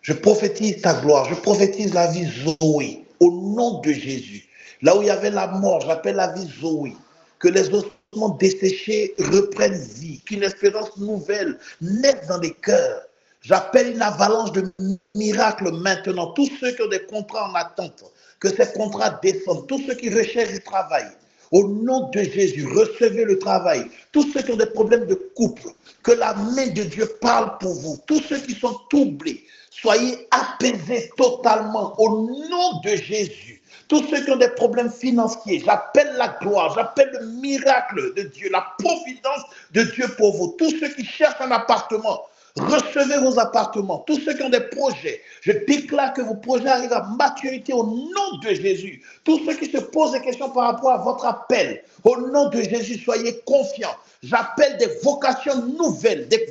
Je 0.00 0.12
prophétise 0.12 0.80
ta 0.80 0.94
gloire, 1.00 1.26
je 1.28 1.34
prophétise 1.34 1.92
la 1.92 2.10
vie 2.10 2.26
Zoé 2.26 3.04
au 3.18 3.30
nom 3.30 3.80
de 3.80 3.92
Jésus. 3.92 4.44
Là 4.82 4.96
où 4.96 5.02
il 5.02 5.06
y 5.06 5.10
avait 5.10 5.30
la 5.30 5.48
mort, 5.48 5.80
j'appelle 5.80 6.16
la 6.16 6.32
vie 6.32 6.48
Zoé. 6.60 6.94
Que 7.38 7.48
les 7.48 7.68
ossements 7.68 8.30
desséchés 8.38 9.14
reprennent 9.18 9.78
vie, 9.78 10.20
qu'une 10.20 10.42
espérance 10.42 10.96
nouvelle 10.96 11.58
naisse 11.80 12.26
dans 12.28 12.38
les 12.38 12.52
cœurs. 12.52 13.02
J'appelle 13.42 13.94
une 13.94 14.02
avalanche 14.02 14.52
de 14.52 14.72
miracles 15.14 15.70
maintenant. 15.70 16.32
Tous 16.32 16.50
ceux 16.60 16.72
qui 16.72 16.82
ont 16.82 16.88
des 16.88 17.04
contrats 17.04 17.50
en 17.50 17.54
attente, 17.54 18.04
que 18.40 18.48
ces 18.48 18.72
contrats 18.72 19.20
descendent. 19.22 19.66
Tous 19.68 19.80
ceux 19.86 19.94
qui 19.94 20.10
recherchent 20.10 20.52
du 20.52 20.62
travail, 20.62 21.06
au 21.52 21.68
nom 21.68 22.10
de 22.10 22.22
Jésus, 22.22 22.66
recevez 22.66 23.24
le 23.24 23.38
travail. 23.38 23.88
Tous 24.12 24.28
ceux 24.32 24.42
qui 24.42 24.52
ont 24.52 24.56
des 24.56 24.66
problèmes 24.66 25.06
de 25.06 25.14
couple, 25.14 25.68
que 26.02 26.12
la 26.12 26.34
main 26.34 26.66
de 26.66 26.82
Dieu 26.82 27.06
parle 27.20 27.56
pour 27.58 27.74
vous. 27.74 27.98
Tous 28.06 28.20
ceux 28.20 28.38
qui 28.38 28.54
sont 28.54 28.76
troublés, 28.90 29.44
soyez 29.70 30.26
apaisés 30.30 31.10
totalement 31.16 31.94
au 32.00 32.26
nom 32.26 32.80
de 32.80 32.96
Jésus. 32.96 33.62
Tous 33.88 34.04
ceux 34.08 34.24
qui 34.24 34.30
ont 34.30 34.36
des 34.36 34.48
problèmes 34.48 34.90
financiers, 34.90 35.62
j'appelle 35.64 36.12
la 36.16 36.36
gloire, 36.40 36.74
j'appelle 36.74 37.10
le 37.20 37.26
miracle 37.26 38.14
de 38.14 38.22
Dieu, 38.22 38.48
la 38.50 38.66
providence 38.78 39.42
de 39.72 39.82
Dieu 39.82 40.08
pour 40.16 40.36
vous. 40.36 40.56
Tous 40.58 40.70
ceux 40.80 40.88
qui 40.88 41.04
cherchent 41.04 41.40
un 41.40 41.52
appartement, 41.52 42.22
recevez 42.56 43.18
vos 43.18 43.38
appartements. 43.38 43.98
Tous 44.00 44.18
ceux 44.20 44.34
qui 44.34 44.42
ont 44.42 44.48
des 44.48 44.60
projets, 44.60 45.20
je 45.42 45.52
déclare 45.52 46.14
que 46.14 46.22
vos 46.22 46.34
projets 46.34 46.68
arrivent 46.68 46.92
à 46.92 47.06
maturité 47.16 47.72
au 47.72 47.84
nom 47.84 48.38
de 48.42 48.48
Jésus. 48.54 49.02
Tous 49.24 49.40
ceux 49.46 49.54
qui 49.54 49.70
se 49.70 49.78
posent 49.78 50.12
des 50.12 50.22
questions 50.22 50.50
par 50.50 50.72
rapport 50.72 50.90
à 50.90 50.98
votre 50.98 51.24
appel, 51.24 51.82
au 52.02 52.16
nom 52.16 52.48
de 52.48 52.62
Jésus, 52.62 52.98
soyez 52.98 53.40
confiants. 53.44 53.94
J'appelle 54.22 54.78
des 54.78 54.88
vocations 55.04 55.62
nouvelles, 55.78 56.26
des, 56.28 56.48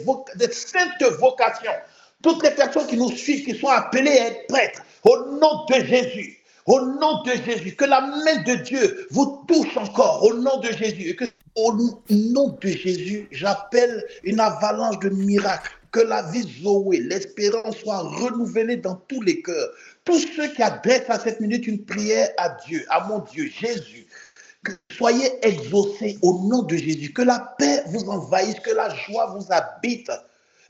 saintes 0.52 1.04
vocations. 1.20 1.72
Toutes 2.22 2.44
les 2.44 2.52
personnes 2.52 2.88
qui 2.88 2.98
nous 2.98 3.12
suivent, 3.12 3.44
qui 3.44 3.60
sont 3.60 3.68
appelées 3.68 4.20
à 4.20 4.28
être 4.28 4.48
prêtres, 4.48 4.82
au 5.04 5.18
nom 5.40 5.66
de 5.70 5.86
Jésus. 5.86 6.40
Au 6.66 6.82
nom 6.82 7.22
de 7.24 7.32
Jésus, 7.46 7.76
que 7.76 7.86
la 7.86 8.02
main 8.02 8.42
de 8.44 8.56
Dieu 8.64 9.08
vous 9.12 9.44
touche 9.48 9.78
encore 9.78 10.24
au 10.24 10.34
nom 10.34 10.60
de 10.60 10.72
Jésus. 10.72 11.10
Et 11.10 11.16
que 11.16 11.26
au 11.56 11.74
nom 12.10 12.58
de 12.60 12.68
Jésus, 12.68 13.28
j'appelle 13.32 14.04
une 14.24 14.40
avalanche 14.40 15.00
de 15.00 15.10
miracles. 15.10 15.72
Que 15.92 16.02
la 16.02 16.24
vie 16.24 16.46
Zoé, 16.62 17.00
l'espérance 17.00 17.78
soit 17.78 18.00
renouvelée 18.00 18.78
dans 18.78 18.96
tous 19.08 19.22
les 19.22 19.42
cœurs. 19.42 19.70
Tous 20.04 20.20
ceux 20.36 20.48
qui 20.48 20.62
adressent 20.62 21.10
à 21.10 21.20
cette 21.20 21.40
minute 21.40 21.68
une 21.68 21.86
prière 21.86 22.30
à 22.38 22.50
Dieu, 22.66 22.86
à 22.90 23.08
mon 23.08 23.20
Dieu, 23.20 23.48
Jésus, 23.48 24.06
que 24.64 24.74
soyez 24.92 25.32
exaucés 25.46 26.18
au 26.22 26.48
nom 26.50 26.64
de 26.64 26.76
Jésus. 26.76 27.14
Que 27.14 27.22
la 27.22 27.56
paix 27.58 27.84
vous 27.88 28.10
envahisse, 28.10 28.60
que 28.60 28.72
la 28.72 28.94
joie 28.94 29.38
vous 29.38 29.46
habite. 29.52 30.12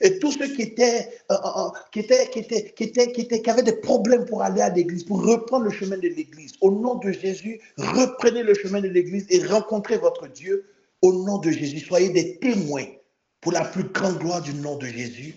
Et 0.02 0.20
tous 0.20 0.34
ceux 0.34 0.48
qui 0.48 0.64
étaient, 0.64 1.10
euh, 1.32 1.36
euh, 1.36 1.68
euh, 1.68 1.70
qui, 1.92 2.00
étaient, 2.00 2.30
qui, 2.30 2.40
étaient, 2.40 2.74
qui, 2.76 2.84
étaient, 2.84 3.12
qui, 3.12 3.22
étaient, 3.22 3.42
qui 3.42 3.50
avaient 3.50 3.64
des 3.64 3.78
problèmes 3.78 4.26
pour 4.26 4.42
aller 4.42 4.62
à 4.62 4.70
l'église, 4.70 5.04
pour 5.04 5.24
reprendre 5.24 5.66
le 5.66 5.72
chemin 5.72 5.98
de 5.98 6.08
l'église, 6.08 6.54
au 6.62 6.72
nom 6.72 6.96
de 6.96 7.12
Jésus, 7.12 7.62
reprenez 7.78 8.44
le 8.44 8.54
chemin 8.54 8.82
de 8.82 8.88
l'église 8.88 9.26
et 9.30 9.46
rencontrez 9.46 9.98
votre 9.98 10.28
Dieu. 10.28 10.66
Au 11.02 11.14
nom 11.14 11.38
de 11.38 11.52
Jésus, 11.52 11.80
soyez 11.80 12.10
des 12.10 12.38
témoins 12.40 12.86
pour 13.42 13.52
la 13.52 13.64
plus 13.64 13.84
grande 13.84 14.18
gloire 14.18 14.42
du 14.42 14.54
nom 14.54 14.76
de 14.78 14.88
Jésus. 14.88 15.36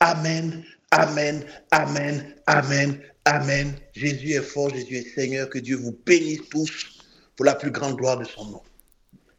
Amen, 0.00 0.64
amen, 0.90 1.44
amen, 1.70 2.34
amen, 2.46 2.98
amen. 3.24 3.74
Jésus 3.92 4.32
est 4.32 4.42
fort, 4.42 4.70
Jésus 4.70 4.96
est 4.96 5.14
Seigneur. 5.14 5.50
Que 5.50 5.58
Dieu 5.58 5.76
vous 5.76 5.96
bénisse 6.06 6.48
tous 6.48 6.98
pour 7.36 7.44
la 7.44 7.54
plus 7.54 7.70
grande 7.70 7.96
gloire 7.96 8.18
de 8.18 8.24
son 8.24 8.46
nom. 8.46 8.62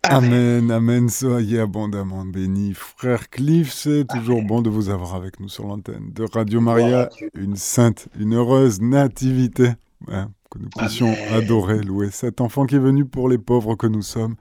Amen, 0.03 0.69
amen, 0.69 1.07
soyez 1.09 1.59
abondamment 1.59 2.25
bénis. 2.25 2.73
Frère 2.75 3.29
Cliff, 3.29 3.71
c'est 3.71 4.05
toujours 4.05 4.43
bon 4.43 4.61
de 4.61 4.69
vous 4.69 4.89
avoir 4.89 5.15
avec 5.15 5.39
nous 5.39 5.47
sur 5.47 5.65
l'antenne 5.65 6.11
de 6.13 6.25
Radio 6.31 6.59
Maria, 6.59 7.09
une 7.35 7.55
sainte, 7.55 8.09
une 8.19 8.33
heureuse 8.35 8.81
nativité, 8.81 9.71
hein, 10.09 10.29
que 10.51 10.59
nous 10.59 10.69
puissions 10.69 11.15
adorer, 11.31 11.81
louer 11.81 12.09
cet 12.11 12.41
enfant 12.41 12.65
qui 12.65 12.75
est 12.75 12.79
venu 12.79 13.05
pour 13.05 13.29
les 13.29 13.37
pauvres 13.37 13.75
que 13.75 13.87
nous 13.87 14.01
sommes. 14.01 14.35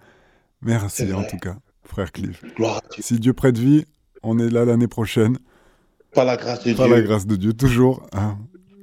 Merci 0.62 1.12
en 1.12 1.22
tout 1.22 1.38
cas, 1.38 1.56
frère 1.84 2.10
Cliff. 2.10 2.42
Gloire 2.56 2.78
à 2.78 2.80
Dieu. 2.92 3.02
Si 3.02 3.20
Dieu 3.20 3.32
prête 3.32 3.56
vie, 3.56 3.84
on 4.24 4.38
est 4.40 4.50
là 4.50 4.64
l'année 4.64 4.88
prochaine, 4.88 5.38
Par 6.12 6.24
la 6.24 6.36
grâce 6.36 6.64
de 6.64 6.74
par 6.74 6.86
Dieu. 6.86 6.96
la 6.96 7.02
grâce 7.02 7.26
de 7.26 7.36
Dieu, 7.36 7.52
toujours, 7.52 8.02
hein, 8.12 8.36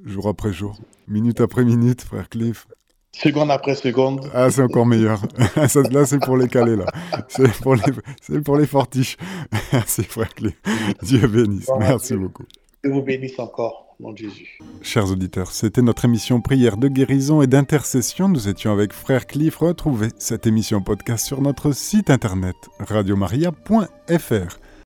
jour 0.06 0.30
après 0.30 0.54
jour, 0.54 0.80
minute 1.10 1.42
après 1.42 1.66
minute, 1.66 2.02
frère 2.02 2.30
Cliff. 2.30 2.68
Seconde 3.12 3.52
après 3.52 3.76
seconde. 3.76 4.30
Ah, 4.34 4.50
c'est 4.50 4.62
encore 4.62 4.86
meilleur. 4.86 5.20
Ça, 5.68 5.82
là, 5.92 6.06
c'est 6.06 6.20
pour 6.20 6.38
les 6.38 6.48
calés, 6.48 6.76
là. 6.76 6.86
C'est 7.28 7.52
pour 7.62 7.76
les, 7.76 7.82
c'est 8.22 8.42
pour 8.42 8.56
les 8.58 8.68
fortiches. 8.68 9.18
Merci, 9.74 10.04
frère 10.04 10.34
Clé. 10.34 10.56
Dieu 11.02 11.28
bénisse. 11.28 11.70
Merci 11.80 12.16
beaucoup. 12.16 12.44
Dieu 12.84 12.94
vous 12.94 13.02
bénisse 13.02 13.38
encore, 13.40 13.96
mon 14.00 14.16
Jésus. 14.16 14.60
Chers 14.82 15.12
auditeurs, 15.12 15.52
c'était 15.52 15.82
notre 15.82 16.06
émission 16.06 16.40
Prière 16.40 16.78
de 16.78 16.88
guérison 16.88 17.42
et 17.42 17.48
d'intercession. 17.48 18.30
Nous 18.30 18.48
étions 18.48 18.72
avec 18.72 18.94
Frère 18.94 19.26
Cliff. 19.26 19.58
Retrouvez 19.58 20.10
cette 20.18 20.48
émission 20.48 20.82
podcast 20.82 21.26
sur 21.26 21.42
notre 21.42 21.72
site 21.72 22.10
internet 22.10 22.56
radiomaria.fr. 22.80 24.60